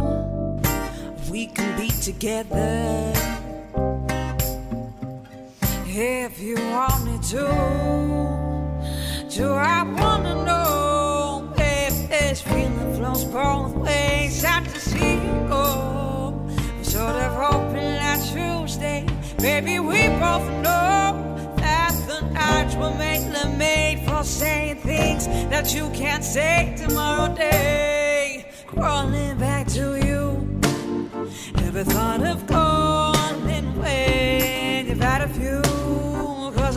We 1.31 1.47
can 1.47 1.75
be 1.79 1.89
together 1.89 3.11
if 5.97 6.39
you 6.39 6.55
want 6.55 7.05
me 7.05 7.17
to. 7.29 7.45
Do 9.29 9.51
I 9.53 9.83
wanna 9.83 10.45
know 10.45 11.53
if 11.57 12.09
this 12.09 12.41
feeling 12.41 12.95
flows 12.95 13.25
both 13.25 13.75
ways? 13.75 14.41
Sad 14.41 14.63
to 14.65 14.79
see 14.79 15.15
you 15.15 15.47
go. 15.49 16.47
I'm 16.57 16.83
sort 16.83 17.15
of 17.15 17.33
hoping 17.33 17.75
that 17.75 18.21
you 18.33 18.67
stay. 18.67 19.05
Maybe 19.41 19.79
we 19.79 20.07
both 20.19 20.47
know 20.63 21.53
that 21.57 21.93
the 22.07 22.21
nights 22.31 22.75
were 22.75 22.93
mainly 22.95 23.57
made 23.57 24.03
for 24.07 24.23
saying 24.23 24.77
things 24.77 25.27
that 25.49 25.73
you 25.73 25.89
can't 25.89 26.23
say 26.23 26.73
tomorrow 26.77 27.35
day. 27.35 28.45
Crawling 28.65 29.37
back 29.37 29.67
to 29.69 29.97
you. 30.05 30.59
Never 31.55 31.83
thought 31.83 32.23
of 32.23 32.47
calling 32.47 33.65
when 33.77 34.87
you've 34.87 35.01
had 35.01 35.21
a 35.23 35.27
few. 35.27 35.70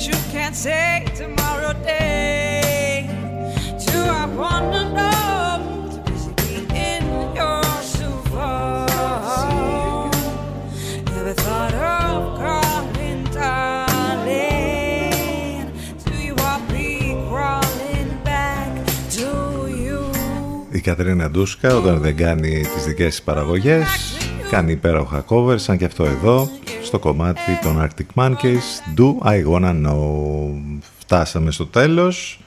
that 0.00 0.06
you 0.08 0.18
can't 0.32 0.56
say 0.56 1.04
tomorrow 1.14 1.72
day. 1.84 3.06
Do 3.86 3.98
I 4.20 4.24
wanna 4.40 4.82
know? 4.96 6.02
Busy 6.04 6.32
being 6.40 7.08
yours 7.38 7.88
too 7.98 8.16
far. 8.32 8.88
Never 11.14 11.34
thought 11.44 11.74
of 11.74 12.20
calling, 12.40 13.22
darling. 13.38 14.46
Do 16.06 16.14
you 16.26 16.34
want 16.44 16.62
me 16.74 16.88
crawling 17.28 18.10
back 18.24 18.72
to 19.16 19.28
you? 19.84 19.98
Η 20.70 20.80
Κατρίνα 20.80 21.30
Ντούσκα 21.30 21.74
όταν 21.74 21.98
δεν 22.00 22.16
κάνει 22.16 22.60
τις 22.74 22.84
δικές 22.84 23.08
της 23.08 23.22
παραγωγές 23.22 24.16
κάνει 24.50 24.72
υπέροχα 24.72 25.24
covers 25.28 25.58
σαν 25.58 25.76
και 25.76 25.84
αυτό 25.84 26.04
εδώ 26.04 26.50
στο 26.82 26.98
κομμάτι 26.98 27.58
των 27.62 27.88
Arctic 27.88 28.22
Monkeys 28.22 28.96
Do 28.96 29.26
I 29.26 29.44
Wanna 29.52 29.86
Know. 29.86 30.54
Φτάσαμε 30.98 31.50
στο 31.50 31.66
τέλος. 31.66 32.40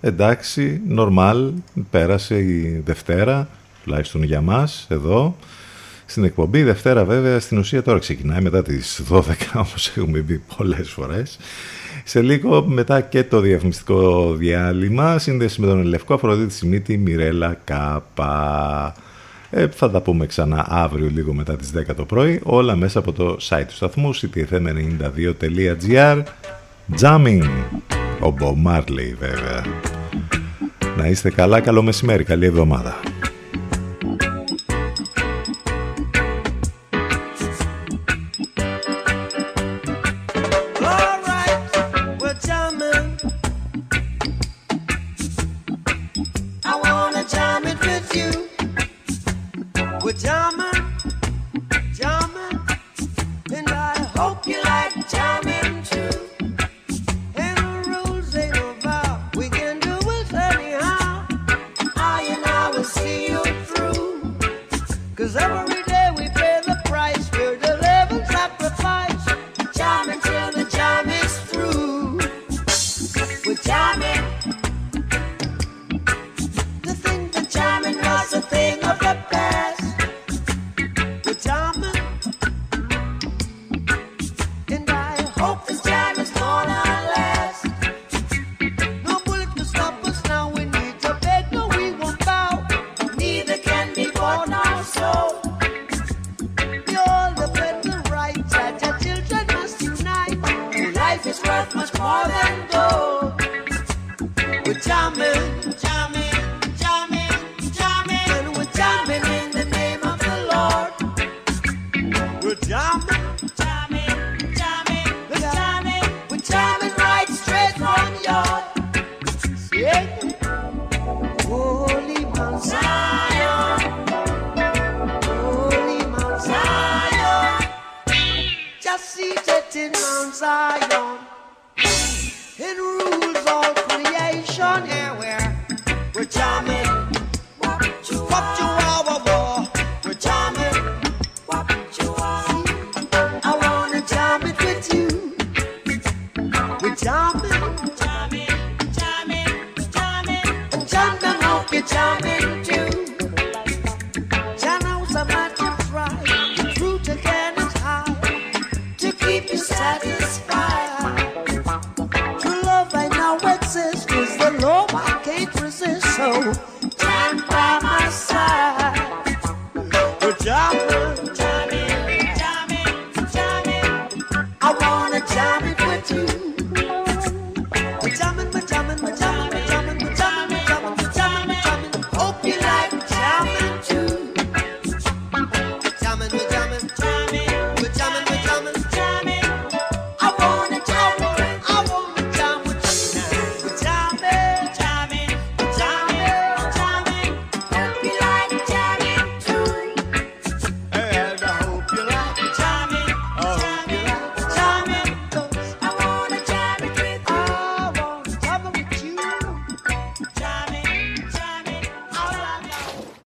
Εντάξει, 0.00 0.80
normal 0.96 1.50
πέρασε 1.90 2.38
η 2.38 2.82
Δευτέρα 2.84 3.48
τουλάχιστον 3.84 4.22
για 4.22 4.40
μας 4.40 4.86
εδώ. 4.90 5.36
Στην 6.06 6.24
εκπομπή 6.24 6.62
Δευτέρα 6.62 7.04
βέβαια 7.04 7.40
στην 7.40 7.58
ουσία 7.58 7.82
τώρα 7.82 7.98
ξεκινάει 7.98 8.40
μετά 8.40 8.62
τις 8.62 9.02
12 9.10 9.20
όπως 9.54 9.92
έχουμε 9.96 10.18
πει 10.18 10.42
πολλές 10.56 10.90
φορές. 10.90 11.38
Σε 12.04 12.20
λίγο 12.22 12.64
μετά 12.66 13.00
και 13.00 13.24
το 13.24 13.40
διαφημιστικό 13.40 14.32
διάλειμμα 14.34 15.18
σύνδεση 15.18 15.60
με 15.60 15.66
τον 15.66 15.82
Λευκό 15.82 16.14
Αφροδίτη 16.14 16.52
Σιμίτη 16.52 16.96
Μιρέλα 16.96 17.58
Κάπα 17.64 18.94
ε, 19.50 19.68
θα 19.68 19.90
τα 19.90 20.00
πούμε 20.00 20.26
ξανά 20.26 20.66
αύριο 20.68 21.08
λίγο 21.08 21.34
μετά 21.34 21.56
τις 21.56 21.72
10 21.90 21.94
το 21.96 22.04
πρωί. 22.04 22.40
Όλα 22.42 22.76
μέσα 22.76 22.98
από 22.98 23.12
το 23.12 23.36
site 23.40 23.64
του 23.68 23.74
σταθμού 23.74 24.14
ctfm92.gr 24.14 26.22
Jamming 27.00 27.48
ο 28.20 28.34
Bob 28.40 28.66
Marley 28.66 29.14
βέβαια. 29.18 29.64
Να 30.96 31.06
είστε 31.06 31.30
καλά, 31.30 31.60
καλό 31.60 31.82
μεσημέρι, 31.82 32.24
καλή 32.24 32.46
εβδομάδα 32.46 32.94